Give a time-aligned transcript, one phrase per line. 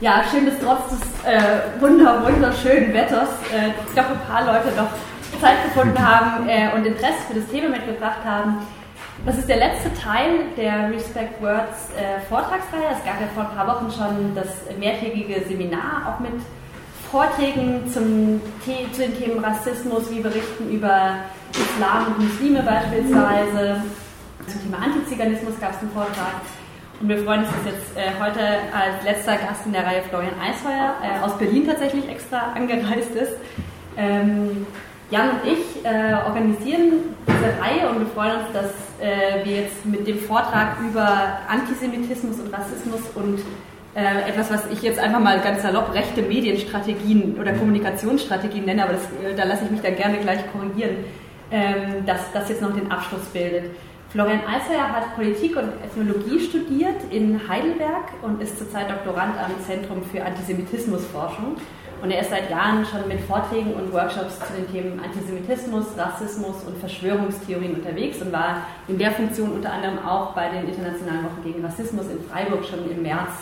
[0.00, 4.90] Ja, schön, dass trotz des äh, wunder, wunderschönen Wetters äh, doch ein paar Leute noch
[5.40, 8.58] Zeit gefunden haben äh, und Interesse für das Thema mitgebracht haben.
[9.26, 12.94] Das ist der letzte Teil der Respect Words äh, Vortragsreihe.
[12.96, 14.46] Es gab ja vor ein paar Wochen schon das
[14.78, 16.42] mehrtägige Seminar, auch mit
[17.10, 18.40] Vorträgen zum,
[18.92, 21.16] zu den Themen Rassismus, wie berichten über
[21.50, 23.82] Islam und Muslime beispielsweise.
[24.46, 26.34] Zum Thema Antiziganismus gab es einen Vortrag.
[27.00, 28.40] Und wir freuen uns, dass jetzt äh, heute
[28.74, 33.34] als letzter Gast in der Reihe Florian Eisheuer äh, aus Berlin tatsächlich extra angereist ist.
[33.96, 34.66] Ähm,
[35.10, 39.86] Jan und ich äh, organisieren diese Reihe und wir freuen uns, dass äh, wir jetzt
[39.86, 43.38] mit dem Vortrag über Antisemitismus und Rassismus und
[43.94, 48.94] äh, etwas, was ich jetzt einfach mal ganz salopp rechte Medienstrategien oder Kommunikationsstrategien nenne, aber
[48.94, 50.96] das, äh, da lasse ich mich dann gerne gleich korrigieren,
[51.50, 53.70] ähm, dass das jetzt noch den Abschluss bildet.
[54.10, 60.02] Florian Eisseyer hat Politik und Ethnologie studiert in Heidelberg und ist zurzeit Doktorand am Zentrum
[60.02, 61.56] für Antisemitismusforschung.
[62.00, 66.62] Und er ist seit Jahren schon mit Vorträgen und Workshops zu den Themen Antisemitismus, Rassismus
[66.66, 71.42] und Verschwörungstheorien unterwegs und war in der Funktion unter anderem auch bei den Internationalen Wochen
[71.44, 73.32] gegen Rassismus in Freiburg schon im März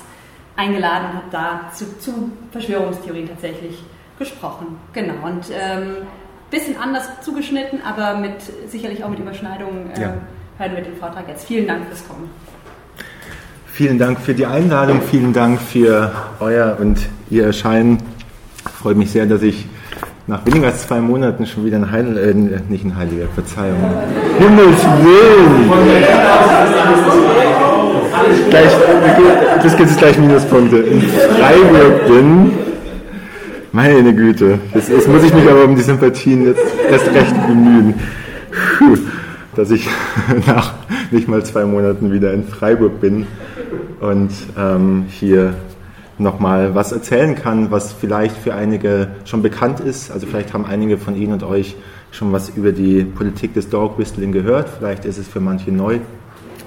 [0.57, 3.85] eingeladen und hat da zu, zu Verschwörungstheorien tatsächlich
[4.19, 4.79] gesprochen.
[4.93, 5.27] Genau.
[5.27, 5.99] Und ähm,
[6.51, 9.91] bisschen anders zugeschnitten, aber mit sicherlich auch mit Überschneidungen.
[9.95, 10.15] Äh, ja
[10.59, 11.47] hören wir den Vortrag jetzt.
[11.47, 12.31] Vielen Dank fürs Kommen.
[13.73, 17.99] Vielen Dank für die Einladung, vielen Dank für euer und ihr Erscheinen.
[18.65, 19.67] Ich freue mich sehr, dass ich
[20.27, 22.34] nach weniger als zwei Monaten schon wieder in Heidel, äh,
[22.71, 23.79] nicht in Heidelberg, Verzeihung.
[24.39, 25.71] Himmels Willen!
[29.62, 30.79] Das gibt es gleich Minuspunkte.
[30.79, 32.53] In Freiburg bin.
[33.73, 37.95] Meine Güte, jetzt, jetzt muss ich mich aber um die Sympathien jetzt erst recht bemühen.
[38.79, 38.97] Puh
[39.57, 39.89] dass ich
[40.47, 40.75] nach
[41.11, 43.27] nicht mal zwei Monaten wieder in Freiburg bin
[44.01, 45.55] und ähm, hier
[46.19, 50.11] nochmal was erzählen kann, was vielleicht für einige schon bekannt ist.
[50.11, 51.77] Also vielleicht haben einige von Ihnen und euch
[52.11, 54.71] schon was über die Politik des Dog Whistling gehört.
[54.78, 55.99] Vielleicht ist es für manche neu.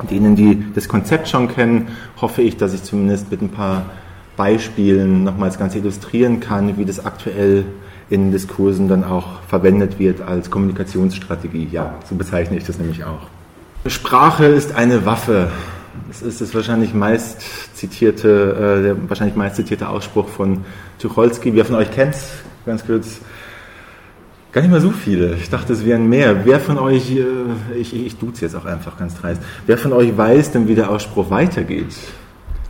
[0.10, 1.90] Denen, die das Konzept schon kennen,
[2.22, 3.86] hoffe ich, dass ich zumindest mit ein paar
[4.38, 7.66] Beispielen nochmals ganz illustrieren kann, wie das aktuell
[8.10, 11.70] in Diskursen dann auch verwendet wird als Kommunikationsstrategie.
[11.72, 13.28] Ja, so bezeichne ich das nämlich auch.
[13.86, 15.52] Sprache ist eine Waffe.
[16.08, 17.42] Das ist das wahrscheinlich meist
[17.76, 20.66] zitierte, äh, der wahrscheinlich meist zitierte Ausspruch von
[20.98, 21.54] Tucholsky.
[21.54, 22.16] Wer von euch kennt
[22.66, 23.20] Ganz kurz.
[24.52, 25.36] Gar nicht mal so viele.
[25.36, 26.46] Ich dachte, es wären mehr.
[26.46, 27.24] Wer von euch, äh,
[27.76, 30.90] ich, ich duze jetzt auch einfach ganz dreist, wer von euch weiß denn, wie der
[30.90, 31.96] Ausspruch weitergeht?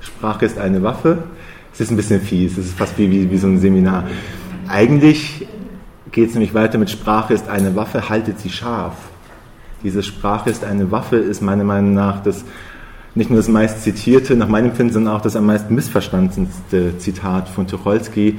[0.01, 1.23] Sprache ist eine Waffe.
[1.73, 4.03] Es ist ein bisschen fies, es ist fast wie, wie, wie so ein Seminar.
[4.69, 5.47] Eigentlich
[6.12, 8.94] geht es nämlich weiter mit Sprache ist eine Waffe, haltet sie scharf.
[9.81, 12.46] Diese Sprache ist eine Waffe ist meiner Meinung nach das
[13.16, 17.50] nicht nur das meist zitierte, nach meinem Empfinden, sondern auch das am meisten missverstandenste Zitat
[17.50, 18.38] von Tucholsky.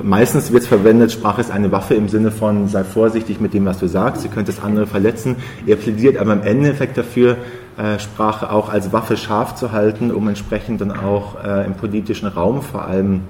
[0.00, 3.64] Meistens wird es verwendet, Sprache ist eine Waffe im Sinne von, sei vorsichtig mit dem,
[3.64, 5.36] was du sagst, sie könnte das andere verletzen.
[5.66, 7.38] Er plädiert aber im Endeffekt dafür,
[7.76, 12.28] äh, Sprache auch als Waffe scharf zu halten, um entsprechend dann auch äh, im politischen
[12.28, 13.22] Raum vor allem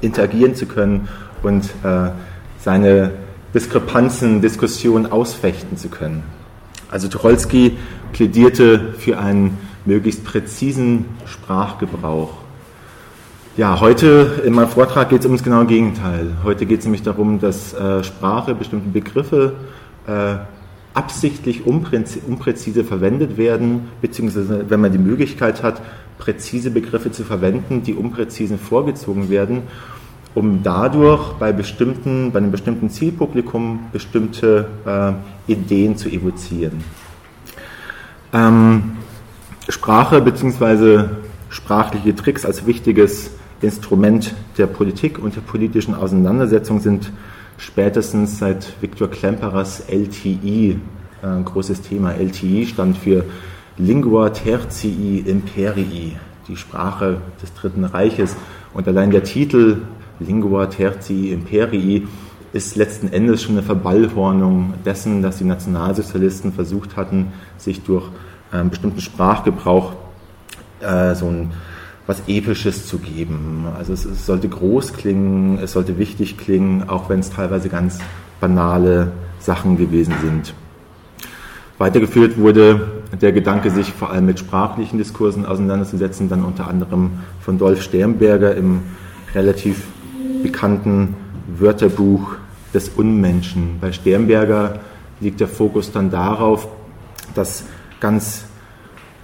[0.00, 1.08] interagieren zu können
[1.42, 2.10] und äh,
[2.58, 3.12] seine
[3.54, 6.22] Diskrepanzen, Diskussionen ausfechten zu können.
[6.90, 7.76] Also Tucholsky
[8.12, 12.34] plädierte für einen möglichst präzisen Sprachgebrauch.
[13.56, 16.32] Ja, heute in meinem Vortrag geht es um das genaue Gegenteil.
[16.44, 19.54] Heute geht es nämlich darum, dass äh, Sprache, bestimmte Begriffe
[20.06, 20.36] äh,
[20.92, 25.80] absichtlich unpräzise verwendet werden, beziehungsweise wenn man die Möglichkeit hat,
[26.18, 29.62] präzise Begriffe zu verwenden, die unpräzisen vorgezogen werden
[30.36, 36.84] um dadurch bei bestimmten, bei einem bestimmten Zielpublikum bestimmte äh, Ideen zu evozieren.
[38.34, 38.98] Ähm,
[39.66, 41.04] Sprache bzw.
[41.48, 43.30] sprachliche Tricks als wichtiges
[43.62, 47.10] Instrument der Politik und der politischen Auseinandersetzung sind
[47.56, 50.78] spätestens seit Viktor Klemperers LTI
[51.22, 52.12] äh, ein großes Thema.
[52.12, 53.24] LTI stand für
[53.78, 58.36] Lingua Tertii Imperii, die Sprache des Dritten Reiches.
[58.74, 59.78] Und allein der Titel
[60.20, 62.06] Lingua Tertii Imperii
[62.52, 68.08] ist letzten Endes schon eine Verballhornung dessen, dass die Nationalsozialisten versucht hatten, sich durch
[68.50, 69.92] einen bestimmten Sprachgebrauch
[70.80, 71.50] äh, so ein
[72.06, 73.66] was Episches zu geben.
[73.76, 77.98] Also es, es, sollte groß klingen, es sollte wichtig klingen, auch wenn es teilweise ganz
[78.40, 80.54] banale Sachen gewesen sind.
[81.78, 87.10] Weitergeführt wurde der Gedanke, sich vor allem mit sprachlichen Diskursen auseinanderzusetzen, dann unter anderem
[87.40, 88.82] von Dolf Sternberger im
[89.34, 89.86] relativ
[90.46, 91.16] bekannten
[91.58, 92.36] Wörterbuch
[92.72, 93.78] des Unmenschen.
[93.80, 94.78] Bei Sternberger
[95.20, 96.68] liegt der Fokus dann darauf,
[97.34, 97.64] dass
[97.98, 98.44] ganz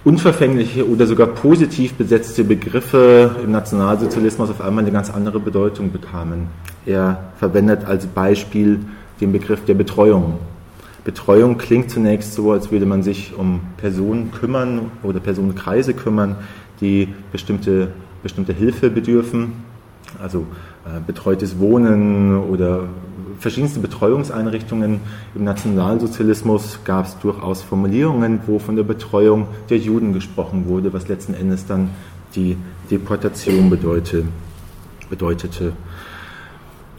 [0.03, 6.47] unverfängliche oder sogar positiv besetzte Begriffe im Nationalsozialismus auf einmal eine ganz andere Bedeutung bekamen.
[6.85, 8.79] Er verwendet als Beispiel
[9.21, 10.39] den Begriff der Betreuung.
[11.05, 16.35] Betreuung klingt zunächst so, als würde man sich um Personen kümmern oder Personenkreise kümmern,
[16.81, 17.93] die bestimmte,
[18.23, 19.53] bestimmte Hilfe bedürfen,
[20.21, 20.45] also
[20.85, 22.87] äh, betreutes Wohnen oder
[23.39, 25.01] verschiedenste Betreuungseinrichtungen.
[25.35, 31.07] Im Nationalsozialismus gab es durchaus Formulierungen, wo von der Betreuung der Juden gesprochen wurde, was
[31.07, 31.89] letzten Endes dann
[32.35, 32.57] die
[32.89, 34.25] Deportation bedeutete.
[35.09, 35.73] bedeutete.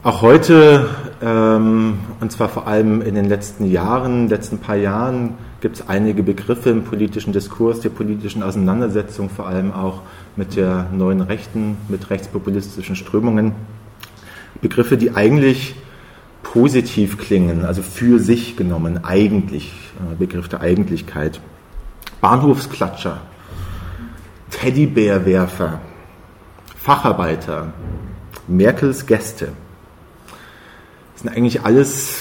[0.05, 0.87] Auch heute,
[1.23, 5.31] ähm, und zwar vor allem in den letzten Jahren, letzten paar Jahren,
[5.63, 10.03] gibt es einige Begriffe im politischen Diskurs, der politischen Auseinandersetzung, vor allem auch
[10.37, 13.53] mit der neuen Rechten, mit rechtspopulistischen Strömungen.
[14.61, 15.77] Begriffe, die eigentlich
[16.43, 21.41] positiv klingen, also für sich genommen, eigentlich, äh, Begriff der Eigentlichkeit.
[22.21, 23.21] Bahnhofsklatscher,
[24.51, 25.81] Teddybärwerfer,
[26.77, 27.73] Facharbeiter,
[28.47, 29.49] Merkels Gäste.
[31.13, 32.19] Das sind eigentlich alles,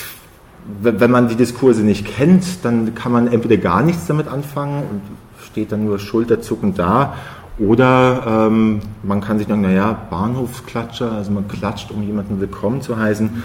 [0.82, 5.02] wenn man die Diskurse nicht kennt, dann kann man entweder gar nichts damit anfangen und
[5.46, 7.16] steht dann nur schulterzuckend da
[7.60, 12.98] oder ähm, man kann sich denken, naja, Bahnhofsklatscher, also man klatscht, um jemanden willkommen zu
[12.98, 13.44] heißen.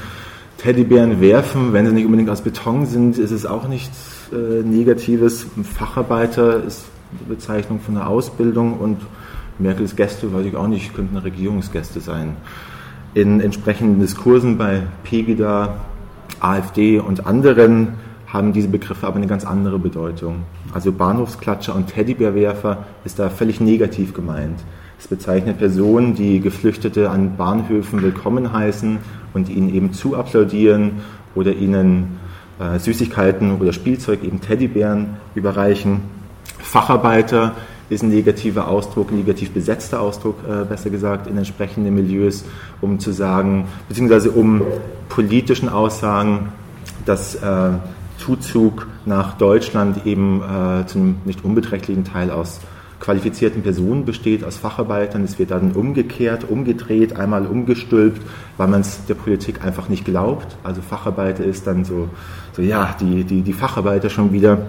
[0.56, 5.46] Teddybären werfen, wenn sie nicht unbedingt aus Beton sind, ist es auch nichts äh, Negatives.
[5.62, 8.99] Facharbeiter ist die Bezeichnung von einer Ausbildung und
[9.58, 12.37] Merkels Gäste, weiß ich auch nicht, könnten Regierungsgäste sein.
[13.14, 15.76] In entsprechenden Diskursen bei Pegida,
[16.40, 17.94] AfD und anderen
[18.33, 20.45] haben diese Begriffe aber eine ganz andere Bedeutung.
[20.73, 24.61] Also Bahnhofsklatscher und Teddybärwerfer ist da völlig negativ gemeint.
[25.01, 28.99] Es bezeichnet Personen, die Geflüchtete an Bahnhöfen willkommen heißen
[29.33, 31.01] und ihnen eben zu applaudieren
[31.35, 32.19] oder ihnen
[32.59, 36.01] äh, Süßigkeiten oder Spielzeug, eben Teddybären überreichen.
[36.59, 37.55] Facharbeiter
[37.89, 42.45] ist ein negativer Ausdruck, ein negativ besetzter Ausdruck, äh, besser gesagt, in entsprechenden Milieus,
[42.83, 44.63] um zu sagen, beziehungsweise um
[45.09, 46.53] politischen Aussagen,
[47.07, 47.71] dass äh,
[48.29, 52.61] Zuzug nach Deutschland eben äh, zu einem nicht unbeträchtlichen Teil aus
[53.01, 55.25] qualifizierten Personen besteht, aus Facharbeitern.
[55.25, 58.21] Es wird dann umgekehrt, umgedreht, einmal umgestülpt,
[58.59, 60.57] weil man es der Politik einfach nicht glaubt.
[60.63, 62.11] Also Facharbeiter ist dann so,
[62.53, 64.67] so ja, die, die, die Facharbeiter schon wieder.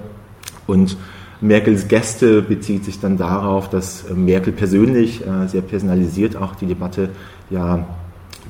[0.65, 0.95] Und
[1.41, 7.09] Merkels Gäste bezieht sich dann darauf, dass Merkel persönlich, äh, sehr personalisiert auch die Debatte,
[7.49, 7.87] ja,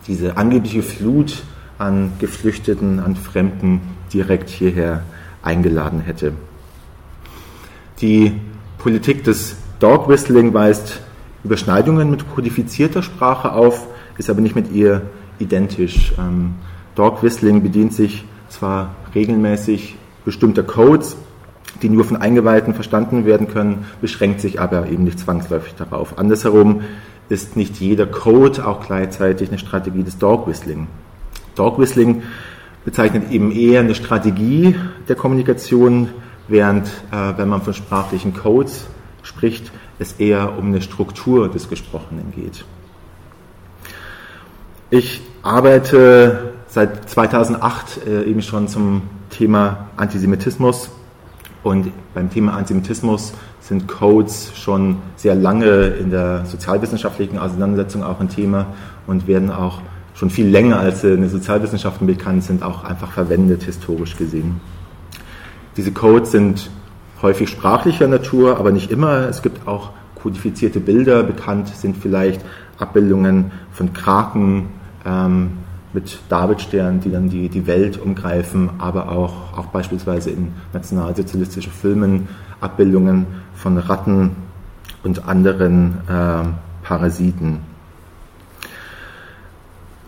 [0.07, 1.41] diese angebliche Flut
[1.79, 3.81] an Geflüchteten, an Fremden
[4.13, 5.03] direkt hierher
[5.41, 6.33] eingeladen hätte.
[8.01, 8.33] Die
[8.77, 11.01] Politik des Dog Whistling weist
[11.43, 15.03] Überschneidungen mit kodifizierter Sprache auf, ist aber nicht mit ihr
[15.39, 16.13] identisch.
[16.17, 16.55] Ähm,
[16.95, 19.95] Dog Whistling bedient sich zwar regelmäßig
[20.25, 21.15] bestimmter Codes,
[21.81, 26.17] die nur von Eingeweihten verstanden werden können, beschränkt sich aber eben nicht zwangsläufig darauf.
[26.17, 26.81] Andersherum
[27.29, 30.87] ist nicht jeder Code auch gleichzeitig eine Strategie des Dog Whistling.
[31.55, 32.23] Dog Whistling
[32.89, 34.75] bezeichnet eben eher eine Strategie
[35.07, 36.09] der Kommunikation,
[36.47, 38.87] während äh, wenn man von sprachlichen Codes
[39.21, 42.65] spricht, es eher um eine Struktur des Gesprochenen geht.
[44.89, 50.89] Ich arbeite seit 2008 äh, eben schon zum Thema Antisemitismus
[51.61, 58.29] und beim Thema Antisemitismus sind Codes schon sehr lange in der sozialwissenschaftlichen Auseinandersetzung auch ein
[58.29, 58.65] Thema
[59.05, 59.79] und werden auch
[60.19, 64.59] schon viel länger als in den Sozialwissenschaften bekannt sind, auch einfach verwendet, historisch gesehen.
[65.77, 66.69] Diese Codes sind
[67.21, 69.29] häufig sprachlicher Natur, aber nicht immer.
[69.29, 69.91] Es gibt auch
[70.21, 71.23] kodifizierte Bilder.
[71.23, 72.43] Bekannt sind vielleicht
[72.77, 74.67] Abbildungen von Kraken
[75.05, 75.51] ähm,
[75.93, 82.27] mit Davidstern, die dann die, die Welt umgreifen, aber auch, auch beispielsweise in nationalsozialistischen Filmen
[82.59, 84.31] Abbildungen von Ratten
[85.01, 86.43] und anderen äh,
[86.83, 87.68] Parasiten.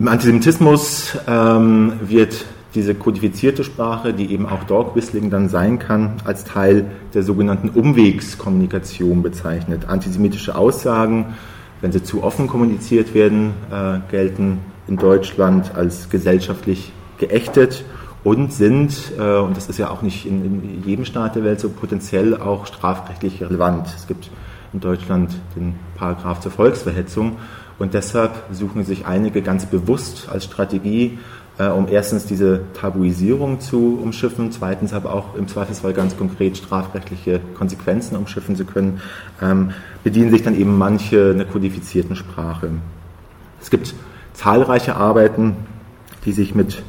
[0.02, 2.44] Im Antisemitismus ähm, wird
[2.74, 7.68] diese kodifizierte Sprache, die eben auch Dog Whistling dann sein kann, als Teil der sogenannten
[7.68, 9.84] Umwegskommunikation bezeichnet.
[9.86, 11.36] Antisemitische Aussagen,
[11.82, 17.84] wenn sie zu offen kommuniziert werden, äh, gelten in Deutschland als gesellschaftlich geächtet
[18.24, 21.60] und sind, äh, und das ist ja auch nicht in, in, jedem Staat der Welt
[21.60, 23.86] so, potenziell auch strafrechtlich relevant.
[23.96, 24.30] Es gibt
[24.72, 27.36] in Deutschland den Paragraph zur Volksverhetzung
[27.82, 31.18] und deshalb suchen sich einige ganz bewusst als Strategie,
[31.58, 37.40] äh, um erstens diese Tabuisierung zu umschiffen, zweitens aber auch im Zweifelsfall ganz konkret strafrechtliche
[37.58, 39.00] Konsequenzen umschiffen zu können,
[39.40, 39.72] ähm,
[40.04, 42.70] bedienen sich dann eben manche einer kodifizierten Sprache.
[43.60, 43.94] Es gibt
[44.32, 45.56] zahlreiche Arbeiten,
[46.24, 46.84] die sich mit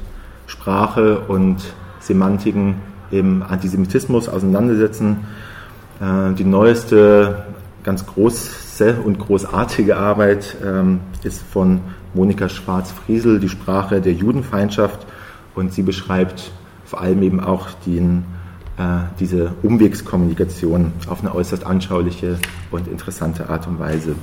[0.46, 1.58] Sprache und
[2.02, 2.76] Semantiken
[3.10, 5.26] im Antisemitismus auseinandersetzen.
[6.00, 7.46] Äh, die neueste,
[7.84, 11.82] ganz große und großartige Arbeit ähm, ist von
[12.14, 15.06] Monika Schwarz-Friesel, die Sprache der Judenfeindschaft.
[15.56, 16.52] Und sie beschreibt
[16.86, 18.26] vor allem eben auch den,
[18.78, 22.40] äh, diese Umwegskommunikation auf eine äußerst anschauliche
[22.72, 24.16] und interessante Art und Weise.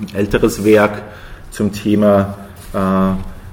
[0.00, 1.02] Ein älteres Werk
[1.50, 2.36] zum Thema,
[2.72, 2.78] äh,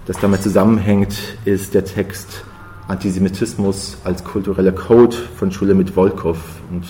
[0.06, 1.16] das damit zusammenhängt,
[1.46, 2.44] ist der Text
[2.88, 6.38] Antisemitismus als kultureller Code von Schule mit Volkov.
[6.70, 6.86] Und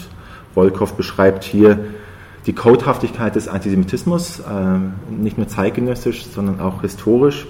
[0.54, 1.80] Volkov beschreibt hier
[2.46, 4.44] die Codehaftigkeit des Antisemitismus, äh,
[5.10, 7.48] nicht nur zeitgenössisch, sondern auch historisch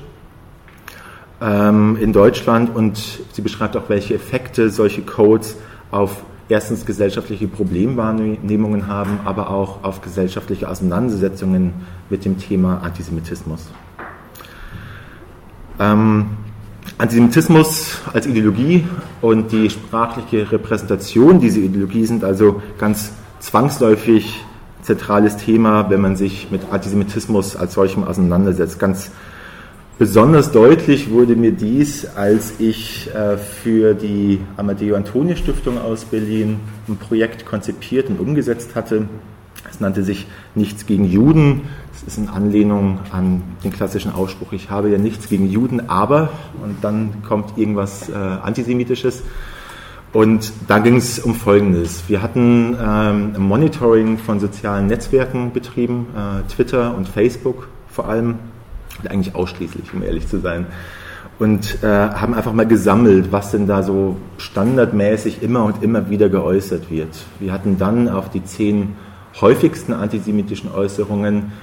[1.42, 2.76] ähm, in Deutschland.
[2.76, 5.56] Und sie beschreibt auch, welche Effekte solche Codes
[5.92, 11.74] auf erstens gesellschaftliche Problemwahrnehmungen haben, aber auch auf gesellschaftliche Auseinandersetzungen
[12.10, 13.68] mit dem Thema Antisemitismus.
[15.80, 16.26] Ähm,
[16.98, 18.86] Antisemitismus als Ideologie
[19.22, 24.44] und die sprachliche Repräsentation dieser Ideologie sind also ganz zwangsläufig
[24.84, 28.80] zentrales Thema, wenn man sich mit Antisemitismus als solchem auseinandersetzt.
[28.80, 29.12] Ganz
[29.98, 36.60] besonders deutlich wurde mir dies, als ich äh, für die Amadeo Antonio Stiftung aus Berlin
[36.88, 39.08] ein Projekt konzipiert und umgesetzt hatte.
[39.70, 41.62] Es nannte sich Nichts gegen Juden.
[41.94, 46.30] Das ist in Anlehnung an den klassischen Ausspruch, ich habe ja nichts gegen Juden, aber,
[46.62, 49.24] und dann kommt irgendwas äh, Antisemitisches.
[50.14, 52.04] Und da ging es um Folgendes.
[52.08, 58.36] Wir hatten ähm, Monitoring von sozialen Netzwerken betrieben, äh, Twitter und Facebook vor allem,
[59.10, 60.68] eigentlich ausschließlich, um ehrlich zu sein.
[61.40, 66.30] Und äh, haben einfach mal gesammelt, was denn da so standardmäßig immer und immer wieder
[66.30, 67.10] geäußert wird.
[67.40, 68.96] Wir hatten dann auf die zehn
[69.42, 71.54] häufigsten antisemitischen Äußerungen,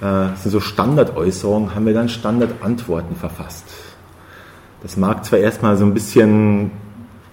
[0.00, 3.66] äh, sind so Standardäußerungen, haben wir dann Standardantworten verfasst.
[4.82, 6.72] Das mag zwar erstmal so ein bisschen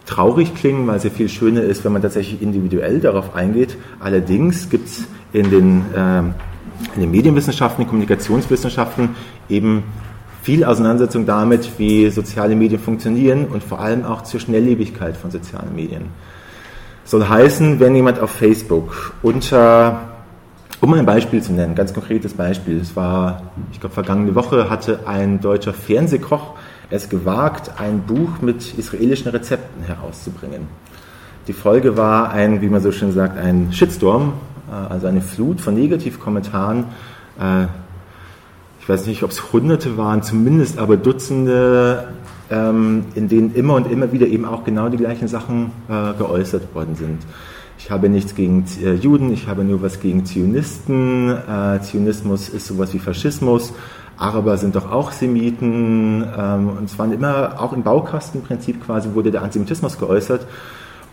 [0.07, 3.77] traurig klingen, weil es ja viel schöner ist, wenn man tatsächlich individuell darauf eingeht.
[3.99, 6.19] Allerdings gibt es in den, äh,
[6.95, 9.09] in den Medienwissenschaften, den Kommunikationswissenschaften
[9.49, 9.83] eben
[10.41, 15.75] viel Auseinandersetzung damit, wie soziale Medien funktionieren und vor allem auch zur Schnelllebigkeit von sozialen
[15.75, 16.05] Medien.
[17.03, 19.99] Soll heißen, wenn jemand auf Facebook unter,
[20.79, 25.01] um ein Beispiel zu nennen, ganz konkretes Beispiel, es war, ich glaube, vergangene Woche hatte
[25.05, 26.56] ein deutscher Fernsehkoch
[26.89, 30.67] es gewagt, ein Buch mit israelischen Rezepten herauszubringen.
[31.47, 34.33] Die Folge war ein, wie man so schön sagt, ein Shitstorm,
[34.69, 36.85] äh, also eine Flut von Negativkommentaren.
[37.39, 37.67] Äh,
[38.79, 42.09] ich weiß nicht, ob es Hunderte waren, zumindest aber Dutzende,
[42.49, 46.73] ähm, in denen immer und immer wieder eben auch genau die gleichen Sachen äh, geäußert
[46.73, 47.19] worden sind.
[47.79, 48.65] Ich habe nichts gegen
[48.99, 51.37] Juden, ich habe nur was gegen Zionisten.
[51.83, 53.71] Zionismus ist sowas wie Faschismus.
[54.17, 56.25] Araber sind doch auch Semiten.
[56.37, 60.45] Ähm, und es waren immer, auch im Baukastenprinzip quasi wurde der Antisemitismus geäußert.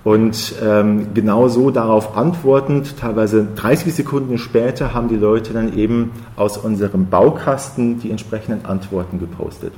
[0.05, 6.13] Und ähm, genau so darauf antwortend, teilweise 30 Sekunden später, haben die Leute dann eben
[6.37, 9.73] aus unserem Baukasten die entsprechenden Antworten gepostet.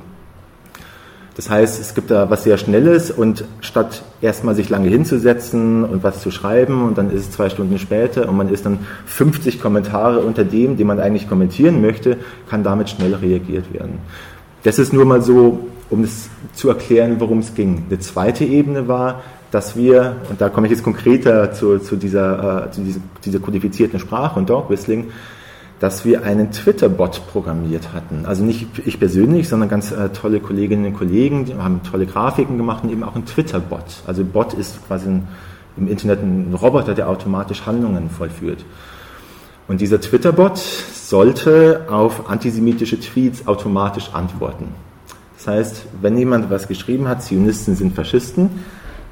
[1.37, 6.01] Das heißt, es gibt da was sehr Schnelles und statt erstmal sich lange hinzusetzen und
[6.01, 9.61] was zu schreiben und dann ist es zwei Stunden später und man ist dann 50
[9.61, 12.17] Kommentare unter dem, den man eigentlich kommentieren möchte,
[12.49, 13.99] kann damit schnell reagiert werden.
[14.63, 15.59] Das ist nur mal so,
[15.91, 17.83] um es zu erklären, worum es ging.
[17.87, 22.65] Eine zweite Ebene war, dass wir, und da komme ich jetzt konkreter zu, zu, dieser,
[22.65, 25.11] äh, zu dieser, dieser kodifizierten Sprache und Dog Whistling,
[25.79, 28.25] dass wir einen Twitter-Bot programmiert hatten.
[28.25, 32.57] Also nicht ich persönlich, sondern ganz äh, tolle Kolleginnen und Kollegen, die haben tolle Grafiken
[32.57, 34.03] gemacht und eben auch ein Twitter-Bot.
[34.07, 35.27] Also Bot ist quasi ein,
[35.77, 38.65] im Internet ein Roboter, der automatisch Handlungen vollführt.
[39.67, 44.69] Und dieser Twitter-Bot sollte auf antisemitische Tweets automatisch antworten.
[45.37, 48.49] Das heißt, wenn jemand was geschrieben hat, Zionisten sind Faschisten,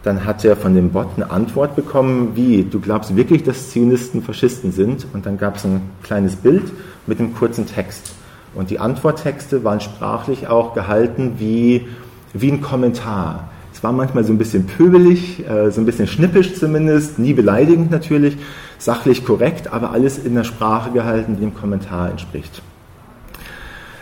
[0.05, 4.21] dann hat er von dem Bot eine Antwort bekommen, wie, du glaubst wirklich, dass Zionisten
[4.21, 5.07] Faschisten sind?
[5.13, 6.63] Und dann gab es ein kleines Bild
[7.07, 8.11] mit einem kurzen Text.
[8.53, 11.87] Und die Antworttexte waren sprachlich auch gehalten wie,
[12.33, 13.49] wie ein Kommentar.
[13.73, 17.89] Es war manchmal so ein bisschen pöbelig, äh, so ein bisschen schnippisch zumindest, nie beleidigend
[17.89, 18.37] natürlich,
[18.77, 22.61] sachlich korrekt, aber alles in der Sprache gehalten, die dem Kommentar entspricht.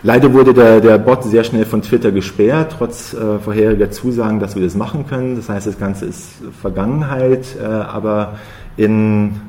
[0.06, 4.54] Leider wurde der, der Bot sehr schnell von Twitter gesperrt, trotz äh, vorheriger Zusagen, dass
[4.54, 5.38] wir das machen können.
[5.38, 6.28] Das heißt, das Ganze ist
[6.62, 8.34] Vergangenheit, äh, aber
[8.76, 9.40] in,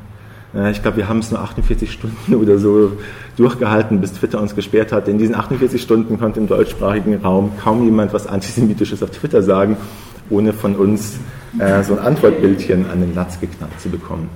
[0.54, 2.92] äh, ich glaube, wir haben es nur 48 Stunden oder so
[3.36, 5.08] durchgehalten, bis Twitter uns gesperrt hat.
[5.08, 9.76] In diesen 48 Stunden konnte im deutschsprachigen Raum kaum jemand was Antisemitisches auf Twitter sagen,
[10.30, 11.18] ohne von uns
[11.58, 14.28] äh, so ein Antwortbildchen an den Latz geknallt zu bekommen.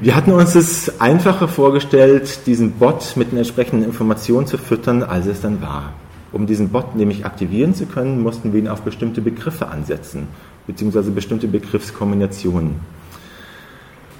[0.00, 5.26] Wir hatten uns es einfacher vorgestellt, diesen Bot mit den entsprechenden Informationen zu füttern, als
[5.26, 5.92] es dann war.
[6.30, 10.28] Um diesen Bot nämlich aktivieren zu können, mussten wir ihn auf bestimmte Begriffe ansetzen,
[10.68, 12.76] beziehungsweise bestimmte Begriffskombinationen.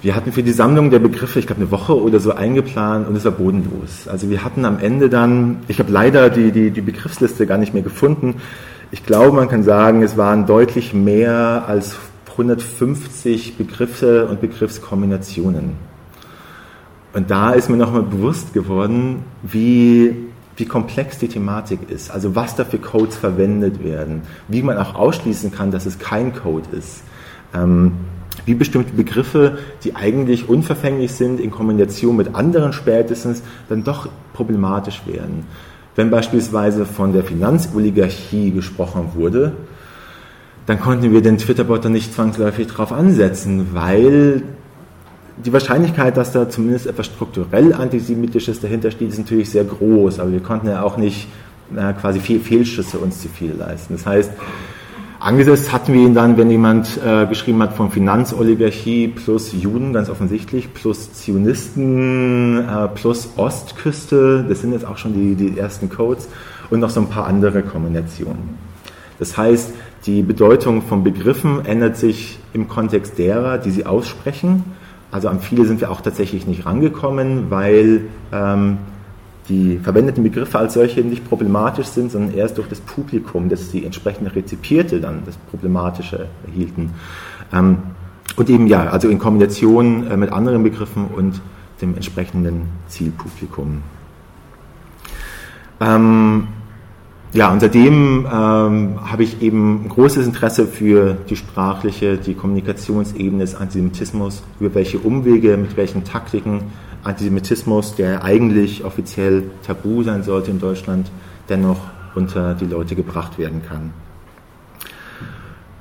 [0.01, 3.15] wir hatten für die Sammlung der Begriffe, ich glaube, eine Woche oder so eingeplant und
[3.15, 4.09] es war bodenlos.
[4.09, 7.73] Also wir hatten am Ende dann, ich habe leider die, die, die Begriffsliste gar nicht
[7.73, 8.35] mehr gefunden.
[8.91, 11.95] Ich glaube, man kann sagen, es waren deutlich mehr als
[12.31, 15.73] 150 Begriffe und Begriffskombinationen.
[17.13, 20.15] Und da ist mir nochmal bewusst geworden, wie,
[20.57, 22.11] wie komplex die Thematik ist.
[22.11, 26.33] Also was da für Codes verwendet werden, wie man auch ausschließen kann, dass es kein
[26.33, 27.03] Code ist.
[27.53, 27.93] Ähm,
[28.45, 35.01] wie bestimmte Begriffe, die eigentlich unverfänglich sind, in Kombination mit anderen spätestens dann doch problematisch
[35.05, 35.45] werden.
[35.95, 39.53] Wenn beispielsweise von der Finanzoligarchie gesprochen wurde,
[40.69, 44.43] dann konnten wir den Twitter-Bot nicht zwangsläufig darauf ansetzen, weil
[45.43, 50.31] die Wahrscheinlichkeit, dass da zumindest etwas strukturell Antisemitisches dahinter steht, ist natürlich sehr groß, aber
[50.31, 51.27] wir konnten ja auch nicht
[51.71, 53.95] na, quasi viel Fehlschüsse uns zu viel leisten.
[53.95, 54.31] Das heißt,
[55.19, 60.09] Angesetzt hatten wir ihn dann, wenn jemand äh, geschrieben hat von Finanzoligarchie plus Juden, ganz
[60.09, 66.29] offensichtlich, plus Zionisten, äh, plus Ostküste, das sind jetzt auch schon die, die ersten Codes,
[66.69, 68.57] und noch so ein paar andere Kombinationen.
[69.19, 69.73] Das heißt,
[70.05, 74.63] die Bedeutung von Begriffen ändert sich im Kontext derer, die sie aussprechen.
[75.11, 78.77] Also an viele sind wir auch tatsächlich nicht rangekommen, weil ähm,
[79.49, 83.83] die verwendeten Begriffe als solche nicht problematisch sind, sondern erst durch das Publikum, das die
[83.83, 86.91] entsprechende Rezipierte dann das Problematische erhielten.
[87.51, 87.79] Ähm,
[88.35, 91.41] und eben ja, also in Kombination äh, mit anderen Begriffen und
[91.81, 93.81] dem entsprechenden Zielpublikum.
[95.81, 96.47] Ähm,
[97.31, 103.43] ja, und seitdem ähm, habe ich eben ein großes Interesse für die sprachliche, die Kommunikationsebene
[103.43, 106.63] des Antisemitismus, über welche Umwege, mit welchen Taktiken
[107.03, 111.11] Antisemitismus, der eigentlich offiziell tabu sein sollte in Deutschland,
[111.47, 111.79] dennoch
[112.15, 113.93] unter die Leute gebracht werden kann.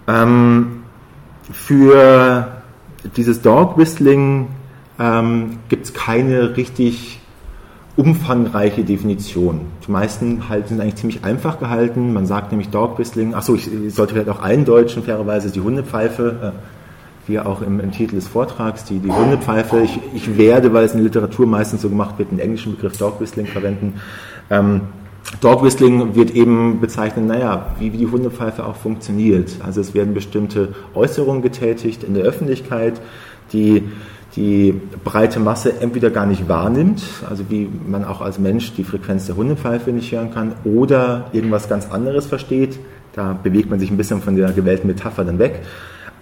[0.06, 0.82] Ähm,
[1.50, 2.62] für
[3.16, 4.48] dieses Dog Whistling
[4.98, 7.17] ähm, gibt es keine richtig
[7.98, 9.62] umfangreiche Definition.
[9.84, 12.12] Die meisten halt sind eigentlich ziemlich einfach gehalten.
[12.12, 13.34] Man sagt nämlich Dog Whistling.
[13.34, 16.54] Achso, ich, sollte vielleicht auch eindeutschen, fairerweise die Hundepfeife.
[16.54, 16.58] Äh,
[17.26, 19.80] wie auch im, im, Titel des Vortrags, die, die Hundepfeife.
[19.80, 22.96] Ich, ich, werde, weil es in der Literatur meistens so gemacht wird, den englischen Begriff
[22.96, 24.00] Dog Whistling verwenden.
[24.48, 24.82] Ähm,
[25.42, 29.56] Dog Whistling wird eben bezeichnen, naja, wie, wie die Hundepfeife auch funktioniert.
[29.62, 33.00] Also es werden bestimmte Äußerungen getätigt in der Öffentlichkeit,
[33.52, 33.82] die
[34.36, 39.26] die breite Masse entweder gar nicht wahrnimmt, also wie man auch als Mensch die Frequenz
[39.26, 42.78] der Hundepfeife nicht hören kann, oder irgendwas ganz anderes versteht.
[43.14, 45.62] Da bewegt man sich ein bisschen von der gewählten Metapher dann weg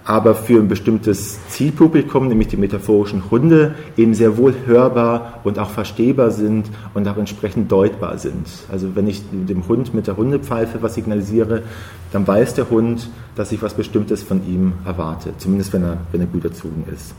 [0.07, 5.71] aber für ein bestimmtes Zielpublikum, nämlich die metaphorischen Hunde, eben sehr wohl hörbar und auch
[5.71, 8.47] verstehbar sind und auch entsprechend deutbar sind.
[8.71, 11.65] Also wenn ich dem Hund mit der Hundepfeife was signalisiere,
[12.13, 16.21] dann weiß der Hund, dass ich was Bestimmtes von ihm erwarte, zumindest wenn er, wenn
[16.21, 17.13] er gut erzogen ist.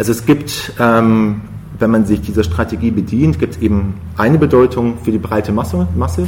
[0.00, 1.42] Also es gibt, ähm,
[1.78, 5.88] wenn man sich dieser Strategie bedient, gibt es eben eine Bedeutung für die breite Masse,
[5.94, 6.26] Masse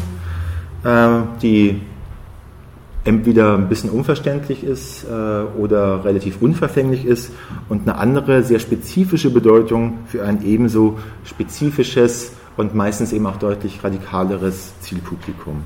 [0.85, 1.81] äh, die
[3.05, 7.33] entweder ein bisschen unverständlich ist äh, oder relativ unverfänglich ist
[7.71, 13.83] und eine andere, sehr spezifische Bedeutung für ein ebenso spezifisches und meistens eben auch deutlich
[13.83, 15.65] radikaleres Zielpublikum.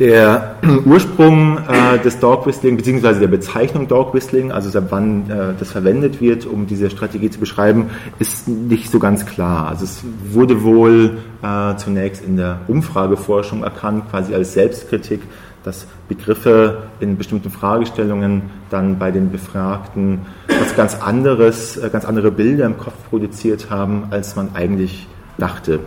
[0.00, 5.54] Der Ursprung äh, des Dog Whistling, beziehungsweise der Bezeichnung Dog Whistling, also seit wann äh,
[5.56, 9.68] das verwendet wird, um diese Strategie zu beschreiben, ist nicht so ganz klar.
[9.68, 10.02] Also es
[10.32, 15.20] wurde wohl äh, zunächst in der Umfrageforschung erkannt, quasi als Selbstkritik,
[15.62, 22.32] dass Begriffe in bestimmten Fragestellungen dann bei den Befragten was ganz anderes, äh, ganz andere
[22.32, 25.06] Bilder im Kopf produziert haben, als man eigentlich
[25.38, 25.78] dachte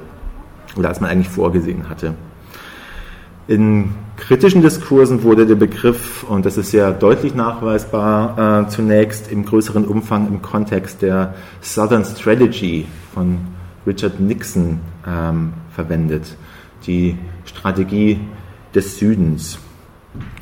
[0.77, 2.13] oder als man eigentlich vorgesehen hatte.
[3.47, 9.45] In kritischen Diskursen wurde der Begriff, und das ist sehr deutlich nachweisbar, äh, zunächst im
[9.45, 13.37] größeren Umfang im Kontext der Southern Strategy von
[13.85, 16.35] Richard Nixon ähm, verwendet,
[16.85, 18.19] die Strategie
[18.75, 19.59] des Südens.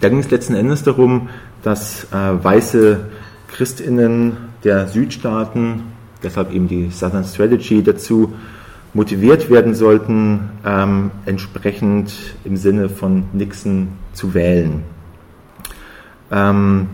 [0.01, 1.29] Da ging es letzten Endes darum,
[1.61, 3.05] dass äh, weiße
[3.49, 5.83] Christinnen der Südstaaten,
[6.23, 8.33] deshalb eben die Southern Strategy dazu
[8.95, 12.13] motiviert werden sollten, ähm, entsprechend
[12.45, 14.83] im Sinne von Nixon zu wählen.
[16.31, 16.87] Ähm,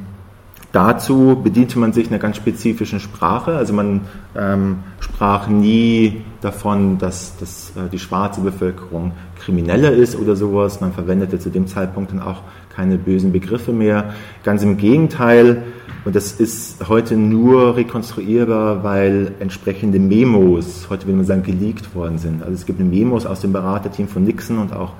[0.72, 3.56] dazu bediente man sich einer ganz spezifischen Sprache.
[3.56, 4.02] Also man
[4.36, 10.82] ähm, sprach nie davon, dass, dass äh, die schwarze Bevölkerung krimineller ist oder sowas.
[10.82, 12.42] Man verwendete zu dem Zeitpunkt dann auch
[12.76, 14.16] keine bösen Begriffe mehr.
[14.44, 15.64] Ganz im Gegenteil,
[16.04, 22.18] und das ist heute nur rekonstruierbar, weil entsprechende Memos, heute würde man sagen, geleakt worden
[22.18, 22.42] sind.
[22.42, 24.94] Also es gibt Memos aus dem Beraterteam von Nixon und auch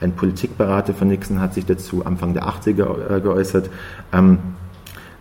[0.00, 3.70] ein Politikberater von Nixon hat sich dazu Anfang der 80er äh, geäußert.
[4.12, 4.38] Ähm,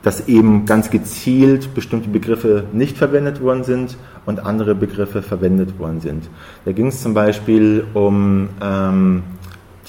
[0.04, 6.00] dass eben ganz gezielt bestimmte Begriffe nicht verwendet worden sind und andere Begriffe verwendet worden
[6.00, 6.30] sind.
[6.63, 9.23] Da ging es zum Beispiel um ähm,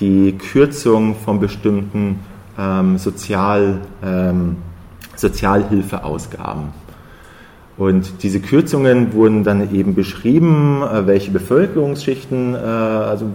[0.00, 2.18] die Kürzung von bestimmten
[2.58, 3.78] ähm, Sozial,
[5.18, 6.88] Sozialhilfeausgaben.
[7.78, 13.26] Und diese Kürzungen wurden dann eben beschrieben, äh, welche Bevölkerungsschichten, äh, also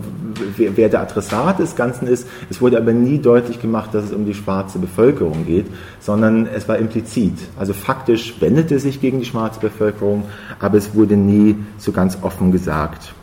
[0.58, 2.28] wer der Adressat des Ganzen ist.
[2.50, 5.68] Es wurde aber nie deutlich gemacht, dass es um die schwarze Bevölkerung geht,
[6.02, 7.36] sondern es war implizit.
[7.58, 10.26] Also faktisch wendete es sich gegen die schwarze Bevölkerung,
[10.60, 13.14] aber es wurde nie so ganz offen gesagt.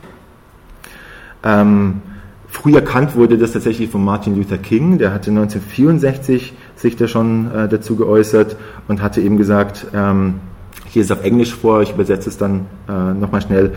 [1.44, 2.00] Ähm,
[2.48, 7.50] früh erkannt wurde das tatsächlich von Martin Luther King, der hatte 1964 sich da schon
[7.52, 8.56] äh, dazu geäußert
[8.88, 10.40] und hatte eben gesagt, ähm,
[10.86, 13.72] hier ist auf Englisch vor, ich übersetze es dann äh, nochmal schnell.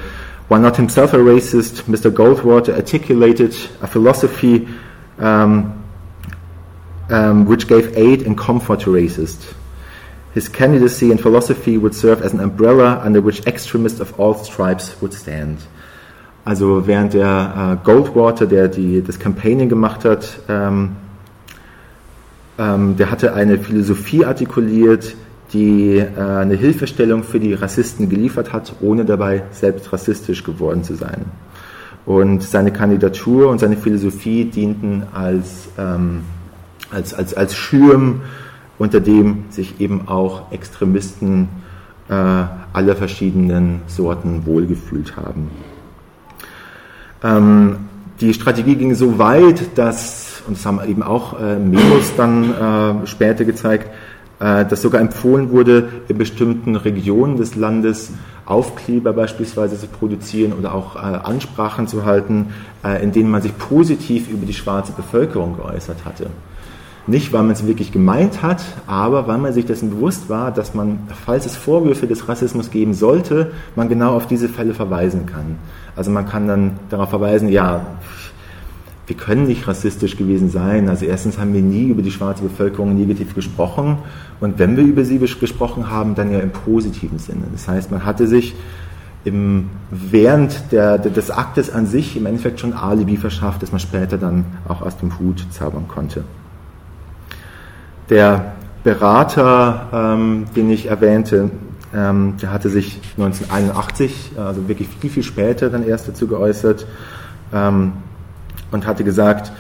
[0.50, 2.12] While not himself a racist, Mr.
[2.12, 4.68] Goldwater articulated a philosophy
[5.20, 5.74] um,
[7.10, 9.54] um, which gave aid and comfort to racists.
[10.34, 14.96] His candidacy and philosophy would serve as an umbrella under which extremists of all stripes
[15.02, 15.60] would stand.
[16.46, 20.96] Also während der äh, Goldwater, der die, das Campaigning gemacht hat, ähm,
[22.58, 25.16] ähm, der hatte eine Philosophie artikuliert,
[25.54, 30.96] die äh, eine Hilfestellung für die Rassisten geliefert hat, ohne dabei selbst rassistisch geworden zu
[30.96, 31.26] sein.
[32.06, 36.24] Und seine Kandidatur und seine Philosophie dienten als, ähm,
[36.92, 38.22] als, als, als Schirm,
[38.78, 41.48] unter dem sich eben auch Extremisten
[42.10, 45.50] äh, aller verschiedenen Sorten wohlgefühlt haben.
[47.24, 47.78] Ähm,
[48.20, 52.54] die Strategie ging so weit, dass, und das haben eben auch äh, Memos dann
[53.04, 53.88] äh, später gezeigt,
[54.40, 58.12] äh, dass sogar empfohlen wurde, in bestimmten Regionen des Landes
[58.46, 62.48] Aufkleber beispielsweise zu produzieren oder auch äh, Ansprachen zu halten,
[62.84, 66.28] äh, in denen man sich positiv über die schwarze Bevölkerung geäußert hatte.
[67.06, 70.74] Nicht, weil man es wirklich gemeint hat, aber weil man sich dessen bewusst war, dass
[70.74, 75.58] man, falls es Vorwürfe des Rassismus geben sollte, man genau auf diese Fälle verweisen kann.
[75.98, 77.86] Also man kann dann darauf verweisen, ja,
[79.06, 80.88] wir können nicht rassistisch gewesen sein.
[80.88, 83.98] Also erstens haben wir nie über die schwarze Bevölkerung negativ gesprochen
[84.40, 87.44] und wenn wir über sie gesprochen haben, dann ja im positiven Sinne.
[87.52, 88.56] Das heißt, man hatte sich
[89.26, 94.18] im, während der, des Aktes an sich im Endeffekt schon Alibi verschafft, dass man später
[94.18, 96.24] dann auch aus dem Hut zaubern konnte.
[98.10, 101.52] Der Berater, ähm, den ich erwähnte,
[101.96, 106.86] ähm, der hatte sich 1981, also wirklich viel, viel später dann erst dazu geäußert,
[107.54, 107.94] ähm,
[108.74, 109.52] und hatte gesagt,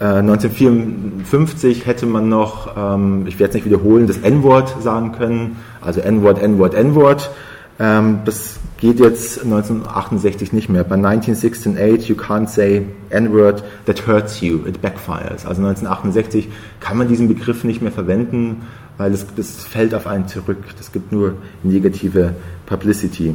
[0.00, 5.56] äh, 1954 hätte man noch, ähm, ich werde es nicht wiederholen, das N-Wort sagen können,
[5.80, 7.30] also N-Wort, N-Wort, N-Wort.
[7.78, 10.84] Ähm, das geht jetzt 1968 nicht mehr.
[10.84, 15.46] Bei 1968 you can't say N-Word that hurts you, it backfires.
[15.46, 16.48] Also 1968
[16.80, 18.62] kann man diesen Begriff nicht mehr verwenden,
[18.96, 20.58] weil das, das fällt auf einen zurück.
[20.78, 22.34] Das gibt nur negative
[22.66, 23.34] Publicity.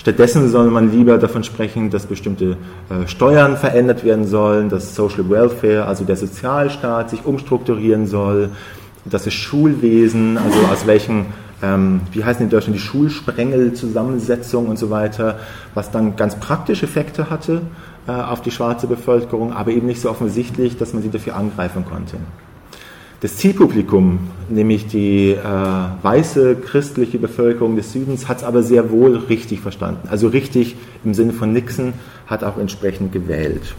[0.00, 2.56] Stattdessen soll man lieber davon sprechen, dass bestimmte
[2.88, 8.48] äh, Steuern verändert werden sollen, dass Social Welfare, also der Sozialstaat, sich umstrukturieren soll,
[9.04, 11.26] dass das Schulwesen, also aus welchen,
[11.62, 15.38] ähm, wie heißen in Deutschland, die Schulsprengelzusammensetzung und so weiter,
[15.74, 17.60] was dann ganz praktische Effekte hatte
[18.08, 21.84] äh, auf die schwarze Bevölkerung, aber eben nicht so offensichtlich, dass man sie dafür angreifen
[21.84, 22.16] konnte.
[23.20, 25.36] Das Zielpublikum, nämlich die äh,
[26.02, 30.08] weiße christliche Bevölkerung des Südens, hat es aber sehr wohl richtig verstanden.
[30.08, 31.92] Also richtig im Sinne von Nixon,
[32.26, 33.74] hat auch entsprechend gewählt.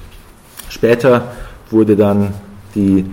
[0.69, 1.31] Später
[1.71, 2.35] wurde dann
[2.75, 3.05] die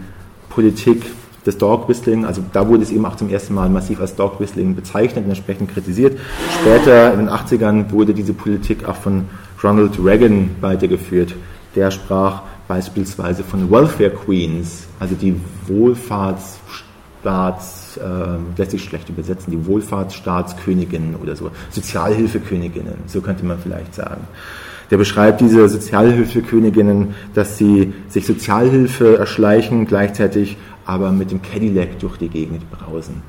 [0.51, 1.07] Politik
[1.47, 4.39] des Dog Whistling, also da wurde es eben auch zum ersten Mal massiv als Dog
[4.39, 6.19] Whistling bezeichnet und entsprechend kritisiert.
[6.61, 9.25] Später in den 80ern wurde diese Politik auch von
[9.65, 11.35] Ronald Reagan weitergeführt.
[11.75, 15.35] Der sprach beispielsweise von Welfare Queens, also die
[15.67, 23.95] Wohlfahrtsstaats, äh, lässt sich schlecht übersetzen, die Wohlfahrtsstaatsköniginnen oder so, Sozialhilfeköniginnen, so könnte man vielleicht
[23.95, 24.29] sagen.
[24.91, 32.17] Der beschreibt diese Sozialhilfeköniginnen, dass sie sich Sozialhilfe erschleichen, gleichzeitig aber mit dem Cadillac durch
[32.17, 33.23] die Gegend brausen.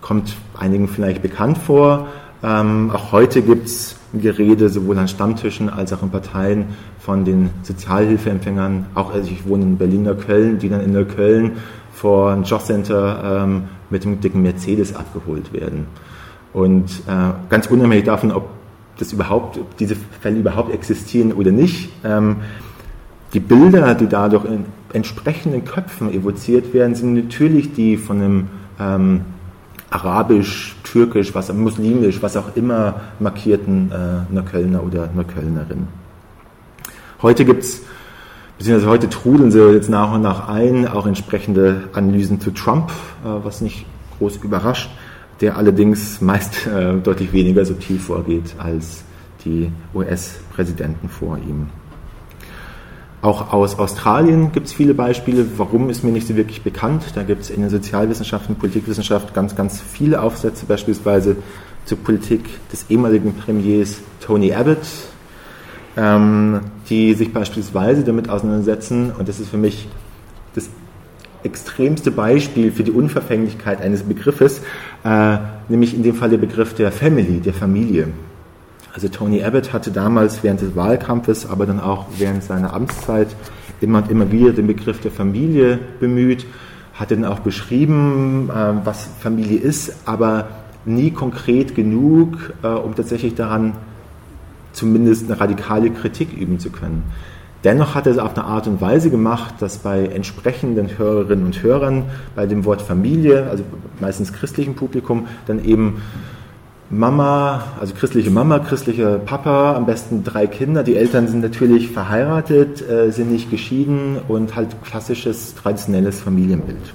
[0.00, 2.08] Kommt einigen vielleicht bekannt vor.
[2.42, 6.66] Ähm, auch heute gibt es Gerede sowohl an Stammtischen als auch in Parteien
[7.06, 11.52] von den Sozialhilfeempfängern, auch also ich wohne in Berliner Köln, die dann in der Köln
[11.92, 15.86] vor ein Jobcenter ähm, mit dem dicken Mercedes abgeholt werden.
[16.52, 18.48] Und äh, ganz unabhängig davon, ob
[18.98, 22.38] das überhaupt, ob diese Fälle überhaupt existieren oder nicht, ähm,
[23.32, 28.48] die Bilder, die dadurch in entsprechenden Köpfen evoziert werden, sind natürlich die von einem
[28.80, 29.20] ähm,
[29.90, 35.86] arabisch, türkisch, was muslimisch, was auch immer markierten äh, Neuköllner oder Neuköllnerin.
[37.22, 37.82] Heute gibt es,
[38.58, 42.90] beziehungsweise heute trudeln sie jetzt nach und nach ein, auch entsprechende Analysen zu Trump,
[43.24, 43.86] äh, was nicht
[44.18, 44.90] groß überrascht,
[45.40, 49.02] der allerdings meist äh, deutlich weniger subtil vorgeht als
[49.46, 51.68] die US-Präsidenten vor ihm.
[53.22, 55.46] Auch aus Australien gibt es viele Beispiele.
[55.56, 57.02] Warum ist mir nicht so wirklich bekannt?
[57.14, 61.36] Da gibt es in den Sozialwissenschaften, Politikwissenschaft ganz, ganz viele Aufsätze, beispielsweise
[61.86, 64.78] zur Politik des ehemaligen Premiers Tony Abbott,
[65.96, 69.88] ähm, die sich beispielsweise damit auseinandersetzen, und das ist für mich
[70.54, 70.68] das
[71.42, 74.60] extremste Beispiel für die Unverfänglichkeit eines Begriffes,
[75.04, 78.08] äh, nämlich in dem Fall der Begriff der Family, der Familie.
[78.92, 83.28] Also Tony Abbott hatte damals während des Wahlkampfes, aber dann auch während seiner Amtszeit
[83.80, 86.46] immer und immer wieder den Begriff der Familie bemüht,
[86.94, 90.48] hatte dann auch beschrieben, äh, was Familie ist, aber
[90.84, 93.74] nie konkret genug, äh, um tatsächlich daran
[94.76, 97.02] zumindest eine radikale Kritik üben zu können.
[97.64, 101.62] Dennoch hat er es auf eine Art und Weise gemacht, dass bei entsprechenden Hörerinnen und
[101.62, 102.04] Hörern
[102.36, 103.64] bei dem Wort Familie, also
[103.98, 106.02] meistens christlichem Publikum, dann eben
[106.90, 110.84] Mama, also christliche Mama, christlicher Papa, am besten drei Kinder.
[110.84, 116.92] Die Eltern sind natürlich verheiratet, äh, sind nicht geschieden und halt klassisches, traditionelles Familienbild.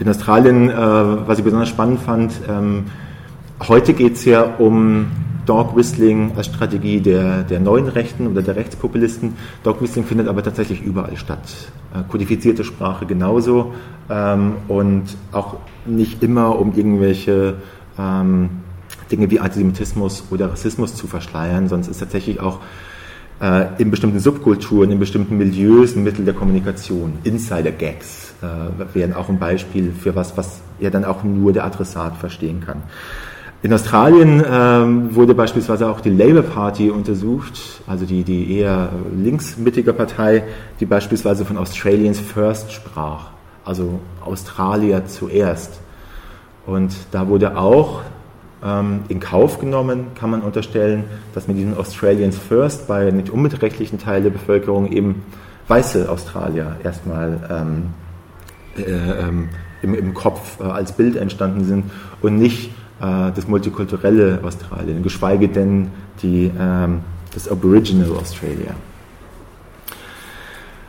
[0.00, 2.86] In Australien, äh, was ich besonders spannend fand, ähm,
[3.68, 5.06] heute geht es ja um
[5.46, 9.34] Dog Whistling als Strategie der, der neuen Rechten oder der Rechtspopulisten.
[9.62, 11.42] Dog Whistling findet aber tatsächlich überall statt.
[11.94, 13.74] Äh, kodifizierte Sprache genauso
[14.10, 17.56] ähm, und auch nicht immer um irgendwelche
[17.98, 18.50] ähm,
[19.10, 22.60] Dinge wie Antisemitismus oder Rassismus zu verschleiern, sonst ist tatsächlich auch
[23.40, 27.18] äh, in bestimmten Subkulturen, in bestimmten Milieus ein Mittel der Kommunikation.
[27.24, 32.16] Insider-Gags äh, wären auch ein Beispiel für was, was ja dann auch nur der Adressat
[32.16, 32.82] verstehen kann.
[33.64, 39.94] In Australien ähm, wurde beispielsweise auch die Labour Party untersucht, also die, die eher linksmittige
[39.94, 40.44] Partei,
[40.80, 43.28] die beispielsweise von Australians First sprach,
[43.64, 45.80] also Australier zuerst.
[46.66, 48.02] Und da wurde auch
[48.62, 53.98] ähm, in Kauf genommen, kann man unterstellen, dass mit diesem Australians First bei nicht unbeträchtlichen
[53.98, 55.22] Teil der Bevölkerung eben
[55.68, 57.94] weiße Australier erstmal ähm,
[58.76, 59.48] äh, ähm,
[59.80, 62.70] im, im, Kopf äh, als Bild entstanden sind und nicht
[63.34, 65.88] das multikulturelle Australien, geschweige denn
[66.22, 67.00] die, ähm,
[67.32, 68.74] das Aboriginal Australia.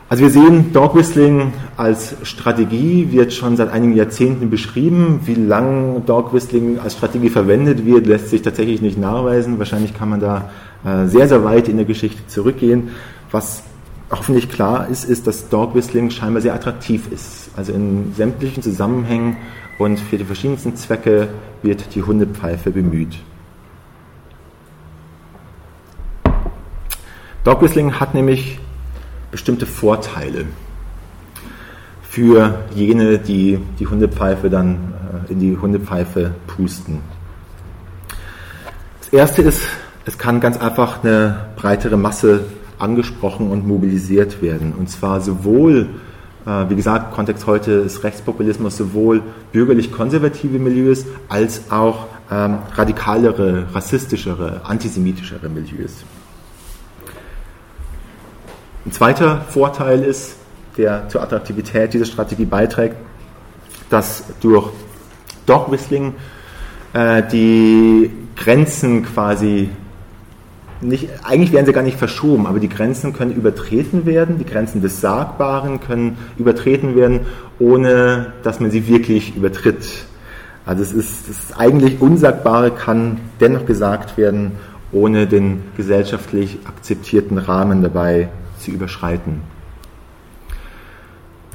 [0.08, 5.20] Also wir sehen, Dog Whistling als Strategie wird schon seit einigen Jahrzehnten beschrieben.
[5.24, 9.58] Wie lange Dog Whistling als Strategie verwendet wird, lässt sich tatsächlich nicht nachweisen.
[9.58, 10.50] Wahrscheinlich kann man da
[10.84, 12.90] äh, sehr, sehr weit in der Geschichte zurückgehen.
[13.32, 13.64] Was
[14.08, 17.50] hoffentlich klar ist, ist, dass Dog Whistling scheinbar sehr attraktiv ist.
[17.56, 19.36] Also in sämtlichen Zusammenhängen
[19.78, 21.28] und für die verschiedensten Zwecke
[21.62, 23.16] wird die Hundepfeife bemüht.
[27.44, 28.58] Dog Whistling hat nämlich
[29.30, 30.46] bestimmte Vorteile
[32.02, 34.94] für jene, die die Hundepfeife dann
[35.28, 37.00] äh, in die Hundepfeife pusten.
[39.00, 39.60] Das erste ist,
[40.06, 42.46] es kann ganz einfach eine breitere Masse
[42.78, 44.72] angesprochen und mobilisiert werden.
[44.72, 45.88] Und zwar sowohl,
[46.46, 55.48] wie gesagt, Kontext heute ist Rechtspopulismus, sowohl bürgerlich-konservative Milieus als auch ähm, radikalere, rassistischere, antisemitischere
[55.48, 56.04] Milieus.
[58.84, 60.36] Ein zweiter Vorteil ist,
[60.76, 62.96] der zur Attraktivität dieser Strategie beiträgt,
[63.90, 64.70] dass durch
[65.46, 66.14] Dog Whistling
[66.92, 69.70] äh, die Grenzen quasi
[70.80, 74.82] nicht, eigentlich werden sie gar nicht verschoben, aber die Grenzen können übertreten werden, die Grenzen
[74.82, 77.20] des Sagbaren können übertreten werden,
[77.58, 79.86] ohne dass man sie wirklich übertritt.
[80.64, 84.52] Also es ist, das eigentlich Unsagbare kann dennoch gesagt werden,
[84.92, 89.42] ohne den gesellschaftlich akzeptierten Rahmen dabei zu überschreiten.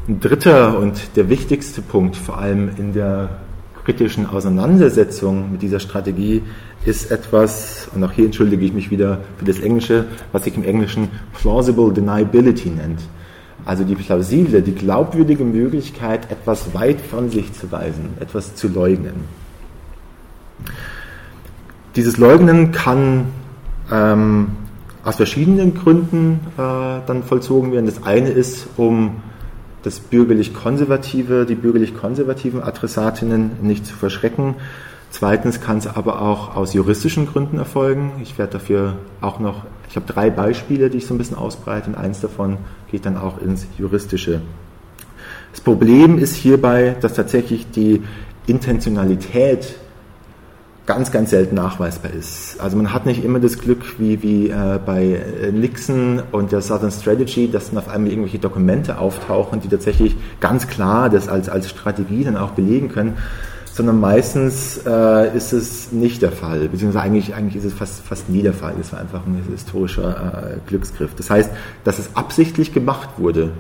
[0.08, 3.30] Ein dritter und der wichtigste Punkt, vor allem in der
[3.84, 6.44] kritischen Auseinandersetzung mit dieser Strategie,
[6.86, 10.64] ist etwas, und auch hier entschuldige ich mich wieder für das Englische, was sich im
[10.64, 13.00] Englischen plausible deniability nennt.
[13.66, 19.26] Also die plausible, die glaubwürdige Möglichkeit, etwas weit von sich zu weisen, etwas zu leugnen.
[21.96, 23.26] Dieses Leugnen kann
[23.92, 24.48] ähm,
[25.04, 26.62] aus verschiedenen Gründen äh,
[27.06, 27.86] dann vollzogen werden.
[27.86, 29.18] Das eine ist, um
[29.84, 34.56] das bürgerlich-konservative, die bürgerlich-konservativen Adressatinnen nicht zu verschrecken.
[35.12, 38.14] Zweitens kann es aber auch aus juristischen Gründen erfolgen.
[38.24, 41.90] Ich werde dafür auch noch, ich habe drei Beispiele, die ich so ein bisschen ausbreite
[41.90, 42.58] und eins davon
[42.90, 44.42] geht dann auch ins Juristische.
[45.52, 48.02] Das Problem ist hierbei, dass tatsächlich die
[48.48, 49.76] Intentionalität
[50.86, 52.60] ganz, ganz selten nachweisbar ist.
[52.60, 56.62] Also man hat nicht immer das Glück wie, wie äh, bei äh, Nixon und der
[56.62, 61.50] Southern Strategy, dass dann auf einmal irgendwelche Dokumente auftauchen, die tatsächlich ganz klar das als,
[61.50, 63.18] als Strategie dann auch belegen können,
[63.82, 68.30] sondern meistens äh, ist es nicht der Fall, beziehungsweise eigentlich, eigentlich ist es fast, fast
[68.30, 68.76] nie der Fall.
[68.80, 71.16] Es war einfach ein historischer äh, Glücksgriff.
[71.16, 71.50] Das heißt,
[71.84, 73.54] dass es absichtlich gemacht wurde,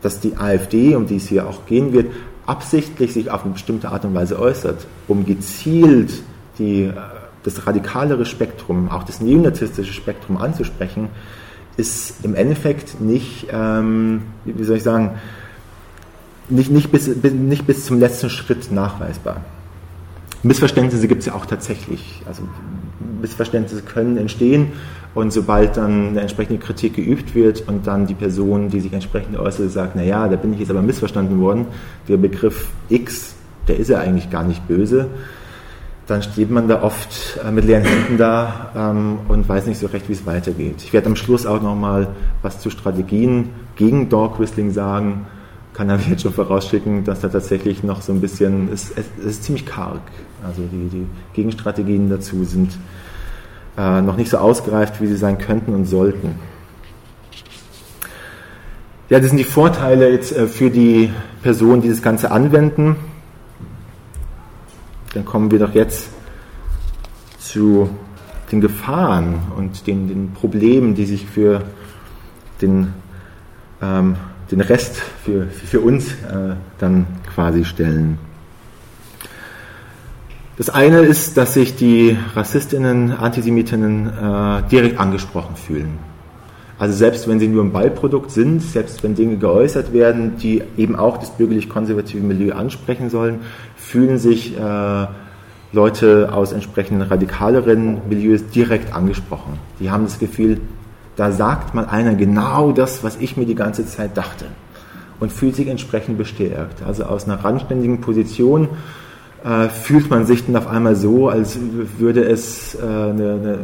[0.00, 2.06] dass die AfD, um die es hier auch gehen wird,
[2.46, 6.14] absichtlich sich auf eine bestimmte Art und Weise äußert, um gezielt
[6.58, 6.94] die, äh,
[7.42, 11.10] das radikalere Spektrum, auch das neonazistische Spektrum anzusprechen,
[11.76, 15.18] ist im Endeffekt nicht, ähm, wie soll ich sagen,
[16.48, 19.42] nicht, nicht, bis, nicht bis zum letzten Schritt nachweisbar.
[20.42, 22.22] Missverständnisse gibt es ja auch tatsächlich.
[22.26, 22.42] Also
[23.20, 24.72] Missverständnisse können entstehen
[25.14, 29.36] und sobald dann eine entsprechende Kritik geübt wird und dann die Person, die sich entsprechend
[29.36, 31.66] äußert, sagt, naja, da bin ich jetzt aber missverstanden worden,
[32.06, 33.34] der Begriff X,
[33.66, 35.08] der ist ja eigentlich gar nicht böse,
[36.06, 39.88] dann steht man da oft äh, mit leeren Händen da ähm, und weiß nicht so
[39.88, 40.76] recht, wie es weitergeht.
[40.78, 42.08] Ich werde am Schluss auch nochmal
[42.40, 45.26] was zu Strategien gegen Dog Whistling sagen
[45.78, 49.24] kann aber jetzt schon vorausschicken, dass da tatsächlich noch so ein bisschen, es, es, es
[49.24, 50.00] ist ziemlich karg.
[50.44, 52.76] Also die, die Gegenstrategien dazu sind
[53.76, 56.34] äh, noch nicht so ausgereift, wie sie sein könnten und sollten.
[59.08, 61.12] Ja, das sind die Vorteile jetzt äh, für die
[61.44, 62.96] Personen, die das Ganze anwenden.
[65.14, 66.08] Dann kommen wir doch jetzt
[67.38, 67.88] zu
[68.50, 71.62] den Gefahren und den, den Problemen, die sich für
[72.60, 72.94] den
[73.80, 74.16] ähm,
[74.50, 78.18] den Rest für, für uns äh, dann quasi stellen.
[80.56, 85.98] Das eine ist, dass sich die Rassistinnen, Antisemitinnen äh, direkt angesprochen fühlen.
[86.78, 90.96] Also selbst wenn sie nur ein Beiprodukt sind, selbst wenn Dinge geäußert werden, die eben
[90.96, 93.40] auch das bürgerlich-konservative Milieu ansprechen sollen,
[93.76, 95.06] fühlen sich äh,
[95.72, 99.58] Leute aus entsprechenden radikaleren Milieus direkt angesprochen.
[99.80, 100.60] Die haben das Gefühl,
[101.18, 104.44] da sagt mal einer genau das, was ich mir die ganze Zeit dachte
[105.18, 106.84] und fühlt sich entsprechend bestärkt.
[106.86, 108.68] Also aus einer randständigen Position
[109.44, 111.58] äh, fühlt man sich dann auf einmal so, als
[111.98, 113.58] würde es äh, eine, eine,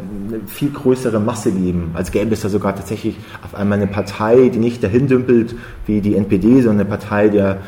[0.48, 4.58] viel größere Masse geben, als gäbe es da sogar tatsächlich auf einmal eine Partei, die
[4.58, 5.54] nicht dahin dümpelt
[5.86, 7.58] wie die NPD, sondern eine Partei, der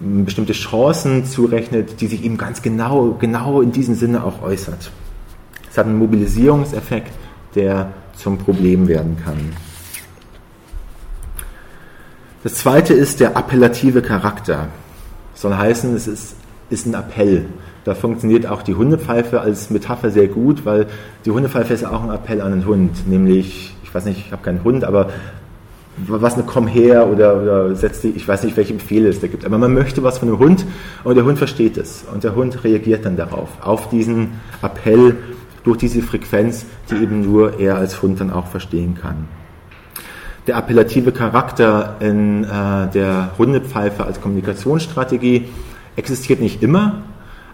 [0.00, 4.90] bestimmte Chancen zurechnet, die sich eben ganz genau, genau in diesem Sinne auch äußert.
[5.70, 7.12] Es hat einen Mobilisierungseffekt,
[7.54, 9.38] der zum Problem werden kann.
[12.42, 14.68] Das zweite ist der appellative Charakter.
[15.32, 16.36] Das soll heißen, es ist,
[16.70, 17.46] ist ein Appell.
[17.84, 20.86] Da funktioniert auch die Hundepfeife als Metapher sehr gut, weil
[21.24, 24.42] die Hundepfeife ist auch ein Appell an den Hund, nämlich, ich weiß nicht, ich habe
[24.42, 25.10] keinen Hund, aber
[25.96, 29.28] was eine komm her oder, oder setz dich, ich weiß nicht, welche Befehle es da
[29.28, 30.66] gibt, aber man möchte was von dem Hund
[31.04, 35.16] und der Hund versteht es und der Hund reagiert dann darauf, auf diesen Appell
[35.66, 39.26] durch diese Frequenz, die eben nur er als Hund dann auch verstehen kann.
[40.46, 45.48] Der appellative Charakter in äh, der Hundepfeife als Kommunikationsstrategie
[45.96, 47.02] existiert nicht immer,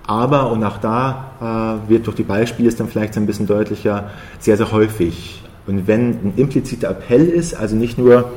[0.07, 4.11] aber, und auch da äh, wird durch die Beispiele es dann vielleicht ein bisschen deutlicher,
[4.40, 5.42] sehr, sehr häufig.
[5.66, 8.31] Und wenn ein impliziter Appell ist, also nicht nur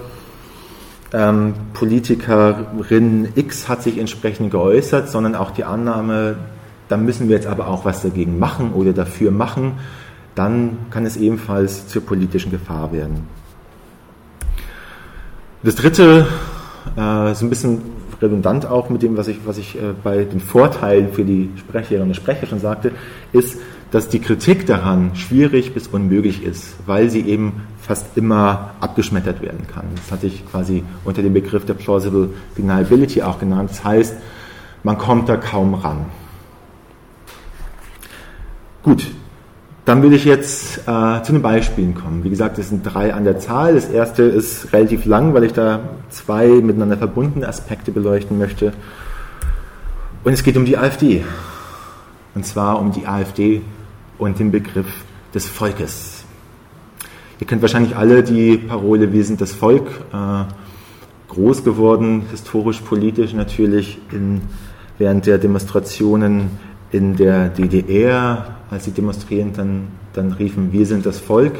[1.11, 6.37] ähm, Politikerin X hat sich entsprechend geäußert, sondern auch die Annahme,
[6.87, 9.73] dann müssen wir jetzt aber auch was dagegen machen oder dafür machen,
[10.35, 13.27] dann kann es ebenfalls zur politischen Gefahr werden.
[15.63, 16.27] Das dritte,
[16.97, 17.81] äh, ist ein bisschen
[18.21, 22.09] redundant auch mit dem, was ich, was ich äh, bei den Vorteilen für die Sprecherinnen
[22.09, 22.91] und Sprecher schon sagte,
[23.33, 23.57] ist,
[23.91, 29.67] dass die Kritik daran schwierig bis unmöglich ist, weil sie eben fast immer abgeschmettert werden
[29.67, 29.85] kann.
[29.95, 33.69] Das hatte ich quasi unter dem Begriff der Plausible Deniability auch genannt.
[33.69, 34.17] Das heißt,
[34.83, 36.05] man kommt da kaum ran.
[38.85, 39.07] Gut,
[39.85, 42.23] dann will ich jetzt äh, zu den Beispielen kommen.
[42.23, 43.73] Wie gesagt, es sind drei an der Zahl.
[43.73, 45.79] Das erste ist relativ lang, weil ich da
[46.11, 48.73] zwei miteinander verbundene Aspekte beleuchten möchte.
[50.23, 51.23] Und es geht um die AfD.
[52.35, 53.63] Und zwar um die AfD
[54.19, 56.23] und den Begriff des Volkes.
[57.39, 59.87] Ihr kennt wahrscheinlich alle die Parole, wir sind das Volk.
[60.13, 60.43] Äh,
[61.33, 64.41] groß geworden, historisch, politisch natürlich, in,
[64.99, 66.51] während der Demonstrationen
[66.91, 71.53] in der DDR, als die Demonstrierenden dann, riefen, wir sind das Volk.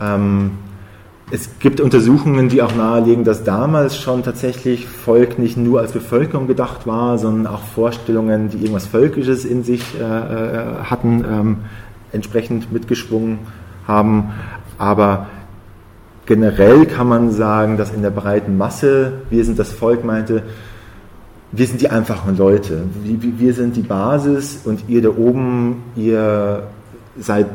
[0.00, 0.52] Ähm,
[1.30, 6.46] es gibt Untersuchungen, die auch nahelegen, dass damals schon tatsächlich Volk nicht nur als Bevölkerung
[6.46, 11.56] gedacht war, sondern auch Vorstellungen, die irgendwas Völkisches in sich äh, äh hatten, ähm,
[12.12, 13.38] entsprechend mitgeschwungen
[13.86, 14.30] haben.
[14.76, 15.28] Aber
[16.26, 20.42] generell kann man sagen, dass in der breiten Masse, wir sind das Volk, meinte,
[21.52, 22.84] wir sind die einfachen Leute.
[23.04, 26.68] Wir sind die Basis und ihr da oben, ihr
[27.18, 27.46] seid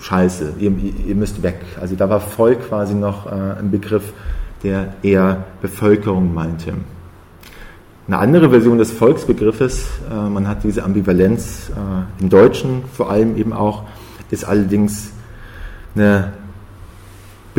[0.00, 0.72] scheiße, ihr,
[1.06, 1.60] ihr müsst weg.
[1.80, 4.12] Also da war Volk quasi noch äh, ein Begriff,
[4.62, 6.74] der eher Bevölkerung meinte.
[8.06, 13.36] Eine andere Version des Volksbegriffes, äh, man hat diese Ambivalenz äh, im Deutschen vor allem
[13.36, 13.84] eben auch,
[14.30, 15.10] ist allerdings
[15.94, 16.32] eine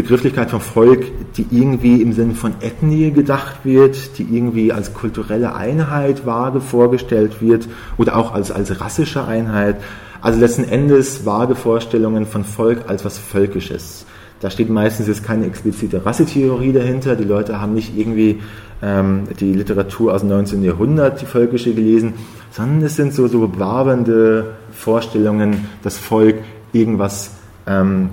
[0.02, 5.56] Begrifflichkeit von Volk, die irgendwie im Sinne von Ethnie gedacht wird, die irgendwie als kulturelle
[5.56, 9.76] Einheit vage vorgestellt wird oder auch als, als rassische Einheit.
[10.22, 14.06] Also letzten Endes vage Vorstellungen von Volk als was Völkisches.
[14.40, 17.18] Da steht meistens jetzt keine explizite Rassetheorie dahinter.
[17.18, 18.40] Die Leute haben nicht irgendwie
[18.82, 20.64] ähm, die Literatur aus dem 19.
[20.64, 22.14] Jahrhundert, die völkische, gelesen,
[22.52, 26.38] sondern es sind so, so wabernde Vorstellungen, dass Volk
[26.72, 27.32] irgendwas
[27.68, 28.12] ähm,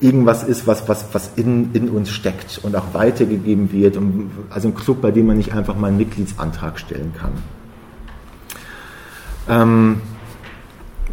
[0.00, 3.96] irgendwas ist, was, was, was in, in uns steckt und auch weitergegeben wird.
[3.96, 7.32] Und, also ein Club, bei dem man nicht einfach mal einen Mitgliedsantrag stellen kann.
[9.48, 10.00] Ähm,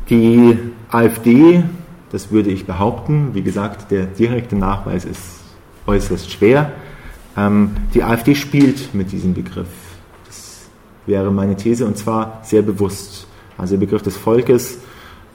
[0.09, 0.57] die
[0.89, 1.63] AfD,
[2.11, 5.21] das würde ich behaupten, wie gesagt, der direkte Nachweis ist
[5.87, 6.71] äußerst schwer.
[7.37, 9.67] Ähm, die AfD spielt mit diesem Begriff.
[10.25, 10.67] Das
[11.05, 13.27] wäre meine These und zwar sehr bewusst.
[13.57, 14.79] Also der Begriff des Volkes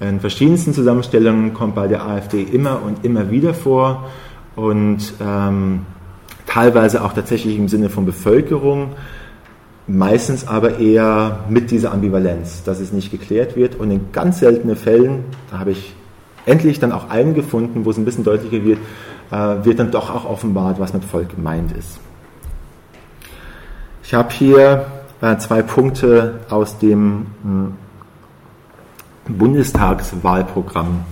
[0.01, 4.09] in verschiedensten Zusammenstellungen kommt bei der AfD immer und immer wieder vor
[4.55, 5.87] und ähm,
[6.47, 8.91] teilweise auch tatsächlich im Sinne von Bevölkerung,
[9.89, 14.77] meistens aber eher mit dieser Ambivalenz, dass es nicht geklärt wird und in ganz seltenen
[14.77, 15.95] Fällen, da habe ich
[16.47, 18.79] endlich dann auch einen gefunden, wo es ein bisschen deutlicher wird,
[19.31, 21.99] äh, wird dann doch auch offenbart, was mit Volk gemeint ist.
[24.03, 24.87] Ich habe hier
[25.21, 27.73] äh, zwei Punkte aus dem hm,
[29.29, 31.05] Bundestagswahlprogramm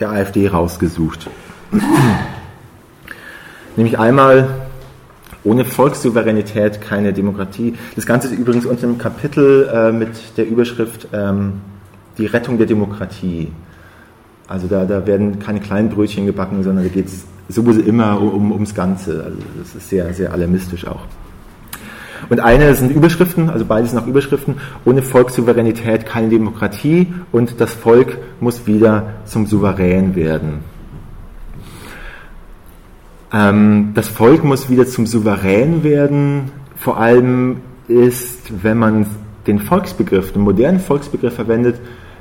[0.00, 1.30] der AfD rausgesucht.
[3.76, 4.48] Nämlich einmal
[5.44, 7.74] ohne Volkssouveränität keine Demokratie.
[7.94, 11.60] Das Ganze ist übrigens unter einem Kapitel äh, mit der Überschrift ähm,
[12.18, 13.52] Die Rettung der Demokratie.
[14.48, 18.52] Also da, da werden keine kleinen Brötchen gebacken, sondern da geht es sowieso immer um,
[18.52, 19.24] ums Ganze.
[19.24, 21.02] Also das ist sehr, sehr alarmistisch auch.
[22.28, 27.72] Und eine sind Überschriften, also beides sind auch Überschriften, ohne Volkssouveränität keine Demokratie und das
[27.72, 30.64] Volk muss wieder zum Souverän werden.
[33.32, 37.58] Ähm, das Volk muss wieder zum Souverän werden, vor allem
[37.88, 39.06] ist, wenn man
[39.46, 41.76] den Volksbegriff, den modernen Volksbegriff verwendet,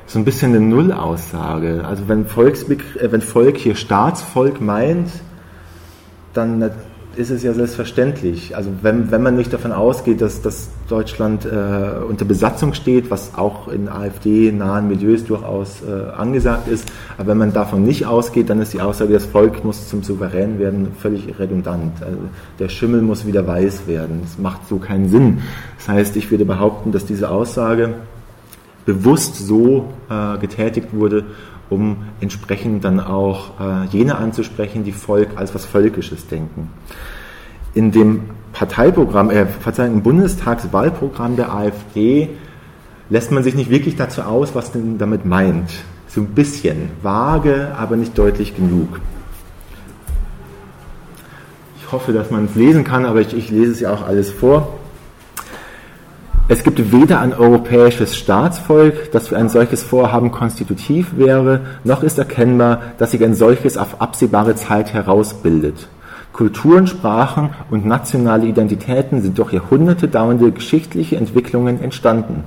[0.07, 1.83] so ein bisschen eine Nullaussage.
[1.85, 5.09] Also wenn, äh, wenn Volk hier Staatsvolk meint,
[6.33, 6.71] dann
[7.17, 8.55] ist es ja selbstverständlich.
[8.55, 13.35] Also wenn, wenn man nicht davon ausgeht, dass, dass Deutschland äh, unter Besatzung steht, was
[13.35, 18.61] auch in AfD-nahen Milieus durchaus äh, angesagt ist, aber wenn man davon nicht ausgeht, dann
[18.61, 22.01] ist die Aussage, das Volk muss zum Souverän werden, völlig redundant.
[22.01, 22.17] Also
[22.59, 24.19] der Schimmel muss wieder weiß werden.
[24.23, 25.41] Das macht so keinen Sinn.
[25.77, 27.95] Das heißt, ich würde behaupten, dass diese Aussage
[28.85, 31.25] bewusst so äh, getätigt wurde,
[31.69, 36.69] um entsprechend dann auch äh, jene anzusprechen, die Volk als was Völkisches denken.
[37.73, 38.21] In dem
[38.53, 42.29] Parteiprogramm, äh, Verzeihung, im Bundestagswahlprogramm der AfD
[43.09, 45.69] lässt man sich nicht wirklich dazu aus, was denn damit meint.
[46.07, 48.99] So ein bisschen vage, aber nicht deutlich genug.
[51.79, 54.31] Ich hoffe, dass man es lesen kann, aber ich, ich lese es ja auch alles
[54.31, 54.79] vor.
[56.47, 62.19] Es gibt weder ein europäisches Staatsvolk, das für ein solches Vorhaben konstitutiv wäre, noch ist
[62.19, 65.87] erkennbar, dass sich ein solches auf absehbare Zeit herausbildet.
[66.33, 72.43] Kulturen, Sprachen und nationale Identitäten sind durch Jahrhunderte dauernde geschichtliche Entwicklungen entstanden.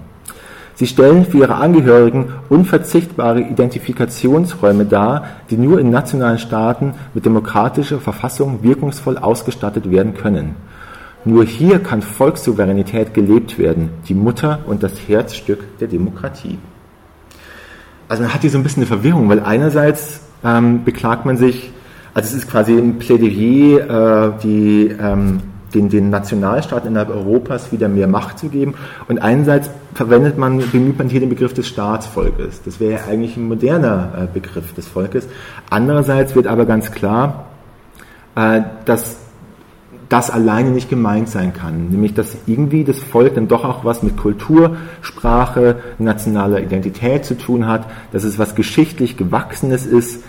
[0.76, 7.99] Sie stellen für ihre Angehörigen unverzichtbare Identifikationsräume dar, die nur in nationalen Staaten mit demokratischer
[7.99, 10.55] Verfassung wirkungsvoll ausgestattet werden können.
[11.28, 16.56] Nur hier kann Volkssouveränität gelebt werden, die Mutter und das Herzstück der Demokratie.
[18.08, 21.70] Also man hat hier so ein bisschen eine Verwirrung, weil einerseits ähm, beklagt man sich,
[22.14, 25.40] also es ist quasi ein Plädoyer, äh, die, ähm,
[25.74, 28.72] den, den Nationalstaaten innerhalb Europas wieder mehr Macht zu geben.
[29.06, 32.62] Und einerseits verwendet man, bemüht man hier den Begriff des Staatsvolkes.
[32.62, 35.28] Das wäre ja eigentlich ein moderner äh, Begriff des Volkes.
[35.68, 37.48] Andererseits wird aber ganz klar,
[38.34, 39.27] äh, dass
[40.09, 41.88] das alleine nicht gemeint sein kann.
[41.88, 47.36] Nämlich, dass irgendwie das Volk dann doch auch was mit Kultur, Sprache, nationaler Identität zu
[47.36, 50.24] tun hat, dass es was geschichtlich Gewachsenes ist,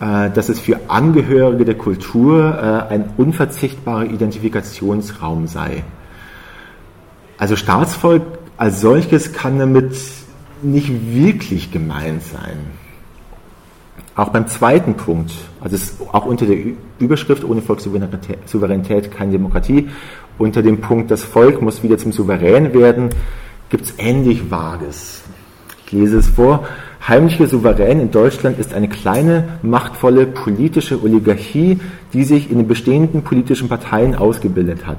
[0.00, 5.84] äh, dass es für Angehörige der Kultur äh, ein unverzichtbarer Identifikationsraum sei.
[7.38, 8.22] Also Staatsvolk
[8.56, 9.96] als solches kann damit
[10.62, 12.58] nicht wirklich gemeint sein.
[14.16, 15.76] Auch beim zweiten Punkt, also
[16.12, 16.56] auch unter der
[16.98, 19.88] Überschrift ohne Volkssouveränität keine Demokratie,
[20.36, 23.10] unter dem Punkt, das Volk muss wieder zum Souverän werden,
[23.68, 25.22] gibt es ähnlich Vages.
[25.86, 26.66] Ich lese es vor.
[27.06, 31.80] Heimlicher Souverän in Deutschland ist eine kleine, machtvolle politische Oligarchie,
[32.12, 34.98] die sich in den bestehenden politischen Parteien ausgebildet hat.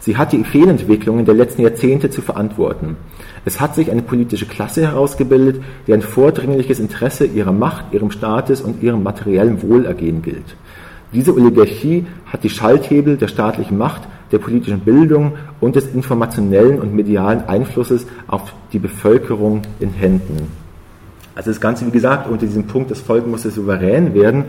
[0.00, 2.96] Sie hat die Fehlentwicklungen der letzten Jahrzehnte zu verantworten.
[3.44, 8.82] Es hat sich eine politische Klasse herausgebildet, deren vordringliches Interesse ihrer Macht, ihrem Staates und
[8.82, 10.56] ihrem materiellen Wohlergehen gilt.
[11.12, 16.94] Diese Oligarchie hat die Schalthebel der staatlichen Macht, der politischen Bildung und des informationellen und
[16.94, 20.48] medialen Einflusses auf die Bevölkerung in Händen.
[21.34, 24.44] Also das Ganze, wie gesagt, unter diesem Punkt, das Volk muss souverän werden.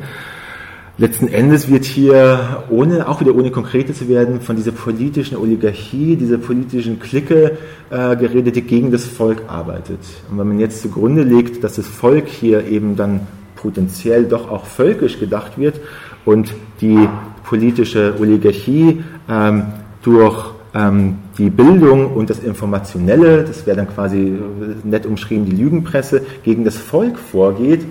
[1.01, 6.15] Letzten Endes wird hier, ohne, auch wieder ohne konkrete zu werden, von dieser politischen Oligarchie,
[6.15, 7.57] dieser politischen Clique
[7.89, 9.97] äh, geredet, die gegen das Volk arbeitet.
[10.29, 13.21] Und wenn man jetzt zugrunde legt, dass das Volk hier eben dann
[13.55, 15.81] potenziell doch auch völkisch gedacht wird
[16.23, 17.09] und die
[17.45, 19.63] politische Oligarchie ähm,
[20.03, 24.37] durch ähm, die Bildung und das Informationelle, das wäre dann quasi
[24.83, 27.87] nett umschrieben die Lügenpresse, gegen das Volk vorgeht,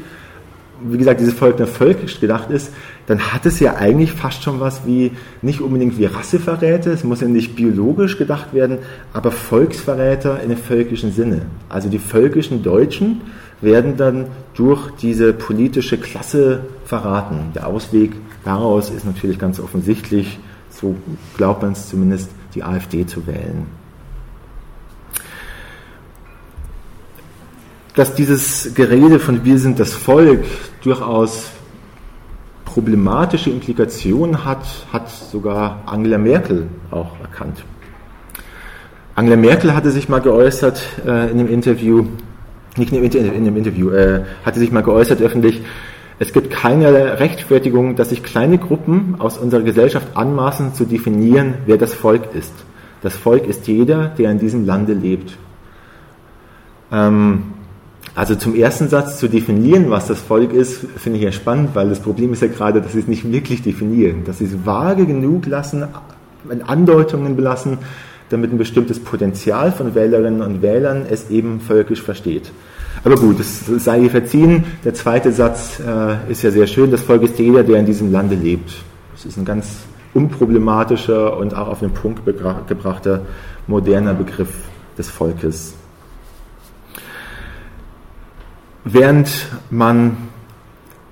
[0.83, 2.72] wie gesagt, dieses Volk nur völkisch gedacht ist,
[3.07, 5.12] dann hat es ja eigentlich fast schon was wie,
[5.43, 8.78] nicht unbedingt wie Rasseverräter, es muss ja nicht biologisch gedacht werden,
[9.12, 11.43] aber Volksverräter in dem völkischen Sinne.
[11.68, 13.22] Also die völkischen Deutschen
[13.61, 17.53] werden dann durch diese politische Klasse verraten.
[17.55, 18.12] Der Ausweg
[18.45, 20.39] daraus ist natürlich ganz offensichtlich,
[20.70, 20.97] so
[21.37, 23.80] glaubt man es zumindest, die AfD zu wählen.
[27.95, 30.45] Dass dieses Gerede von wir sind das Volk
[30.82, 31.51] durchaus
[32.64, 37.64] problematische Implikationen hat, hat sogar Angela Merkel auch erkannt.
[39.16, 42.07] Angela Merkel hatte sich mal geäußert äh, in einem Interview,
[42.76, 45.62] nicht in einem Interview, äh, hatte sich mal geäußert öffentlich,
[46.20, 51.78] es gibt keine Rechtfertigung, dass sich kleine Gruppen aus unserer Gesellschaft anmaßen zu definieren, wer
[51.78, 52.53] das Volk ist.
[53.01, 55.38] Das Volk ist jeder, der in diesem Lande lebt.
[56.93, 57.55] Ähm,
[58.15, 61.89] also zum ersten Satz zu definieren, was das Volk ist, finde ich ja spannend, weil
[61.89, 65.07] das Problem ist ja gerade, dass sie es nicht wirklich definieren, dass sie es vage
[65.07, 65.85] genug lassen,
[66.51, 67.79] in Andeutungen belassen,
[68.31, 72.51] damit ein bestimmtes Potenzial von Wählerinnen und Wählern es eben völkisch versteht.
[73.05, 74.65] Aber gut, es sei ihr verziehen.
[74.85, 76.91] Der zweite Satz äh, ist ja sehr schön.
[76.91, 78.73] Das Volk ist jeder, der in diesem Lande lebt.
[79.15, 79.69] Das ist ein ganz
[80.15, 83.23] unproblematischer und auch auf den Punkt gebrachter
[83.67, 84.51] moderner Begriff
[84.99, 85.75] des Volkes.
[88.85, 89.28] Während
[89.70, 90.16] man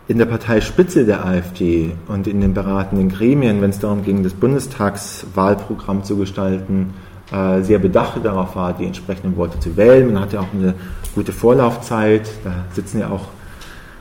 [0.09, 4.33] in der Parteispitze der AfD und in den beratenden Gremien, wenn es darum ging, das
[4.33, 6.95] Bundestagswahlprogramm zu gestalten,
[7.31, 10.11] äh, sehr bedacht darauf war, die entsprechenden Worte zu wählen.
[10.11, 10.75] Man hatte auch eine
[11.15, 13.27] gute Vorlaufzeit, da sitzen ja auch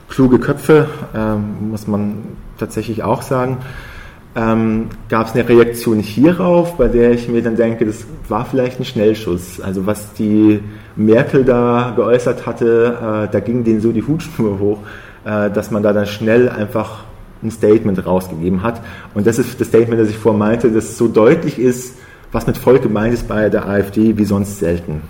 [0.08, 2.22] kluge Köpfe, ähm, muss man
[2.56, 3.58] tatsächlich auch sagen.
[4.36, 8.78] Ähm, Gab es eine Reaktion hierauf, bei der ich mir dann denke, das war vielleicht
[8.78, 9.60] ein Schnellschuss.
[9.60, 10.60] Also was die
[10.96, 14.78] Merkel da geäußert hatte, äh, da ging denen so die Hutschnur hoch,
[15.24, 17.04] äh, dass man da dann schnell einfach
[17.42, 18.80] ein Statement rausgegeben hat.
[19.14, 21.96] Und das ist das Statement, das ich vorhin meinte, das so deutlich ist,
[22.32, 25.02] was mit Volk gemeint ist bei der AfD wie sonst selten.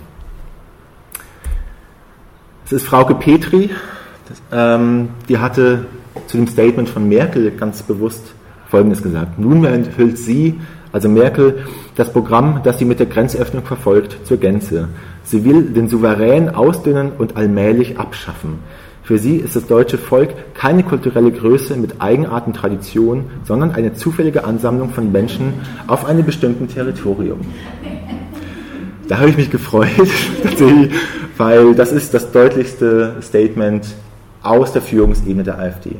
[2.65, 3.71] Es ist Frauke Petri,
[4.27, 5.85] das, ähm, die hatte
[6.27, 8.33] zu dem Statement von Merkel ganz bewusst
[8.69, 9.39] Folgendes gesagt.
[9.39, 10.59] Nunmehr enthüllt sie,
[10.91, 11.65] also Merkel,
[11.95, 14.89] das Programm, das sie mit der Grenzöffnung verfolgt, zur Gänze.
[15.23, 18.59] Sie will den Souverän ausdünnen und allmählich abschaffen.
[19.03, 23.95] Für sie ist das deutsche Volk keine kulturelle Größe mit Eigenart und Tradition, sondern eine
[23.95, 25.53] zufällige Ansammlung von Menschen
[25.87, 27.39] auf einem bestimmten Territorium.
[29.07, 29.89] Da habe ich mich gefreut,
[31.37, 33.87] weil das ist das deutlichste Statement
[34.43, 35.95] aus der Führungsebene der AfD.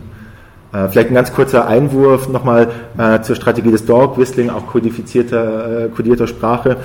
[0.72, 5.86] Äh, vielleicht ein ganz kurzer Einwurf nochmal äh, zur Strategie des Dog Whistling, auch kodifizierter,
[5.86, 6.78] äh, kodierter Sprache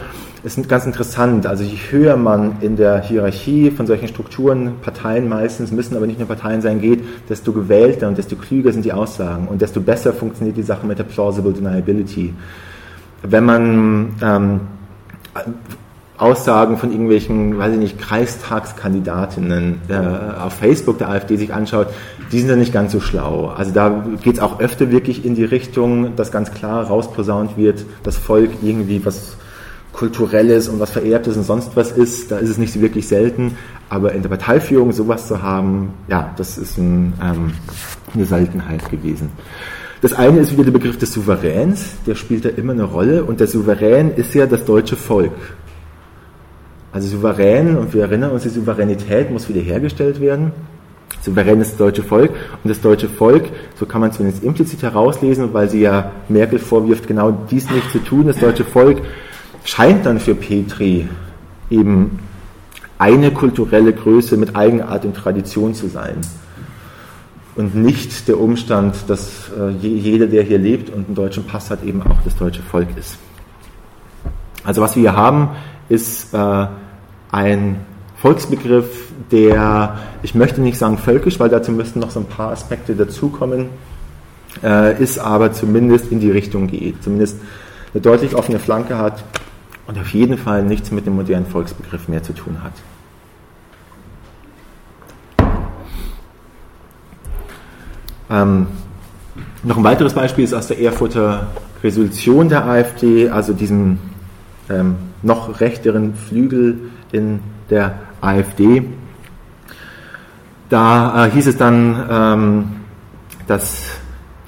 [0.45, 1.47] ist ganz interessant.
[1.47, 6.19] Also je höher man in der Hierarchie von solchen Strukturen, Parteien meistens, müssen aber nicht
[6.19, 10.13] nur Parteien sein, geht, desto gewählter und desto klüger sind die Aussagen und desto besser
[10.13, 12.35] funktioniert die Sache mit der Plausible Deniability.
[13.23, 14.61] Wenn man ähm,
[16.25, 21.89] Aussagen von irgendwelchen, weiß ich nicht, Kreistagskandidatinnen äh, auf Facebook der AfD sich anschaut,
[22.33, 23.53] die sind dann nicht ganz so schlau.
[23.55, 27.85] Also da geht es auch öfter wirklich in die Richtung, dass ganz klar rausposaunt wird,
[28.03, 29.37] das Volk irgendwie was
[29.93, 33.57] Kulturelles und was Vererbtes und sonst was ist, da ist es nicht so wirklich selten.
[33.91, 37.53] Aber in der Parteiführung sowas zu haben, ja, das ist ein, ähm,
[38.15, 39.31] eine Seltenheit gewesen.
[40.01, 43.25] Das eine ist wieder der Begriff des Souveräns, der spielt da immer eine Rolle.
[43.25, 45.33] Und der Souverän ist ja das deutsche Volk.
[46.95, 50.53] Also souverän, und wir erinnern uns, die Souveränität muss wiederhergestellt werden.
[51.23, 52.31] souverän ist das deutsche Volk.
[52.63, 57.09] Und das deutsche Volk, so kann man zumindest implizit herauslesen, weil sie ja Merkel vorwirft,
[57.09, 59.03] genau dies nicht zu tun, das deutsche Volk
[59.65, 61.09] scheint dann für Petri
[61.69, 62.21] eben
[62.97, 66.19] eine kulturelle Größe mit Eigenart und Tradition zu sein.
[67.57, 71.83] Und nicht der Umstand, dass äh, jeder, der hier lebt und einen deutschen Pass hat,
[71.83, 73.19] eben auch das deutsche Volk ist.
[74.63, 75.51] Also was wir hier haben,
[75.89, 76.67] ist äh,
[77.35, 77.81] ein
[78.17, 82.95] Volksbegriff, der, ich möchte nicht sagen völkisch, weil dazu müssten noch so ein paar Aspekte
[82.95, 83.67] dazukommen,
[84.63, 87.39] äh, ist aber zumindest in die Richtung geht, zumindest
[87.93, 89.25] eine deutlich offene Flanke hat
[89.89, 92.73] und auf jeden Fall nichts mit dem modernen Volksbegriff mehr zu tun hat.
[98.31, 98.69] Ähm,
[99.65, 101.49] noch ein weiteres Beispiel ist aus der Erfurter
[101.83, 103.99] Resolution der AfD, also diesem
[104.71, 107.41] ähm, noch rechteren Flügel in
[107.71, 108.83] der AfD.
[110.69, 112.65] Da äh, hieß es dann, ähm,
[113.47, 113.85] dass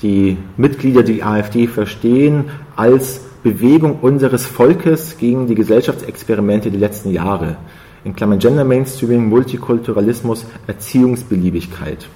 [0.02, 7.56] die Mitglieder die AfD verstehen als Bewegung unseres Volkes gegen die Gesellschaftsexperimente der letzten Jahre.
[8.04, 12.08] In Klammern Gender Mainstreaming, Multikulturalismus, Erziehungsbeliebigkeit.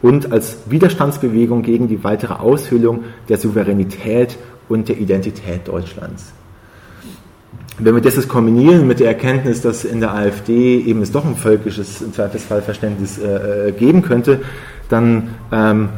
[0.00, 4.36] Und als Widerstandsbewegung gegen die weitere Aushöhlung der Souveränität
[4.68, 6.32] und der Identität Deutschlands
[7.78, 11.36] wenn wir das kombinieren mit der Erkenntnis, dass in der AfD eben es doch ein
[11.36, 14.42] völkisches im Zweifelsfall Verständnis äh, äh, geben könnte,
[14.88, 15.88] dann ähm,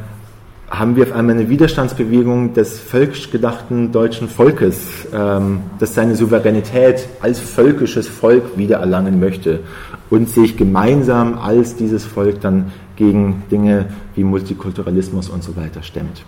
[0.70, 7.08] haben wir auf einmal eine Widerstandsbewegung des völkisch gedachten deutschen Volkes, ähm, das seine Souveränität
[7.20, 9.60] als völkisches Volk wiedererlangen möchte
[10.08, 16.24] und sich gemeinsam als dieses Volk dann gegen Dinge wie Multikulturalismus und so weiter stemmt.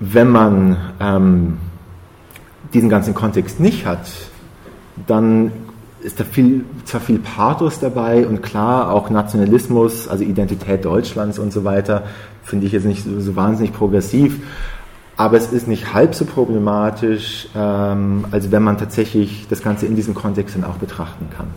[0.00, 1.58] Wenn man ähm,
[2.72, 4.06] diesen ganzen Kontext nicht hat,
[5.06, 5.52] dann
[6.02, 11.52] ist da viel, zwar viel Pathos dabei und klar auch Nationalismus, also Identität Deutschlands und
[11.52, 12.04] so weiter,
[12.42, 14.38] finde ich jetzt nicht so, so, wahnsinnig progressiv,
[15.16, 19.94] aber es ist nicht halb so problematisch, ähm, als wenn man tatsächlich das Ganze in
[19.94, 21.48] diesem Kontext dann auch betrachten kann.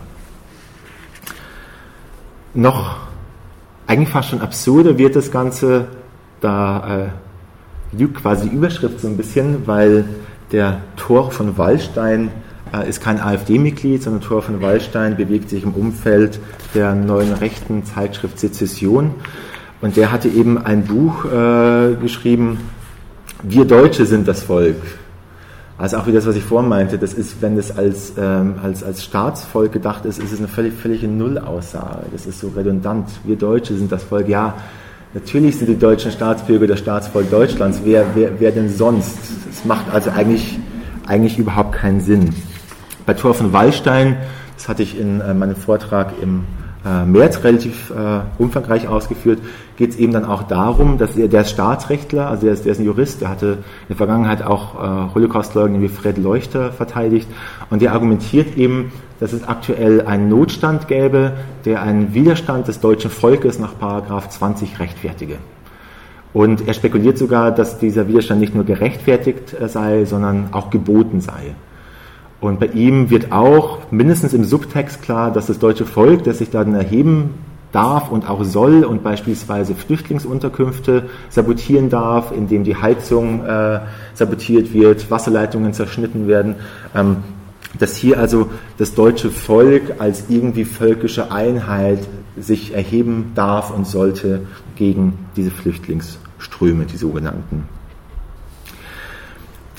[2.52, 2.96] Noch
[3.86, 5.86] eigentlich fast schon absurder wird das Ganze,
[6.40, 7.08] da
[7.92, 10.04] äh, lügt quasi die Überschrift so ein bisschen, weil
[10.52, 12.30] der Thor von Wallstein
[12.72, 16.38] äh, ist kein AfD-Mitglied, sondern Thor von Wallstein bewegt sich im Umfeld
[16.74, 19.14] der neuen rechten Zeitschrift Sezession.
[19.80, 22.58] Und der hatte eben ein Buch äh, geschrieben,
[23.42, 24.76] Wir Deutsche sind das Volk.
[25.76, 28.84] Also auch wie das, was ich vorhin meinte, das ist, wenn das als, ähm, als,
[28.84, 32.06] als Staatsvolk gedacht ist, ist es eine völlig, völlige Nullaussage.
[32.12, 33.08] Das ist so redundant.
[33.24, 34.28] Wir Deutsche sind das Volk.
[34.28, 34.54] Ja,
[35.14, 37.82] Natürlich sind die deutschen Staatsbürger das Staatsvolk Deutschlands.
[37.84, 39.16] Wer, wer, wer denn sonst?
[39.46, 40.58] Das macht also eigentlich,
[41.06, 42.30] eigentlich überhaupt keinen Sinn.
[43.06, 44.16] Bei Thor von Wallstein,
[44.56, 46.42] das hatte ich in äh, meinem Vortrag im
[46.84, 49.38] äh, März relativ äh, umfangreich ausgeführt,
[49.76, 52.72] geht es eben dann auch darum, dass er, der ist Staatsrechtler, also der ist, der
[52.72, 57.28] ist ein Jurist, der hatte in der Vergangenheit auch äh, Holocaustleugner wie Fred Leuchter verteidigt
[57.70, 58.90] und der argumentiert eben,
[59.24, 61.32] dass es aktuell einen Notstand gäbe,
[61.64, 65.36] der einen Widerstand des deutschen Volkes nach Paragraph 20 rechtfertige.
[66.34, 71.22] Und er spekuliert sogar, dass dieser Widerstand nicht nur gerechtfertigt äh, sei, sondern auch geboten
[71.22, 71.54] sei.
[72.42, 76.50] Und bei ihm wird auch mindestens im Subtext klar, dass das deutsche Volk, das sich
[76.50, 77.30] dann erheben
[77.72, 83.80] darf und auch soll und beispielsweise Flüchtlingsunterkünfte sabotieren darf, indem die Heizung äh,
[84.12, 86.56] sabotiert wird, Wasserleitungen zerschnitten werden,
[86.94, 87.16] ähm,
[87.78, 92.00] dass hier also das deutsche Volk als irgendwie völkische Einheit
[92.36, 94.42] sich erheben darf und sollte
[94.76, 97.68] gegen diese Flüchtlingsströme, die sogenannten.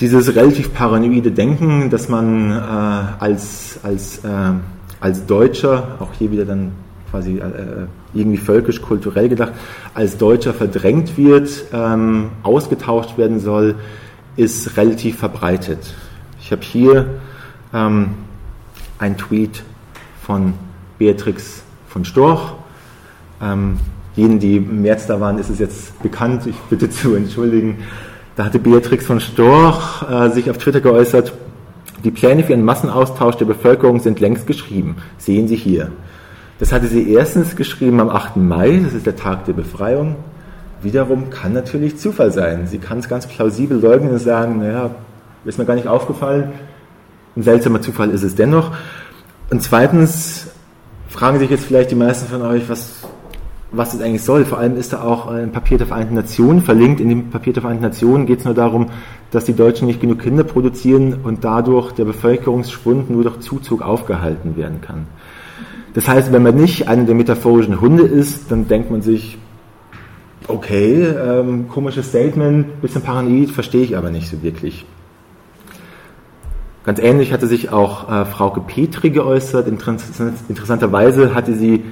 [0.00, 4.52] Dieses relativ paranoide Denken, dass man äh, als, als, äh,
[5.00, 6.72] als Deutscher, auch hier wieder dann
[7.10, 9.52] quasi äh, irgendwie völkisch, kulturell gedacht,
[9.94, 13.76] als Deutscher verdrängt wird, ähm, ausgetauscht werden soll,
[14.36, 15.94] ist relativ verbreitet.
[16.40, 17.06] Ich habe hier
[17.76, 18.10] ähm,
[18.98, 19.62] ein Tweet
[20.22, 20.54] von
[20.98, 22.54] Beatrix von Storch.
[23.42, 23.76] Ähm,
[24.16, 26.46] jenen, die im März da waren, ist es jetzt bekannt.
[26.46, 27.78] Ich bitte zu entschuldigen.
[28.34, 31.34] Da hatte Beatrix von Storch äh, sich auf Twitter geäußert.
[32.02, 34.96] Die Pläne für einen Massenaustausch der Bevölkerung sind längst geschrieben.
[35.18, 35.90] Sehen Sie hier.
[36.58, 38.36] Das hatte sie erstens geschrieben am 8.
[38.36, 40.16] Mai, das ist der Tag der Befreiung.
[40.80, 42.66] Wiederum kann natürlich Zufall sein.
[42.66, 44.90] Sie kann es ganz plausibel leugnen und sagen, naja,
[45.44, 46.52] ist mir gar nicht aufgefallen.
[47.36, 48.72] Ein seltsamer Zufall ist es dennoch.
[49.50, 50.48] Und zweitens
[51.08, 53.02] fragen sich jetzt vielleicht die meisten von euch, was,
[53.70, 54.44] was das eigentlich soll.
[54.44, 57.00] Vor allem ist da auch ein Papier der Vereinten Nationen verlinkt.
[57.00, 58.86] In dem Papier der Vereinten Nationen geht es nur darum,
[59.30, 64.56] dass die Deutschen nicht genug Kinder produzieren und dadurch der Bevölkerungsschwund nur durch Zuzug aufgehalten
[64.56, 65.06] werden kann.
[65.92, 69.38] Das heißt, wenn man nicht einer der metaphorischen Hunde ist, dann denkt man sich,
[70.48, 74.86] okay, ähm, komisches Statement, bisschen paranoid, verstehe ich aber nicht so wirklich.
[76.86, 79.66] Ganz ähnlich hatte sich auch äh, Frauke Petri geäußert.
[79.66, 81.82] Interessanterweise hatte sie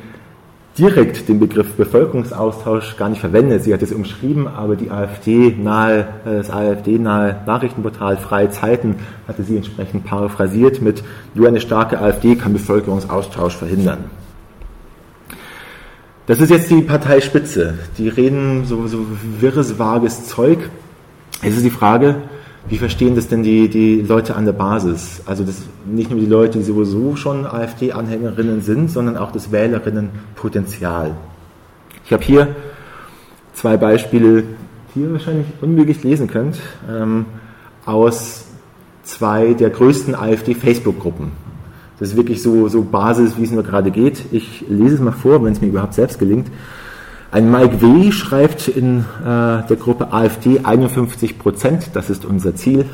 [0.78, 3.64] direkt den Begriff Bevölkerungsaustausch gar nicht verwendet.
[3.64, 8.95] Sie hat es umschrieben, aber die AfD nahe, äh, das AfD-nahe Nachrichtenportal Freie Zeiten
[9.26, 11.03] hatte sie entsprechend paraphrasiert mit
[11.34, 14.05] nur eine starke AfD kann Bevölkerungsaustausch verhindern.
[16.26, 17.80] Das ist jetzt die Parteispitze.
[17.99, 19.05] Die reden so, so
[19.40, 20.70] wirres, vages Zeug.
[21.42, 22.22] Es ist die Frage,
[22.69, 25.23] wie verstehen das denn die, die Leute an der Basis?
[25.27, 31.15] Also das, nicht nur die Leute, die sowieso schon AfD-Anhängerinnen sind, sondern auch das Wählerinnenpotenzial.
[32.07, 32.57] Ich habe hier
[33.53, 34.45] zwei Beispiele,
[34.95, 36.59] die ihr wahrscheinlich unmöglich lesen könnt,
[36.91, 37.27] ähm,
[37.85, 38.47] aus
[39.03, 41.33] zwei der größten AfD-Facebook-Gruppen.
[41.99, 44.25] Das ist wirklich so, so Basis, wie es nur gerade geht.
[44.33, 46.49] Ich lese es mal vor, wenn es mir überhaupt selbst gelingt.
[47.35, 48.12] Ein Mike W.
[48.12, 52.85] schreibt in äh, der Gruppe AfD 51 Prozent, das ist unser Ziel.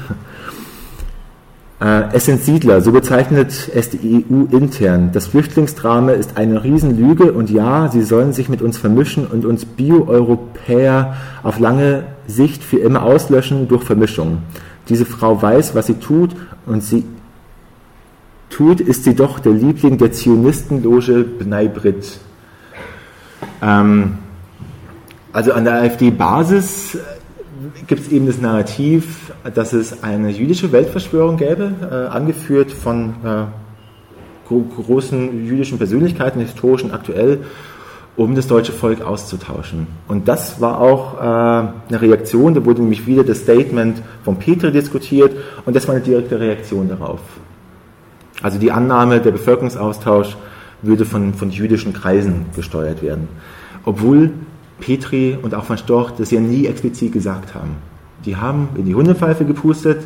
[1.79, 5.11] Äh, es sind Siedler, so bezeichnet es die EU intern.
[5.13, 9.67] Das Flüchtlingsdrama ist eine Riesenlüge und ja, sie sollen sich mit uns vermischen und uns
[9.67, 14.39] Bio-Europäer auf lange Sicht für immer auslöschen durch Vermischung.
[14.89, 16.35] Diese Frau weiß, was sie tut
[16.65, 17.05] und sie
[18.49, 22.21] tut, ist sie doch der Liebling der Zionistenloge Bnei Brit.
[23.61, 24.15] Ähm,
[25.33, 26.99] also an der AfD-Basis
[27.87, 33.45] gibt es eben das Narrativ, dass es eine jüdische Weltverschwörung gäbe, äh, angeführt von äh,
[34.49, 37.41] großen jüdischen Persönlichkeiten, historisch und aktuell,
[38.17, 39.87] um das deutsche Volk auszutauschen.
[40.09, 44.73] Und das war auch äh, eine Reaktion, da wurde nämlich wieder das Statement von Petri
[44.73, 45.33] diskutiert
[45.65, 47.21] und das war eine direkte Reaktion darauf.
[48.43, 50.37] Also die Annahme, der Bevölkerungsaustausch
[50.83, 53.29] würde von, von jüdischen Kreisen gesteuert werden.
[53.85, 54.33] Obwohl
[54.81, 57.77] Petri und auch Van Storch das ja nie explizit gesagt haben.
[58.25, 60.03] Die haben in die Hundepfeife gepustet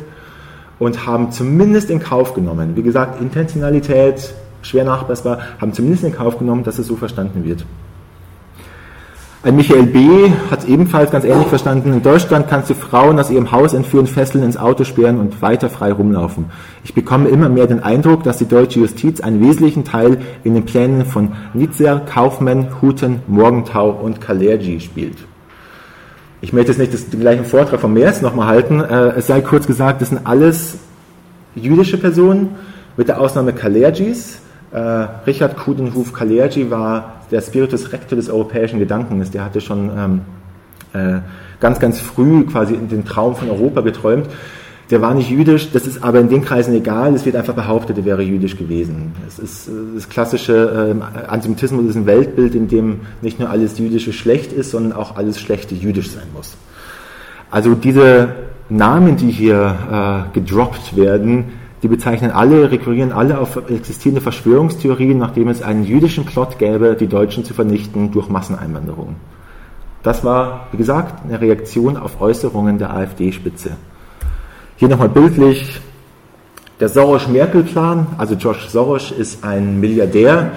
[0.79, 6.37] und haben zumindest in Kauf genommen, wie gesagt, Intentionalität, schwer nachweisbar, haben zumindest in Kauf
[6.37, 7.65] genommen, dass es so verstanden wird.
[9.45, 10.31] Ein Michael B.
[10.49, 11.93] hat ebenfalls ganz ähnlich verstanden.
[11.93, 15.69] In Deutschland kannst du Frauen aus ihrem Haus entführen, fesseln, ins Auto sperren und weiter
[15.69, 16.45] frei rumlaufen.
[16.83, 20.65] Ich bekomme immer mehr den Eindruck, dass die deutsche Justiz einen wesentlichen Teil in den
[20.65, 25.19] Plänen von Nitzer, Kaufmann, Huten, Morgenthau und Kalergi spielt.
[26.41, 28.79] Ich möchte jetzt nicht den gleichen Vortrag von Meers nochmal halten.
[28.81, 30.79] Äh, es sei kurz gesagt, das sind alles
[31.53, 32.55] jüdische Personen,
[32.97, 34.39] mit der Ausnahme Kalergis.
[34.75, 40.21] Äh, Richard Kudenhof Kalergi war der Spiritus Rector des europäischen Gedankens, der hatte schon ähm,
[40.91, 41.21] äh,
[41.61, 44.27] ganz, ganz früh quasi den Traum von Europa geträumt.
[44.91, 47.97] Der war nicht jüdisch, das ist aber in den Kreisen egal, es wird einfach behauptet,
[47.99, 49.13] er wäre jüdisch gewesen.
[49.25, 54.11] Es ist das klassische äh, Antisemitismus ist ein Weltbild, in dem nicht nur alles Jüdische
[54.11, 56.57] schlecht ist, sondern auch alles Schlechte jüdisch sein muss.
[57.49, 58.27] Also diese
[58.67, 61.45] Namen, die hier äh, gedroppt werden,
[61.85, 67.05] die bezeichnen alle, rekurrieren alle auf existierende Verschwörungstheorien, nachdem es einen jüdischen Plot gäbe, die
[67.05, 69.17] Deutschen zu vernichten durch Masseneinwanderung.
[70.01, 73.77] Das war, wie gesagt, eine Reaktion auf Äußerungen der AfD-Spitze.
[74.77, 75.79] Hier nochmal bildlich
[76.79, 78.07] der Soros-Merkel-Plan.
[78.17, 80.53] Also George Soros ist ein Milliardär,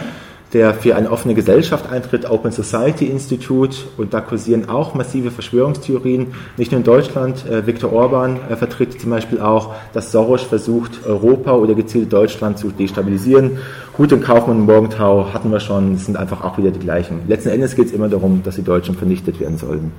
[0.53, 6.28] der für eine offene Gesellschaft eintritt, Open Society Institute, und da kursieren auch massive Verschwörungstheorien,
[6.57, 7.44] nicht nur in Deutschland.
[7.46, 12.59] Äh, Viktor Orban äh, vertritt zum Beispiel auch, dass Soros versucht, Europa oder gezielt Deutschland
[12.59, 13.59] zu destabilisieren.
[13.99, 17.20] Hut und Kaufmann und Morgenthau hatten wir schon, das sind einfach auch wieder die gleichen.
[17.28, 19.92] Letzten Endes geht es immer darum, dass die Deutschen vernichtet werden sollen.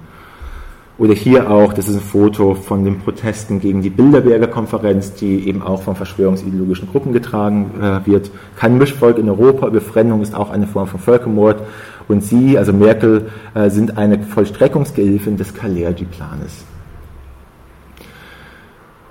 [1.00, 5.48] Oder hier auch, das ist ein Foto von den Protesten gegen die Bilderberger Konferenz, die
[5.48, 8.30] eben auch von verschwörungsideologischen Gruppen getragen äh, wird.
[8.58, 11.62] Kein Mischvolk in Europa, Befremdung ist auch eine Form von Völkermord.
[12.10, 16.66] Und sie, also Merkel, äh, sind eine Vollstreckungsgehilfin des Kalergi-Planes.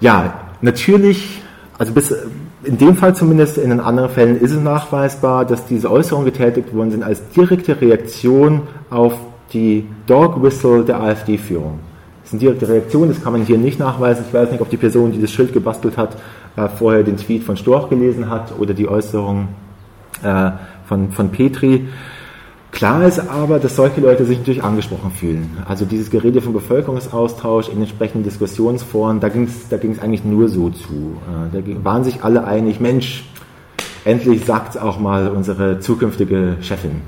[0.00, 1.40] Ja, natürlich,
[1.78, 2.14] also bis
[2.64, 6.74] in dem Fall zumindest, in den anderen Fällen ist es nachweisbar, dass diese Äußerungen getätigt
[6.74, 9.14] worden sind als direkte Reaktion auf
[9.52, 11.80] die Dog Whistle der AfD-Führung.
[12.22, 14.24] Das ist eine direkte Reaktion, das kann man hier nicht nachweisen.
[14.28, 16.16] Ich weiß nicht, ob die Person, die das Schild gebastelt hat,
[16.56, 19.48] äh, vorher den Tweet von Storch gelesen hat oder die Äußerung
[20.22, 20.50] äh,
[20.86, 21.88] von, von Petri.
[22.70, 25.56] Klar ist aber, dass solche Leute sich natürlich angesprochen fühlen.
[25.66, 30.48] Also dieses Gerede vom Bevölkerungsaustausch in entsprechenden Diskussionsforen, da ging es da ging's eigentlich nur
[30.48, 31.16] so zu.
[31.54, 33.24] Äh, da waren sich alle einig, Mensch,
[34.04, 37.00] endlich sagt es auch mal unsere zukünftige Chefin.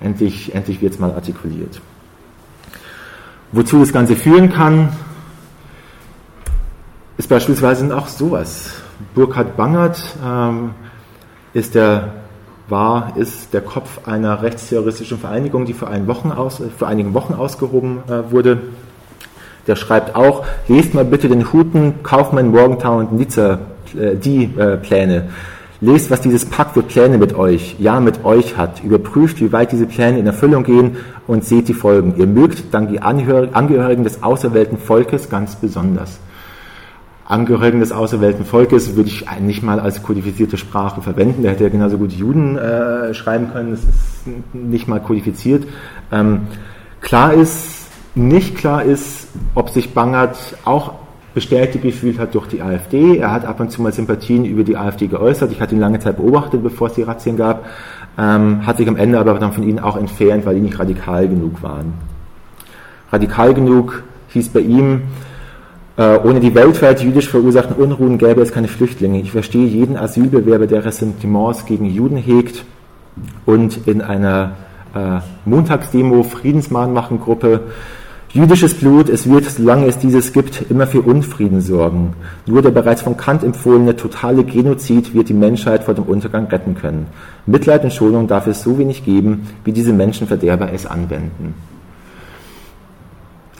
[0.00, 1.80] Endlich, endlich wird es mal artikuliert.
[3.52, 4.90] Wozu das Ganze führen kann,
[7.16, 8.72] ist beispielsweise auch sowas.
[9.14, 10.70] Burkhard Bangert ähm,
[11.54, 12.12] ist der
[12.68, 18.00] war, ist der Kopf einer rechtsterroristischen Vereinigung, die vor, Wochen aus, vor einigen Wochen ausgehoben
[18.08, 18.58] äh, wurde.
[19.66, 23.58] Der schreibt auch, lest mal bitte den Huten Kaufmann, Morgenthau und Nizza
[23.98, 25.28] äh, die äh, Pläne.
[25.80, 28.82] Lest, was dieses Pakt für Pläne mit euch, ja mit euch hat.
[28.82, 30.96] Überprüft, wie weit diese Pläne in Erfüllung gehen
[31.26, 32.14] und seht die Folgen.
[32.16, 36.18] Ihr mögt dann die Angehörigen des auserwählten Volkes ganz besonders.
[37.28, 41.42] Angehörigen des auserwählten Volkes würde ich nicht mal als kodifizierte Sprache verwenden.
[41.42, 43.72] Der hätte ja genauso gut Juden äh, schreiben können.
[43.72, 45.66] Das ist nicht mal kodifiziert.
[46.12, 46.42] Ähm,
[47.00, 50.94] klar ist, nicht klar ist, ob sich Bangert auch
[51.36, 53.18] bestätigt gefühlt hat durch die AfD.
[53.18, 55.52] Er hat ab und zu mal Sympathien über die AfD geäußert.
[55.52, 57.66] Ich hatte ihn lange Zeit beobachtet, bevor es die Razzien gab.
[58.18, 61.28] Ähm, hat sich am Ende aber dann von ihnen auch entfernt, weil die nicht radikal
[61.28, 61.92] genug waren.
[63.12, 65.02] Radikal genug hieß bei ihm,
[65.98, 69.20] äh, ohne die weltweit jüdisch verursachten Unruhen gäbe es keine Flüchtlinge.
[69.20, 72.64] Ich verstehe jeden Asylbewerber, der Ressentiments gegen Juden hegt
[73.44, 74.52] und in einer
[74.94, 77.60] äh, Montagsdemo Friedensmahnmachengruppe
[78.36, 82.12] Jüdisches Blut, es wird, solange es dieses gibt, immer für Unfrieden sorgen.
[82.44, 86.74] Nur der bereits von Kant empfohlene totale Genozid wird die Menschheit vor dem Untergang retten
[86.74, 87.06] können.
[87.46, 91.54] Mitleid und Schonung darf es so wenig geben, wie diese Menschenverderber es anwenden.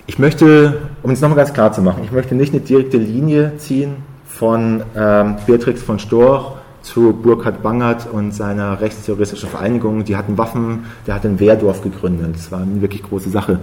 [0.06, 3.56] Ich möchte, um es nochmal ganz klar zu machen, ich möchte nicht eine direkte Linie
[3.56, 3.94] ziehen
[4.26, 6.52] von ähm, Beatrix von Storch
[6.82, 10.04] zu Burkhard Bangert und seiner rechtsterroristischen Vereinigung.
[10.04, 12.34] Die hatten Waffen, der hat ein Wehrdorf gegründet.
[12.34, 13.60] Das war eine wirklich große Sache.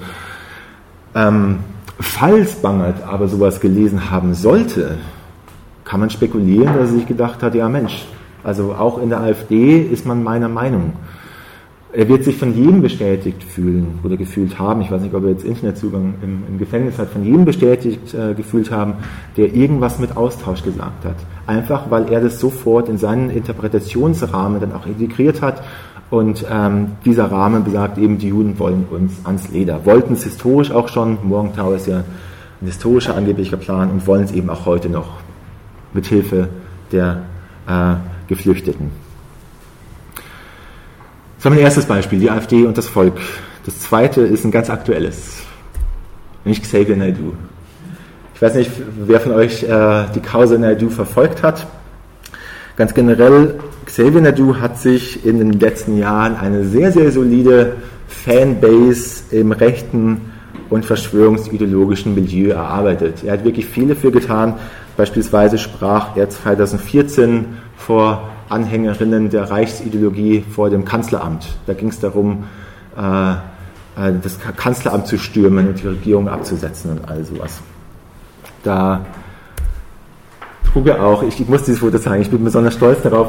[1.15, 1.59] Ähm,
[1.99, 4.97] falls Bangert aber sowas gelesen haben sollte,
[5.83, 8.05] kann man spekulieren, dass er sich gedacht hat, ja Mensch,
[8.43, 10.93] also auch in der AfD ist man meiner Meinung.
[11.95, 14.81] Er wird sich von jedem bestätigt fühlen oder gefühlt haben.
[14.81, 18.33] Ich weiß nicht, ob er jetzt Internetzugang im, im Gefängnis hat, von jedem bestätigt äh,
[18.33, 18.95] gefühlt haben,
[19.37, 21.15] der irgendwas mit Austausch gesagt hat.
[21.45, 25.61] Einfach, weil er das sofort in seinen Interpretationsrahmen dann auch integriert hat.
[26.13, 29.83] Und ähm, dieser Rahmen besagt eben, die Juden wollen uns ans Leder.
[29.83, 31.17] Wollten es historisch auch schon.
[31.23, 32.03] Morgenthau ist ja
[32.61, 35.07] ein historischer angeblicher Plan und wollen es eben auch heute noch
[35.91, 36.49] mit Hilfe
[36.91, 37.23] der
[37.67, 37.95] äh,
[38.27, 38.91] Geflüchteten.
[41.37, 43.19] Das war mein erstes Beispiel, die AfD und das Volk.
[43.65, 45.41] Das zweite ist ein ganz aktuelles,
[46.45, 47.33] nämlich Xavier Naidu.
[48.35, 51.65] Ich weiß nicht, wer von euch äh, die Causa Naidu verfolgt hat.
[52.77, 57.77] Ganz generell, Xavier Naidu hat sich in den letzten Jahren eine sehr, sehr solide
[58.07, 60.21] Fanbase im rechten
[60.69, 63.23] und verschwörungsideologischen Milieu erarbeitet.
[63.23, 64.55] Er hat wirklich viel dafür getan.
[64.97, 67.45] Beispielsweise sprach er 2014
[67.77, 71.47] vor Anhängerinnen der Reichsideologie vor dem Kanzleramt.
[71.65, 72.45] Da ging es darum,
[72.97, 77.61] äh, äh, das Kanzleramt zu stürmen und die Regierung abzusetzen und all sowas.
[78.63, 79.05] Da
[80.71, 83.27] trug er auch, ich muss dieses Foto zeigen, ich bin besonders stolz darauf.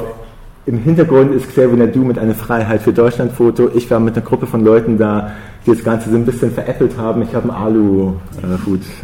[0.67, 3.69] Im Hintergrund ist Xavier Nadu mit einem Freiheit für Deutschland Foto.
[3.75, 5.33] Ich war mit einer Gruppe von Leuten da,
[5.67, 7.21] die das Ganze so ein bisschen veräppelt haben.
[7.21, 8.21] Ich habe einen Aluhut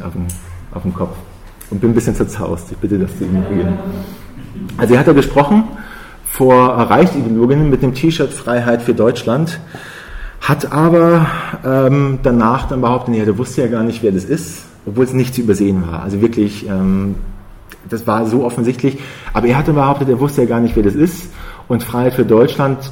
[0.02, 0.26] auf dem,
[0.72, 1.16] auf dem Kopf
[1.70, 2.72] und bin ein bisschen zerzaust.
[2.72, 3.74] Ich bitte das zu ignorieren.
[4.78, 5.64] Also er hat da gesprochen
[6.24, 9.61] vor Reichsideologinnen mit dem T-Shirt Freiheit für Deutschland,
[10.40, 11.26] hat aber
[11.62, 15.12] ähm, danach dann behauptet, nee, der wusste ja gar nicht, wer das ist, obwohl es
[15.12, 16.04] nicht zu übersehen war.
[16.04, 17.16] Also wirklich, ähm,
[17.90, 18.98] das war so offensichtlich.
[19.34, 21.28] Aber er hatte behauptet, er wusste ja gar nicht, wer das ist.
[21.70, 22.90] Und Freiheit für Deutschland,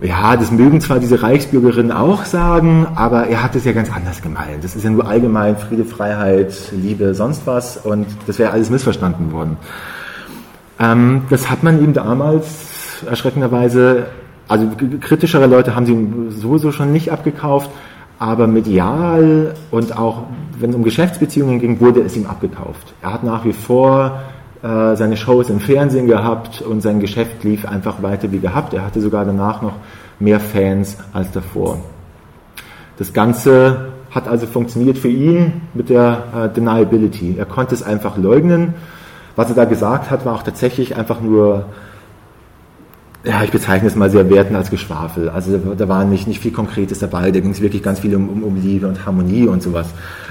[0.00, 4.22] ja, das mögen zwar diese Reichsbürgerinnen auch sagen, aber er hat es ja ganz anders
[4.22, 4.64] gemeint.
[4.64, 7.76] Das ist ja nur allgemein Friede, Freiheit, Liebe, sonst was.
[7.76, 9.58] Und das wäre alles missverstanden worden.
[10.78, 14.06] Ähm, das hat man ihm damals erschreckenderweise,
[14.48, 14.66] also
[15.02, 17.70] kritischere Leute haben sie ihm sowieso schon nicht abgekauft,
[18.18, 20.22] aber medial und auch
[20.58, 22.94] wenn es um Geschäftsbeziehungen ging, wurde es ihm abgekauft.
[23.02, 24.22] Er hat nach wie vor
[24.62, 28.74] äh, seine Shows im Fernsehen gehabt und sein Geschäft lief einfach weiter wie gehabt.
[28.74, 29.74] Er hatte sogar danach noch
[30.18, 31.78] mehr Fans als davor.
[32.98, 37.36] Das Ganze hat also funktioniert für ihn mit der äh, Deniability.
[37.38, 38.74] Er konnte es einfach leugnen
[39.36, 41.64] was er da gesagt hat, war auch tatsächlich einfach nur,
[43.24, 45.28] ja, ich bezeichne es mal sehr wertend als Geschwafel.
[45.30, 48.28] Also da war nicht, nicht viel Konkretes dabei, da ging es wirklich ganz viel um,
[48.28, 49.86] um, um, Liebe und Harmonie und sowas.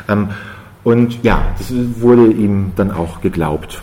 [0.07, 0.29] Ähm,
[0.83, 3.81] und ja, das wurde ihm dann auch geglaubt.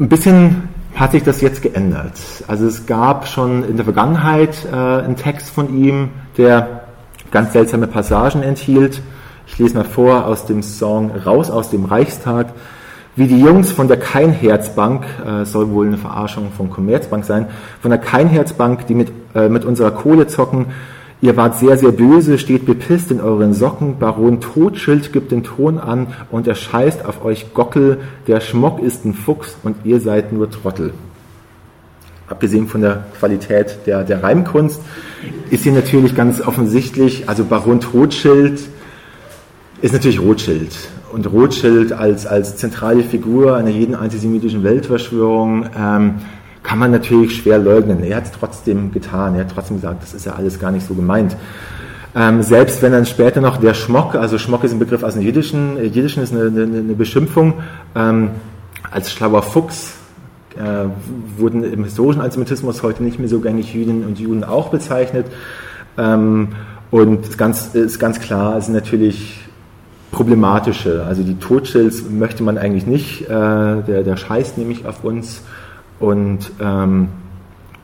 [0.00, 2.12] Ein bisschen hat sich das jetzt geändert.
[2.46, 6.82] Also es gab schon in der Vergangenheit äh, einen Text von ihm, der
[7.32, 9.02] ganz seltsame Passagen enthielt.
[9.48, 12.46] Ich lese mal vor aus dem Song Raus aus dem Reichstag.
[13.16, 17.46] Wie die Jungs von der Keinherzbank, äh, soll wohl eine Verarschung von Commerzbank sein,
[17.82, 20.66] von der Keinherzbank, die mit, äh, mit unserer Kohle zocken.
[21.20, 23.98] Ihr wart sehr, sehr böse, steht bepisst in euren Socken.
[23.98, 27.98] Baron Totschild gibt den Ton an und er scheißt auf euch Gockel.
[28.28, 30.92] Der Schmock ist ein Fuchs und ihr seid nur Trottel.
[32.28, 34.80] abgesehen von der Qualität der, der Reimkunst,
[35.50, 38.60] ist hier natürlich ganz offensichtlich, also Baron Rothschild
[39.80, 40.76] ist natürlich Rothschild.
[41.12, 46.14] Und Rothschild als, als zentrale Figur einer jeden antisemitischen Weltverschwörung ähm,
[46.68, 48.04] kann man natürlich schwer leugnen.
[48.04, 49.34] Er hat es trotzdem getan.
[49.34, 51.34] Er hat trotzdem gesagt, das ist ja alles gar nicht so gemeint.
[52.14, 55.22] Ähm, selbst wenn dann später noch der Schmock, also Schmock ist ein Begriff aus dem
[55.22, 57.54] Jiddischen, Jiddischen ist eine, eine, eine Beschimpfung,
[57.96, 58.32] ähm,
[58.90, 59.94] als schlauer Fuchs
[60.56, 60.84] äh,
[61.38, 65.26] wurden im historischen Antisemitismus heute nicht mehr so gängig Jüdinnen und Juden auch bezeichnet.
[65.96, 66.48] Ähm,
[66.90, 69.38] und es ganz, ist ganz klar, es sind natürlich
[70.10, 71.04] problematische.
[71.08, 75.42] Also die Totschilds möchte man eigentlich nicht, äh, der, der scheißt nämlich auf uns
[76.00, 77.08] und ähm,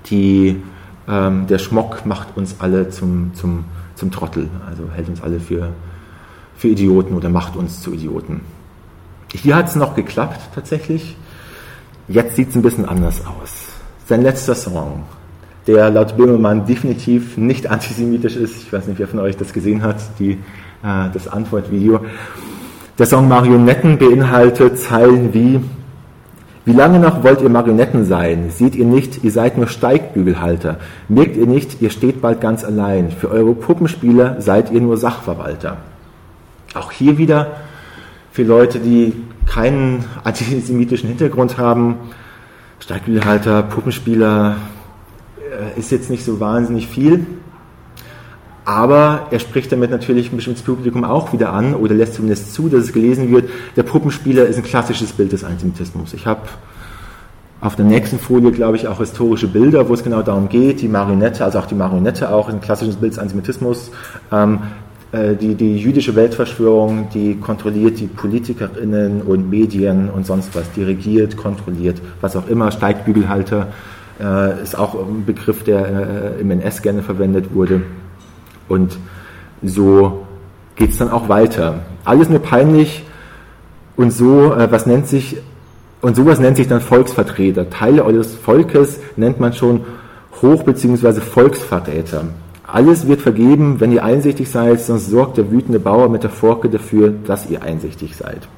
[0.07, 0.63] die,
[1.09, 5.71] ähm, der Schmock macht uns alle zum, zum, zum Trottel, also hält uns alle für,
[6.57, 8.43] für Idioten oder macht uns zu Idioten.
[9.33, 11.17] Hier hat es noch geklappt tatsächlich.
[12.07, 13.53] Jetzt sieht es ein bisschen anders aus.
[14.07, 15.05] Sein letzter Song,
[15.67, 18.63] der laut Böhmermann definitiv nicht antisemitisch ist.
[18.63, 22.05] Ich weiß nicht, wer von euch das gesehen hat, die, äh, das Antwortvideo.
[22.99, 25.61] Der Song Marionetten beinhaltet Zeilen wie
[26.67, 28.51] Wie lange noch wollt ihr Marionetten sein?
[28.51, 30.79] Seht ihr nicht, ihr seid nur Steigbügelhalter.
[31.09, 33.11] Merkt ihr nicht, ihr steht bald ganz allein.
[33.11, 35.77] Für eure Puppenspieler seid ihr nur Sachverwalter.
[36.75, 37.49] Auch hier wieder
[38.33, 39.13] für Leute, die
[39.47, 41.97] keinen antisemitischen Hintergrund haben.
[42.81, 44.57] Steigbügelhalter, Puppenspieler
[45.39, 47.27] äh, ist jetzt nicht so wahnsinnig viel.
[48.65, 52.69] Aber er spricht damit natürlich ein bestimmtes Publikum auch wieder an oder lässt zumindest zu,
[52.69, 53.51] dass es gelesen wird.
[53.77, 56.15] Der Puppenspieler ist ein klassisches Bild des Antisemitismus.
[56.15, 56.41] Ich habe
[57.61, 60.81] auf der nächsten Folie, glaube ich, auch historische Bilder, wo es genau darum geht.
[60.81, 63.91] Die Marionette, also auch die Marionette auch, ein klassisches Bild des Antisemitismus.
[64.33, 64.61] Ähm,
[65.13, 71.37] äh, die, die jüdische Weltverschwörung, die kontrolliert die PolitikerInnen und Medien und sonst was, dirigiert,
[71.37, 72.71] kontrolliert, was auch immer.
[72.71, 73.69] Steigbügelhalter
[74.21, 77.83] äh, ist auch ein Begriff, der äh, im NS gerne verwendet wurde.
[78.69, 78.99] Und
[79.63, 80.27] so
[80.77, 81.81] geht es dann auch weiter.
[82.05, 83.05] Alles nur peinlich
[83.97, 85.37] und so, äh, was nennt sich,
[86.01, 87.71] und sowas nennt sich dann Volksvertreter.
[87.71, 89.85] Teile eures Volkes nennt man schon
[90.43, 91.21] Hoch- bzw.
[91.21, 92.25] Volksverräter.
[92.67, 96.69] Alles wird vergeben, wenn ihr einsichtig seid, sonst sorgt der wütende Bauer mit der Forke
[96.69, 98.49] dafür, dass ihr einsichtig seid.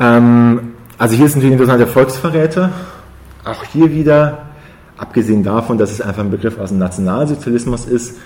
[0.00, 2.72] Ähm, also hier ist natürlich interessant der Volksverräter.
[3.44, 4.49] Auch hier wieder,
[5.00, 8.18] abgesehen davon, dass es einfach ein Begriff aus dem Nationalsozialismus ist,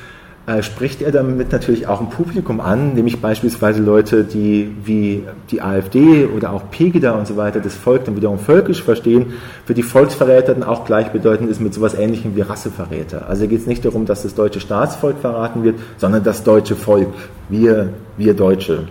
[0.46, 5.62] äh, spricht er damit natürlich auch ein Publikum an, nämlich beispielsweise Leute, die wie die
[5.62, 9.32] AfD oder auch Pegida und so weiter das Volk dann wiederum völkisch verstehen,
[9.64, 13.26] für die Volksverräter dann auch gleichbedeutend ist mit sowas ähnlichem wie Rasseverräter.
[13.26, 17.08] Also geht es nicht darum, dass das deutsche Staatsvolk verraten wird, sondern das deutsche Volk,
[17.48, 18.88] wir, wir Deutsche,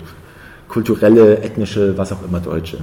[0.69, 2.79] kulturelle, ethnische, was auch immer Deutsche.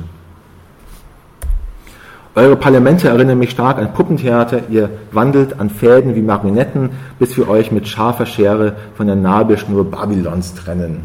[2.41, 6.89] Eure Parlamente erinnern mich stark an Puppentheater, ihr wandelt an Fäden wie Marionetten,
[7.19, 11.03] bis wir euch mit scharfer Schere von der Nabelschnur Babylons trennen.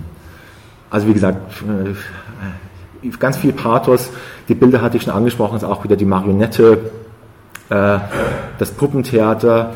[0.89, 1.61] Also wie gesagt,
[3.03, 4.11] äh, ganz viel Pathos.
[4.47, 6.89] Die Bilder hatte ich schon angesprochen, ist auch wieder die Marionette,
[7.69, 7.97] äh,
[8.57, 9.73] das Puppentheater,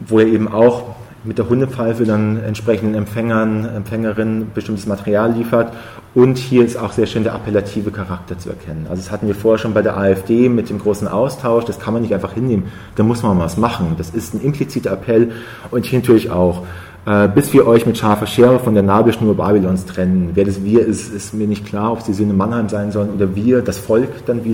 [0.00, 5.72] wo er eben auch mit der Hundepfeife dann entsprechenden Empfängern, Empfängerinnen bestimmtes Material liefert.
[6.14, 8.86] Und hier ist auch sehr schön der appellative Charakter zu erkennen.
[8.90, 11.64] Also das hatten wir vorher schon bei der AfD mit dem großen Austausch.
[11.64, 12.64] Das kann man nicht einfach hinnehmen.
[12.96, 13.94] Da muss man was machen.
[13.96, 15.32] Das ist ein impliziter Appell.
[15.70, 16.66] Und hier natürlich auch.
[17.04, 20.30] Äh, bis wir euch mit scharfer Schere von der Nabelschnur Babylons trennen.
[20.34, 23.10] Wer das wir ist, ist mir nicht klar, ob es die Söhne Mannheim sein sollen
[23.10, 24.38] oder wir, das Volk dann.
[24.38, 24.46] Und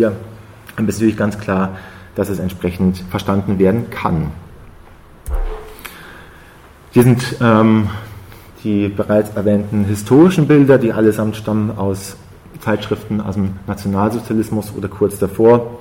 [0.89, 1.77] es ist natürlich ganz klar,
[2.15, 4.29] dass es entsprechend verstanden werden kann.
[6.91, 7.89] Hier sind ähm,
[8.65, 12.17] die bereits erwähnten historischen Bilder, die allesamt stammen aus
[12.61, 15.79] Zeitschriften aus dem Nationalsozialismus oder kurz davor.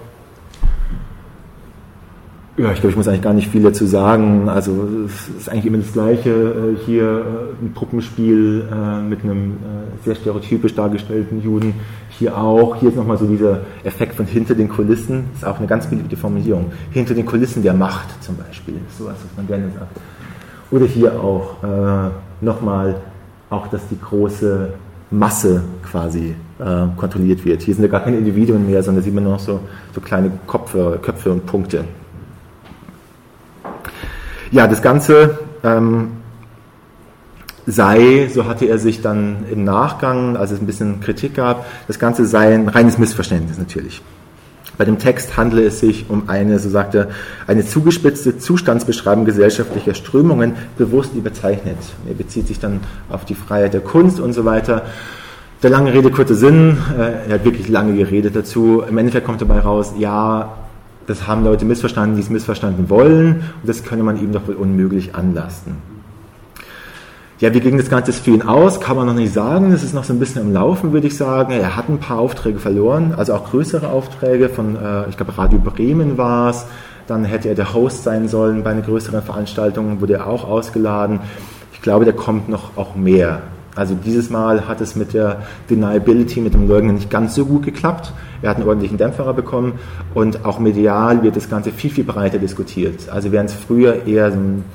[2.57, 4.49] Ja, ich glaube, ich muss eigentlich gar nicht viel dazu sagen.
[4.49, 6.29] Also es ist eigentlich immer das Gleiche.
[6.31, 9.57] Äh, hier äh, ein Puppenspiel äh, mit einem
[10.03, 11.75] sehr stereotypisch dargestellten Juden.
[12.09, 12.77] Hier auch.
[12.77, 15.25] Hier ist nochmal so dieser Effekt von hinter den Kulissen.
[15.35, 16.71] Ist auch eine ganz beliebte Formulierung.
[16.89, 18.79] Hinter den Kulissen der Macht zum Beispiel.
[18.97, 19.95] So was, was man gerne sagt.
[20.71, 22.09] Oder hier auch äh,
[22.41, 22.95] nochmal,
[23.49, 24.73] auch dass die große
[25.11, 27.61] Masse quasi äh, kontrolliert wird.
[27.61, 29.59] Hier sind ja gar keine Individuen mehr, sondern sieht man nur noch so,
[29.93, 31.85] so kleine Köpfe, Köpfe und Punkte.
[34.51, 36.11] Ja, das Ganze ähm,
[37.65, 41.99] sei, so hatte er sich dann im Nachgang, als es ein bisschen Kritik gab, das
[41.99, 44.01] Ganze sei ein reines Missverständnis natürlich.
[44.77, 47.07] Bei dem Text handle es sich um eine, so sagt er,
[47.47, 51.77] eine zugespitzte Zustandsbeschreibung gesellschaftlicher Strömungen, bewusst überzeichnet.
[52.07, 54.83] Er bezieht sich dann auf die Freiheit der Kunst und so weiter.
[55.63, 58.83] Der lange Rede, kurze Sinn, äh, er hat wirklich lange geredet dazu.
[58.87, 60.55] Im Endeffekt kommt dabei raus, ja,
[61.07, 64.55] das haben Leute missverstanden, die es missverstanden wollen und das könne man ihm doch wohl
[64.55, 65.96] unmöglich anlasten.
[67.39, 68.81] Ja, wie ging das Ganze für ihn aus?
[68.81, 69.71] Kann man noch nicht sagen.
[69.71, 71.53] Das ist noch so ein bisschen im Laufen, würde ich sagen.
[71.53, 75.59] Er hat ein paar Aufträge verloren, also auch größere Aufträge von, äh, ich glaube, Radio
[75.59, 76.65] Bremen war es.
[77.05, 81.19] Dann hätte er der Host sein sollen bei einer größeren Veranstaltung, wurde er auch ausgeladen.
[81.73, 83.43] Ich glaube, da kommt noch auch mehr.
[83.75, 87.61] Also dieses Mal hat es mit der Deniability, mit dem Leugnen nicht ganz so gut
[87.61, 88.13] geklappt.
[88.41, 89.73] Er hat einen ordentlichen Dämpferer bekommen
[90.15, 93.09] und auch medial wird das Ganze viel, viel breiter diskutiert.
[93.09, 94.65] Also während es früher eher so ein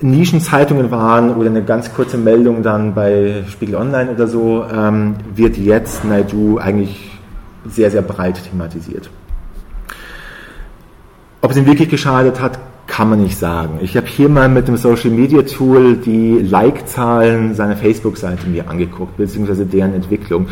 [0.00, 5.56] Nischenzeitungen waren oder eine ganz kurze Meldung dann bei Spiegel Online oder so, ähm, wird
[5.56, 7.10] jetzt Naidu eigentlich
[7.66, 9.08] sehr, sehr breit thematisiert.
[11.40, 13.78] Ob es ihm wirklich geschadet hat, kann man nicht sagen.
[13.80, 19.16] Ich habe hier mal mit dem Social Media Tool die Like-Zahlen seiner Facebook-Seite mir angeguckt,
[19.16, 20.48] beziehungsweise deren Entwicklung.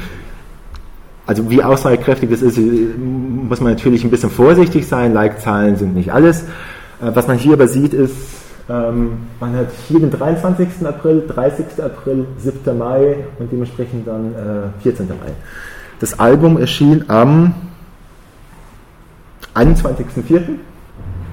[1.26, 5.12] Also wie aussagekräftig das ist, muss man natürlich ein bisschen vorsichtig sein.
[5.12, 6.43] Like-Zahlen sind nicht alles.
[6.43, 8.16] Äh, was man hier aber sieht, ist,
[8.69, 10.87] ähm, man hat hier den 23.
[10.87, 11.83] April, 30.
[11.83, 12.79] April, 7.
[12.79, 15.09] Mai und dementsprechend dann äh, 14.
[15.09, 15.33] Mai.
[16.01, 17.55] Das Album erschien am
[19.55, 20.43] 21.04.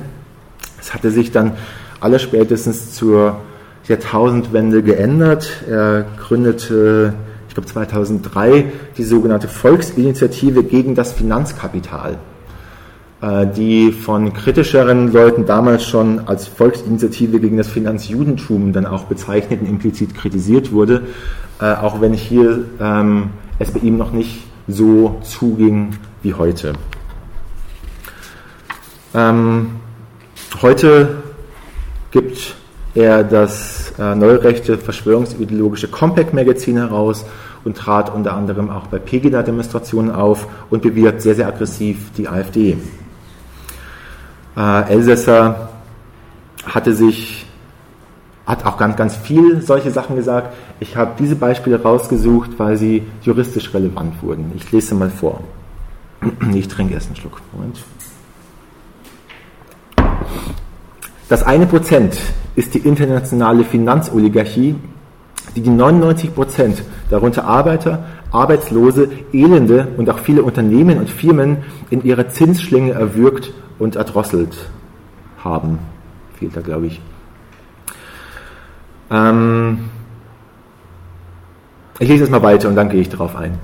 [0.79, 1.53] Es hatte sich dann
[1.99, 3.37] allerspätestens zur
[3.87, 5.49] Jahrtausendwende geändert.
[5.69, 7.13] Er gründete,
[7.47, 8.65] ich glaube 2003,
[8.97, 12.17] die sogenannte Volksinitiative gegen das Finanzkapital, äh,
[13.21, 19.67] die von kritischeren Leuten damals schon als Volksinitiative gegen das Finanzjudentum dann auch bezeichnet und
[19.67, 21.03] implizit kritisiert wurde,
[21.59, 26.73] äh, auch wenn hier ähm, es bei ihm noch nicht so zuging wie heute.
[29.13, 29.71] Ähm,
[30.61, 31.17] heute
[32.11, 32.55] gibt
[32.95, 37.25] er das äh, neurechte verschwörungsideologische Compact Magazin heraus
[37.65, 42.77] und trat unter anderem auch bei Pegida-Demonstrationen auf und bewirbt sehr, sehr aggressiv die AfD.
[44.59, 45.69] Äh, Elsässer
[46.65, 47.45] hatte sich,
[48.45, 50.53] hat auch ganz, ganz viel solche Sachen gesagt.
[50.81, 54.51] Ich habe diese Beispiele rausgesucht, weil sie juristisch relevant wurden.
[54.55, 55.41] Ich lese mal vor.
[56.53, 57.39] Ich trinke erst einen Schluck.
[57.53, 57.79] Moment.
[61.29, 62.17] Das eine Prozent
[62.55, 64.75] ist die internationale Finanzoligarchie,
[65.55, 71.57] die die 99 Prozent, darunter Arbeiter, Arbeitslose, Elende und auch viele Unternehmen und Firmen
[71.89, 74.69] in ihrer Zinsschlinge erwürgt und erdrosselt
[75.43, 75.79] haben.
[76.37, 77.01] Fehlt da, glaube ich.
[79.09, 79.89] Ähm
[81.97, 83.57] ich lese es mal weiter und dann gehe ich darauf ein.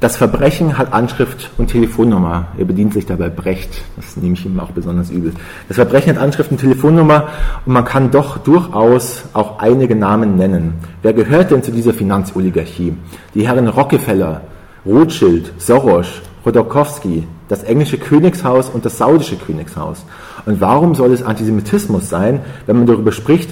[0.00, 2.48] Das Verbrechen hat Anschrift und Telefonnummer.
[2.58, 3.82] Er bedient sich dabei Brecht.
[3.96, 5.32] Das nehme ich ihm auch besonders übel.
[5.68, 7.28] Das Verbrechen hat Anschrift und Telefonnummer
[7.64, 10.74] und man kann doch durchaus auch einige Namen nennen.
[11.00, 12.94] Wer gehört denn zu dieser Finanzoligarchie?
[13.34, 14.42] Die Herren Rockefeller,
[14.84, 20.04] Rothschild, Soros, Rodokowski, das englische Königshaus und das saudische Königshaus.
[20.46, 23.50] Und warum soll es Antisemitismus sein, wenn man darüber spricht,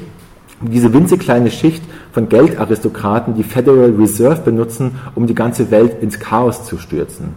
[0.61, 1.83] diese winzig kleine Schicht
[2.13, 7.35] von Geldaristokraten die Federal Reserve benutzen, um die ganze Welt ins Chaos zu stürzen.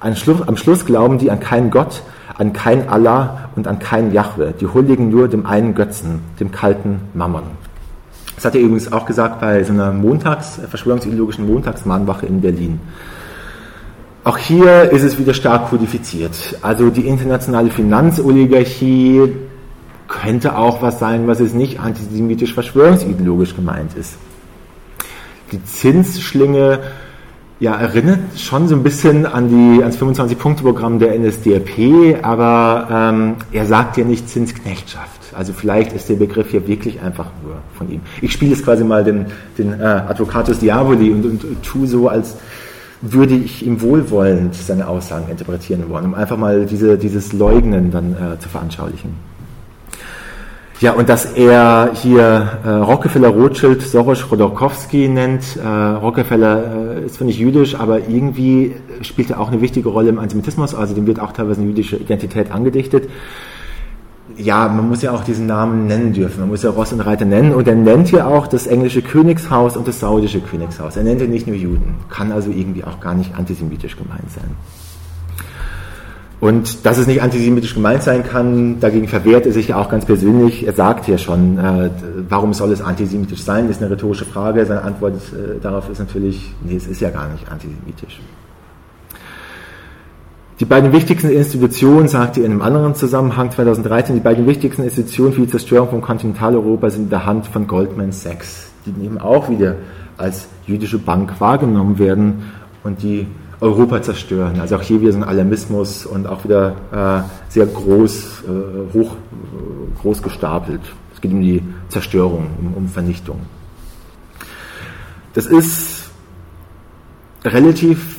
[0.00, 2.02] Am Schluss, am Schluss glauben die an keinen Gott,
[2.36, 4.54] an kein Allah und an keinen Jahwe.
[4.58, 7.42] Die huldigen nur dem einen Götzen, dem kalten Mammon.
[8.34, 12.80] Das hat er übrigens auch gesagt bei so einer Montags-, verschwörungsideologischen Montagsmahnwache in Berlin.
[14.22, 16.58] Auch hier ist es wieder stark kodifiziert.
[16.60, 19.32] Also die internationale Finanzoligarchie,
[20.10, 24.16] könnte auch was sein, was es nicht antisemitisch verschwörungsideologisch gemeint ist.
[25.52, 26.80] die Zinsschlinge
[27.60, 33.66] ja, erinnert schon so ein bisschen an die, ans 25-Punkte-Programm der NSDAP, aber ähm, er
[33.66, 35.20] sagt ja nicht Zinsknechtschaft.
[35.36, 38.00] Also vielleicht ist der Begriff ja wirklich einfach nur von ihm.
[38.22, 39.26] Ich spiele jetzt quasi mal den,
[39.58, 42.36] den äh, Advocatus Diaboli und, und, und tue so, als
[43.02, 48.12] würde ich ihm wohlwollend seine Aussagen interpretieren wollen, um einfach mal diese, dieses Leugnen dann
[48.12, 49.14] äh, zu veranschaulichen.
[50.80, 55.56] Ja, und dass er hier äh, Rockefeller, Rothschild, Soros, Rodorkowski nennt.
[55.56, 60.08] Äh, Rockefeller äh, ist zwar nicht jüdisch, aber irgendwie spielt er auch eine wichtige Rolle
[60.08, 63.10] im Antisemitismus, also dem wird auch teilweise eine jüdische Identität angedichtet.
[64.36, 66.40] Ja, man muss ja auch diesen Namen nennen dürfen.
[66.40, 67.54] Man muss ja Ross und Reiter nennen.
[67.54, 70.96] Und er nennt hier auch das englische Königshaus und das saudische Königshaus.
[70.96, 71.96] Er nennt ja nicht nur Juden.
[72.08, 74.50] Kann also irgendwie auch gar nicht antisemitisch gemeint sein.
[76.40, 80.06] Und dass es nicht antisemitisch gemeint sein kann, dagegen verwehrt er sich ja auch ganz
[80.06, 80.66] persönlich.
[80.66, 81.90] Er sagt ja schon, äh,
[82.30, 84.64] warum soll es antisemitisch sein, ist eine rhetorische Frage.
[84.64, 88.20] Seine Antwort äh, darauf ist natürlich, nee, es ist ja gar nicht antisemitisch.
[90.60, 95.32] Die beiden wichtigsten Institutionen, sagte er in einem anderen Zusammenhang 2013, die beiden wichtigsten Institutionen
[95.32, 99.48] für die Zerstörung von Kontinentaleuropa sind in der Hand von Goldman Sachs, die eben auch
[99.48, 99.76] wieder
[100.18, 102.50] als jüdische Bank wahrgenommen werden
[102.84, 103.26] und die
[103.62, 104.60] Europa zerstören.
[104.60, 109.12] Also auch hier wieder so ein Alarmismus und auch wieder äh, sehr groß, äh, hoch,
[109.14, 110.82] äh, groß gestapelt.
[111.14, 113.40] Es geht um die Zerstörung, um, um Vernichtung.
[115.32, 116.10] Das ist
[117.46, 118.16] relativ,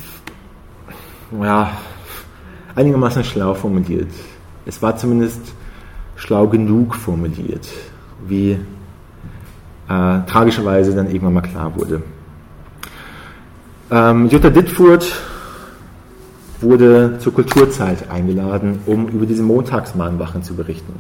[1.39, 1.69] ja,
[2.75, 4.09] einigermaßen schlau formuliert.
[4.65, 5.41] Es war zumindest
[6.15, 7.67] schlau genug formuliert,
[8.27, 8.57] wie äh,
[9.87, 12.01] tragischerweise dann irgendwann mal klar wurde.
[13.89, 15.11] Ähm, Jutta Dittfurt
[16.61, 20.93] wurde zur Kulturzeit eingeladen, um über diese Montagsmahnwachen zu berichten.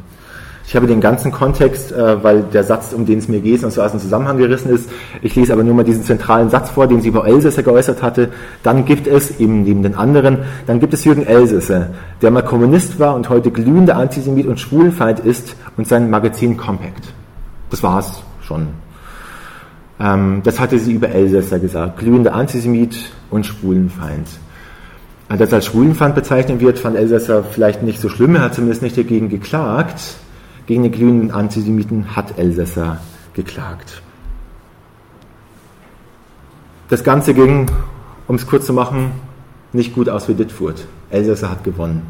[0.71, 3.71] Ich habe den ganzen Kontext, äh, weil der Satz, um den es mir geht, und
[3.71, 4.89] so aus dem Zusammenhang gerissen ist.
[5.21, 8.29] Ich lese aber nur mal diesen zentralen Satz vor, den sie über Elsässer geäußert hatte.
[8.63, 10.37] Dann gibt es, eben neben den anderen,
[10.67, 11.89] dann gibt es Jürgen Elsässer,
[12.21, 17.03] der mal Kommunist war und heute glühender Antisemit und Schwulenfeind ist und sein Magazin Compact.
[17.69, 18.67] Das war's schon.
[19.99, 21.99] Ähm, das hatte sie über Elsässer gesagt.
[21.99, 24.29] Glühender Antisemit und Schwulenfeind.
[25.27, 28.35] Das als Schwulenfeind bezeichnen wird, fand Elsässer vielleicht nicht so schlimm.
[28.35, 29.99] Er hat zumindest nicht dagegen geklagt.
[30.71, 32.99] Gegen den glühenden Antisemiten hat Elsässer
[33.33, 34.01] geklagt.
[36.87, 37.69] Das Ganze ging,
[38.29, 39.11] um es kurz zu machen,
[39.73, 40.87] nicht gut aus für Dittfurt.
[41.09, 42.03] Elsässer hat gewonnen.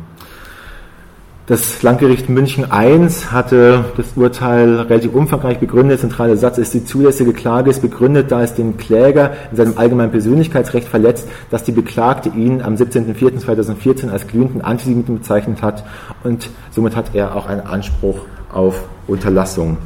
[1.47, 5.93] Das Landgericht München I hatte das Urteil relativ umfangreich begründet.
[5.93, 9.77] Der zentrale Satz ist, die zulässige Klage ist begründet, da es den Kläger in seinem
[9.79, 15.83] allgemeinen Persönlichkeitsrecht verletzt, dass die Beklagte ihn am 17.04.2014 als glühenden Antisemiten bezeichnet hat
[16.23, 18.19] und somit hat er auch einen Anspruch
[18.53, 19.77] auf Unterlassung.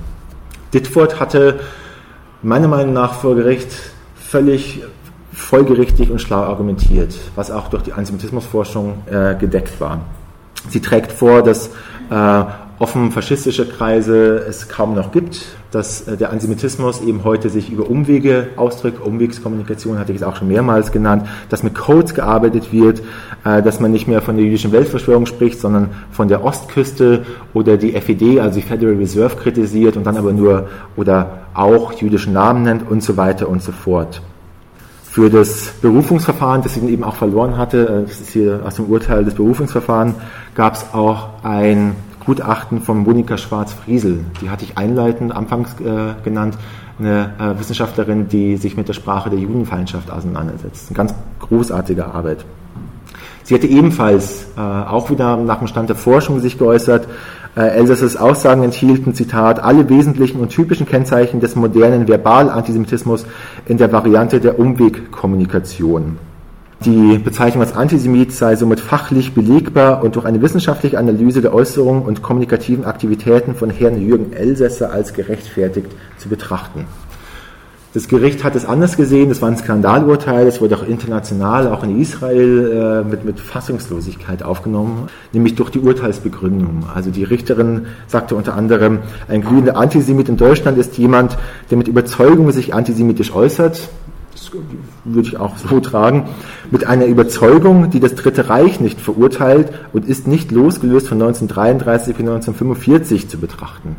[0.74, 1.60] Dittfurt hatte
[2.42, 3.70] meiner Meinung nach vor Gericht
[4.16, 4.84] völlig
[5.34, 10.02] folgerichtig und schlau argumentiert, was auch durch die Antisemitismusforschung äh, gedeckt war.
[10.70, 11.70] Sie trägt vor, dass
[12.10, 12.44] äh,
[12.80, 17.89] offen faschistische Kreise es kaum noch gibt, dass äh, der Antisemitismus eben heute sich über
[17.89, 23.02] Umwege ausdrückt, Umwegskommunikation hatte ich es auch schon mehrmals genannt, dass mit Codes gearbeitet wird,
[23.45, 27.77] äh, dass man nicht mehr von der jüdischen Weltverschwörung spricht, sondern von der Ostküste oder
[27.77, 32.64] die FED, also die Federal Reserve kritisiert und dann aber nur oder auch jüdischen Namen
[32.64, 34.22] nennt und so weiter und so fort.
[35.03, 38.85] Für das Berufungsverfahren, das dann eben auch verloren hatte, äh, das ist hier aus dem
[38.88, 40.15] Urteil des Berufungsverfahrens,
[40.56, 41.95] gab es auch ein
[42.26, 44.26] Gutachten von Monika Schwarz-Friesel.
[44.41, 46.57] Die hatte ich einleitend anfangs äh, genannt,
[46.99, 50.89] eine äh, Wissenschaftlerin, die sich mit der Sprache der Judenfeindschaft auseinandersetzt.
[50.89, 52.45] Eine ganz großartige Arbeit.
[53.43, 57.07] Sie hatte ebenfalls äh, auch wieder nach dem Stand der Forschung sich geäußert,
[57.56, 63.26] äh, Elsassers Aussagen enthielten, Zitat, alle wesentlichen und typischen Kennzeichen des modernen Verbal-Antisemitismus
[63.68, 66.18] in der Variante der Umwegkommunikation.
[66.84, 72.03] Die Bezeichnung als Antisemit sei somit fachlich belegbar und durch eine wissenschaftliche Analyse der Äußerungen
[72.03, 75.88] und kommunikativen Aktivitäten von Herrn Jürgen Elsässer als gerechtfertigt
[76.18, 76.85] zu betrachten.
[77.95, 81.81] Das Gericht hat es anders gesehen, das war ein Skandalurteil, das wurde auch international, auch
[81.85, 86.84] in Israel, äh, mit, mit Fassungslosigkeit aufgenommen, nämlich durch die Urteilsbegründung.
[86.93, 88.99] Also die Richterin sagte unter anderem,
[89.30, 91.38] ein glühender Antisemit in Deutschland ist jemand,
[91.72, 93.88] der mit Überzeugung sich antisemitisch äußert,
[95.03, 96.30] würde ich auch so tragen,
[96.72, 102.15] mit einer Überzeugung, die das Dritte Reich nicht verurteilt und ist nicht losgelöst von 1933
[102.15, 103.95] bis 1945 zu betrachten.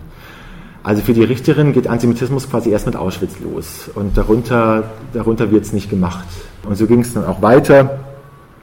[0.82, 5.64] Also für die Richterin geht Antisemitismus quasi erst mit Auschwitz los und darunter, darunter wird
[5.64, 6.26] es nicht gemacht.
[6.64, 7.98] Und so ging es dann auch weiter.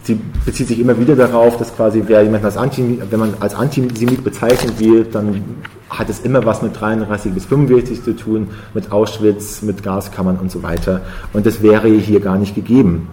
[0.04, 3.56] Sie bezieht sich immer wieder darauf, dass quasi wer jemanden als Anti, wenn man als
[3.56, 5.42] Antisemit bezeichnet wird, dann
[5.90, 10.52] hat es immer was mit 33 bis 45 zu tun, mit Auschwitz, mit Gaskammern und
[10.52, 11.02] so weiter.
[11.32, 13.08] Und das wäre hier gar nicht gegeben.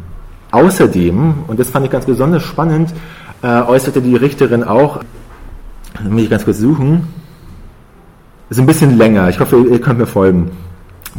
[0.51, 2.93] Außerdem, und das fand ich ganz besonders spannend,
[3.43, 5.01] äh, äußerte die Richterin auch,
[6.03, 7.07] muss ich ganz kurz suchen,
[8.49, 10.51] ist ein bisschen länger, ich hoffe, ihr könnt mir folgen.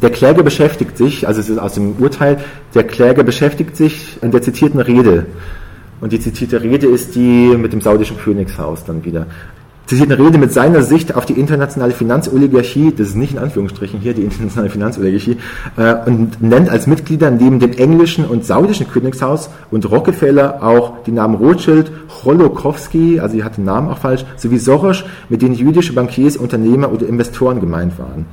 [0.01, 2.37] Der Kläger beschäftigt sich, also es ist aus dem Urteil,
[2.73, 5.25] der Kläger beschäftigt sich in der zitierten Rede.
[5.99, 9.27] Und die zitierte Rede ist die mit dem saudischen Königshaus dann wieder
[9.91, 13.99] zitiert eine Rede mit seiner Sicht auf die internationale Finanzoligarchie, das ist nicht in Anführungsstrichen
[13.99, 15.35] hier die internationale Finanzoligarchie,
[15.75, 21.11] äh, und nennt als Mitglieder neben dem englischen und saudischen Königshaus und Rockefeller auch die
[21.11, 21.91] Namen Rothschild,
[22.23, 26.89] Holokowski, also die hat den Namen auch falsch, sowie Soros, mit denen jüdische Bankiers, Unternehmer
[26.93, 28.27] oder Investoren gemeint waren.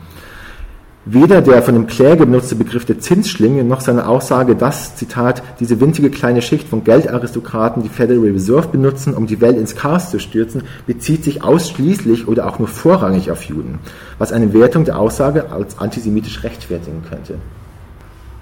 [1.11, 5.81] Weder der von dem Kläger benutzte Begriff der Zinsschlinge noch seine Aussage, dass, Zitat, diese
[5.81, 10.21] winzige kleine Schicht von Geldaristokraten die Federal Reserve benutzen, um die Welt ins Chaos zu
[10.21, 13.79] stürzen, bezieht sich ausschließlich oder auch nur vorrangig auf Juden,
[14.19, 17.37] was eine Wertung der Aussage als antisemitisch rechtfertigen könnte.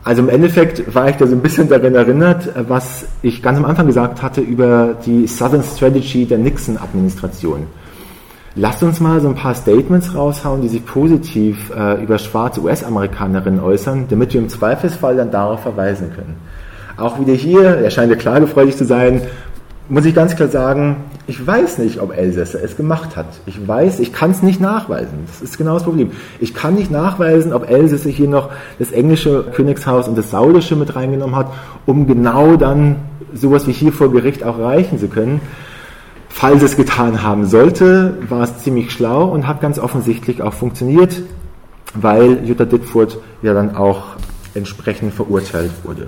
[0.03, 3.65] Also im Endeffekt war ich da so ein bisschen daran erinnert, was ich ganz am
[3.65, 7.69] Anfang gesagt hatte über die Southern Strategy der Nixon-Administration.
[8.59, 13.61] Lasst uns mal so ein paar Statements raushauen, die sich positiv äh, über schwarze US-Amerikanerinnen
[13.61, 16.37] äußern, damit wir im Zweifelsfall dann darauf verweisen können.
[16.97, 19.21] Auch wieder hier, er scheint ja klagefreudig zu sein,
[19.91, 20.97] muss ich ganz klar sagen,
[21.27, 23.27] ich weiß nicht, ob Elsässer es gemacht hat.
[23.45, 25.25] Ich weiß, ich kann es nicht nachweisen.
[25.27, 26.13] Das ist genau das Problem.
[26.41, 30.97] Ich kann nicht nachweisen, ob Elsässer hier noch das englische Königshaus und das saudische mit
[30.97, 31.53] reingenommen hat,
[31.85, 32.97] um genau dann
[33.35, 35.43] sowas wie hier vor Gericht auch erreichen zu können.
[36.39, 41.23] Falls es getan haben sollte, war es ziemlich schlau und hat ganz offensichtlich auch funktioniert,
[41.95, 44.17] weil Jutta Dittfurt ja dann auch
[44.53, 46.05] entsprechend verurteilt wurde.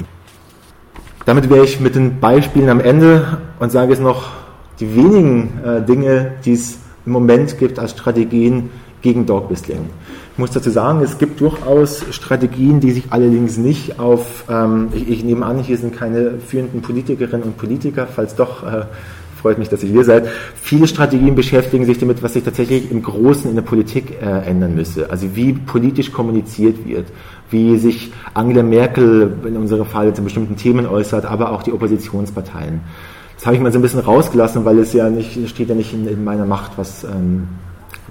[1.25, 4.29] Damit wäre ich mit den Beispielen am Ende und sage jetzt noch
[4.81, 8.69] die wenigen äh, Dinge, die es im Moment gibt als Strategien
[9.01, 9.51] gegen Dog.
[9.51, 9.79] Ich
[10.37, 15.25] muss dazu sagen, es gibt durchaus Strategien, die sich allerdings nicht auf, ähm, ich, ich,
[15.25, 18.85] nehme an, hier sind keine führenden Politikerinnen und Politiker, falls doch, äh,
[19.41, 20.29] freut mich, dass ihr hier seid.
[20.61, 24.75] Viele Strategien beschäftigen sich damit, was sich tatsächlich im Großen in der Politik äh, ändern
[24.75, 25.11] müsse.
[25.11, 27.07] Also wie politisch kommuniziert wird,
[27.51, 32.81] wie sich Angela Merkel in unserem Fall zu bestimmten Themen äußert, aber auch die Oppositionsparteien.
[33.37, 35.95] Das habe ich mal so ein bisschen rausgelassen, weil es ja nicht, steht ja nicht
[35.95, 37.47] in, in meiner Macht, was, ähm,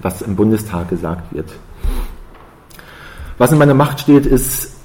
[0.00, 1.50] was im Bundestag gesagt wird.
[3.36, 4.77] Was in meiner Macht steht, ist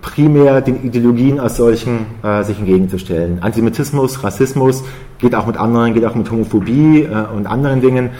[0.00, 3.38] primär den Ideologien als solchen äh, sich entgegenzustellen.
[3.40, 4.84] Antisemitismus, Rassismus
[5.18, 8.10] geht auch mit anderen, geht auch mit Homophobie äh, und anderen Dingen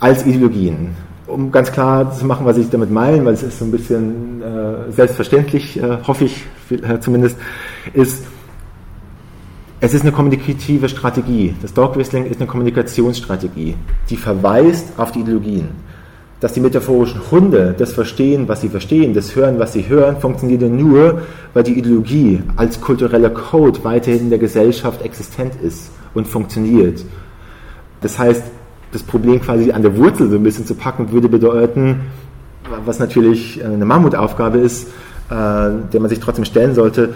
[0.00, 0.94] als Ideologien.
[1.26, 4.42] Um ganz klar zu machen, was ich damit meine, weil es ist so ein bisschen
[4.42, 7.38] äh, selbstverständlich, äh, hoffe ich äh, zumindest,
[7.94, 8.26] ist,
[9.80, 11.54] es ist eine kommunikative Strategie.
[11.62, 13.76] Das Dog Whistling ist eine Kommunikationsstrategie,
[14.10, 15.68] die verweist auf die Ideologien
[16.42, 20.62] dass die metaphorischen Hunde das verstehen, was sie verstehen, das hören, was sie hören, funktioniert
[20.62, 21.22] nur,
[21.54, 27.04] weil die Ideologie als kultureller Code weiterhin in der Gesellschaft existent ist und funktioniert.
[28.00, 28.42] Das heißt,
[28.90, 32.00] das Problem quasi an der Wurzel so ein bisschen zu packen, würde bedeuten,
[32.84, 34.88] was natürlich eine Mammutaufgabe ist,
[35.30, 37.14] äh, der man sich trotzdem stellen sollte,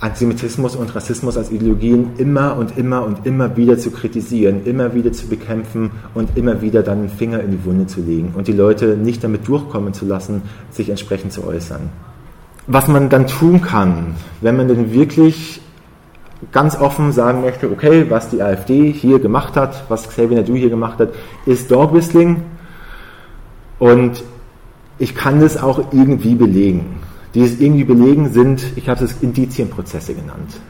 [0.00, 5.12] Antisemitismus und Rassismus als Ideologien immer und immer und immer wieder zu kritisieren, immer wieder
[5.12, 8.52] zu bekämpfen und immer wieder dann einen Finger in die Wunde zu legen und die
[8.52, 11.90] Leute nicht damit durchkommen zu lassen, sich entsprechend zu äußern.
[12.68, 15.60] Was man dann tun kann, wenn man denn wirklich
[16.52, 20.70] ganz offen sagen möchte, okay, was die AfD hier gemacht hat, was Xavier Nadu hier
[20.70, 21.12] gemacht hat,
[21.44, 22.42] ist Dog Whistling
[23.80, 24.22] und
[25.00, 27.00] ich kann das auch irgendwie belegen
[27.34, 30.60] die es irgendwie belegen, sind, ich habe es Indizienprozesse genannt.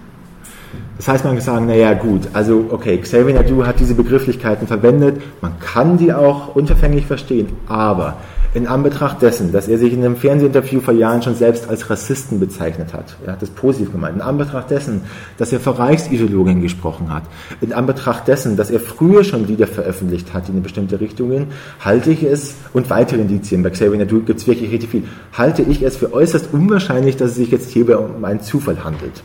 [0.98, 5.22] Das heißt, man kann sagen, naja gut, also okay, Xavier Nadu hat diese Begrifflichkeiten verwendet,
[5.40, 8.16] man kann die auch unterfänglich verstehen, aber
[8.52, 12.40] in Anbetracht dessen, dass er sich in einem Fernsehinterview vor Jahren schon selbst als Rassisten
[12.40, 15.02] bezeichnet hat, er hat das positiv gemeint, in Anbetracht dessen,
[15.36, 17.22] dass er vor Reichsideologien gesprochen hat,
[17.60, 21.48] in Anbetracht dessen, dass er früher schon Lieder veröffentlicht hat in bestimmte Richtungen,
[21.78, 25.62] halte ich es, und weitere Indizien, bei Xavier Nadu gibt es wirklich richtig viel, halte
[25.62, 29.22] ich es für äußerst unwahrscheinlich, dass es sich jetzt hierbei um einen Zufall handelt.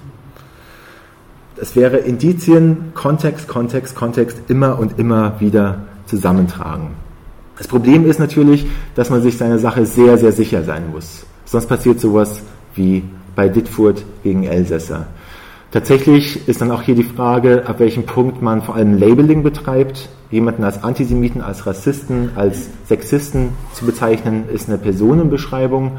[1.55, 6.89] Es wäre Indizien, Kontext, Kontext, Kontext immer und immer wieder zusammentragen.
[7.57, 8.65] Das Problem ist natürlich,
[8.95, 11.25] dass man sich seiner Sache sehr, sehr sicher sein muss.
[11.45, 12.41] Sonst passiert sowas
[12.75, 13.03] wie
[13.35, 15.07] bei Dittfurt gegen Elsässer.
[15.71, 20.09] Tatsächlich ist dann auch hier die Frage, ab welchem Punkt man vor allem Labeling betreibt.
[20.29, 25.93] Jemanden als Antisemiten, als Rassisten, als Sexisten zu bezeichnen, ist eine Personenbeschreibung.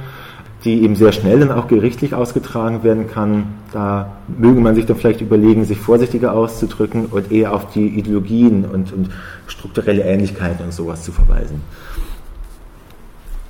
[0.64, 3.46] Die eben sehr schnell dann auch gerichtlich ausgetragen werden kann.
[3.72, 8.64] Da möge man sich dann vielleicht überlegen, sich vorsichtiger auszudrücken und eher auf die Ideologien
[8.64, 9.10] und, und
[9.46, 11.60] strukturelle Ähnlichkeiten und sowas zu verweisen.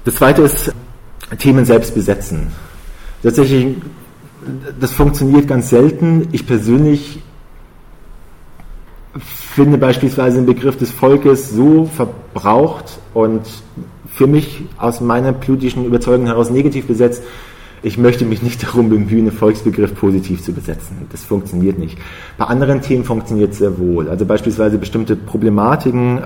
[0.05, 0.73] Das zweite ist
[1.39, 2.49] Themen selbst besetzen.
[3.23, 3.77] Tatsächlich,
[4.79, 6.29] das funktioniert ganz selten.
[6.33, 7.23] Ich persönlich
[9.19, 13.43] finde beispielsweise den Begriff des Volkes so verbraucht und
[14.15, 17.23] für mich aus meiner politischen Überzeugung heraus negativ besetzt.
[17.83, 21.07] Ich möchte mich nicht darum bemühen, einen Volksbegriff positiv zu besetzen.
[21.11, 21.99] Das funktioniert nicht.
[22.39, 24.09] Bei anderen Themen funktioniert es sehr wohl.
[24.09, 26.23] Also beispielsweise bestimmte Problematiken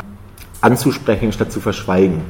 [0.60, 2.20] anzusprechen, statt zu verschweigen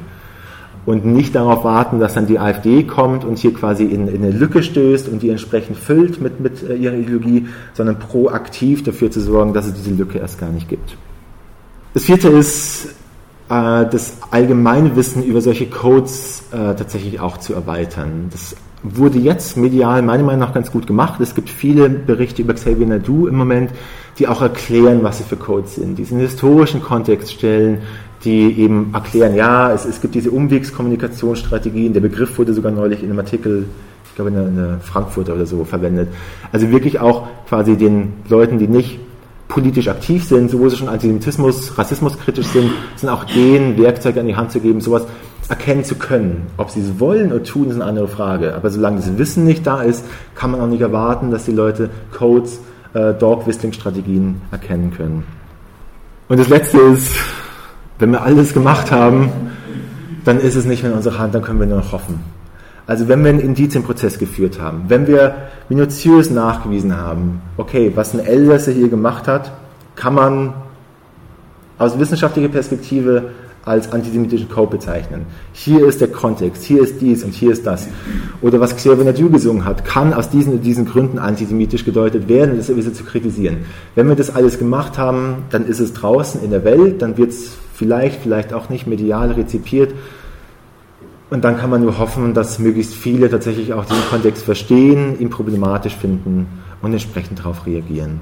[0.85, 4.31] und nicht darauf warten, dass dann die AfD kommt und hier quasi in, in eine
[4.31, 9.19] Lücke stößt und die entsprechend füllt mit, mit äh, ihrer Ideologie, sondern proaktiv dafür zu
[9.19, 10.95] sorgen, dass es diese Lücke erst gar nicht gibt.
[11.93, 12.95] Das vierte ist,
[13.49, 18.29] das allgemeine Wissen über solche Codes äh, tatsächlich auch zu erweitern.
[18.31, 21.19] Das wurde jetzt medial meiner Meinung nach ganz gut gemacht.
[21.19, 23.71] Es gibt viele Berichte über Xavier Nadu im Moment,
[24.19, 27.79] die auch erklären, was sie für Codes sind, die es in historischen Kontext stellen,
[28.23, 33.09] die eben erklären, ja, es, es gibt diese Umwegskommunikationsstrategien, der Begriff wurde sogar neulich in
[33.09, 33.65] einem Artikel,
[34.05, 36.09] ich glaube in einer Frankfurter oder so, verwendet.
[36.51, 38.99] Also wirklich auch quasi den Leuten, die nicht
[39.49, 44.27] politisch aktiv sind, sowohl sie schon Antisemitismus, Rassismus kritisch sind, sind auch denen Werkzeuge an
[44.27, 45.05] die Hand zu geben, sowas
[45.49, 46.47] erkennen zu können.
[46.55, 48.53] Ob sie es wollen oder tun, ist eine andere Frage.
[48.53, 50.05] Aber solange das Wissen nicht da ist,
[50.35, 52.59] kann man auch nicht erwarten, dass die Leute Codes,
[52.93, 55.23] äh, Dog-Whistling-Strategien erkennen können.
[56.27, 57.11] Und das Letzte ist,
[57.97, 59.31] wenn wir alles gemacht haben,
[60.25, 62.19] dann ist es nicht mehr in unserer Hand, dann können wir nur noch hoffen.
[62.89, 65.35] Also wenn wir einen Indizienprozess geführt haben, wenn wir
[65.69, 69.51] minutiös nachgewiesen haben, okay, was ein Elsässer hier gemacht hat,
[69.95, 70.55] kann man
[71.77, 73.29] aus wissenschaftlicher Perspektive
[73.63, 75.27] als antisemitischen Code bezeichnen.
[75.53, 77.87] Hier ist der Kontext, hier ist dies und hier ist das.
[78.41, 82.57] Oder was Xavier Nadu gesungen hat, kann aus diesen und diesen Gründen antisemitisch gedeutet werden,
[82.57, 83.57] das ist zu kritisieren.
[83.93, 87.29] Wenn wir das alles gemacht haben, dann ist es draußen in der Welt, dann wird
[87.29, 89.93] es vielleicht, vielleicht auch nicht medial rezipiert.
[91.29, 95.29] Und dann kann man nur hoffen, dass möglichst viele tatsächlich auch diesen Kontext verstehen, ihn
[95.29, 96.47] problematisch finden
[96.81, 98.19] und entsprechend darauf reagieren.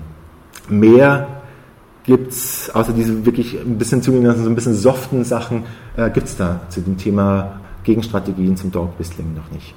[0.68, 1.28] Mehr
[2.04, 5.64] gibt es, außer diese wirklich ein bisschen zugelassen, so ein bisschen soften Sachen,
[5.96, 9.74] äh, gibt es da zu dem Thema Gegenstrategien zum Dog Whistling noch nicht.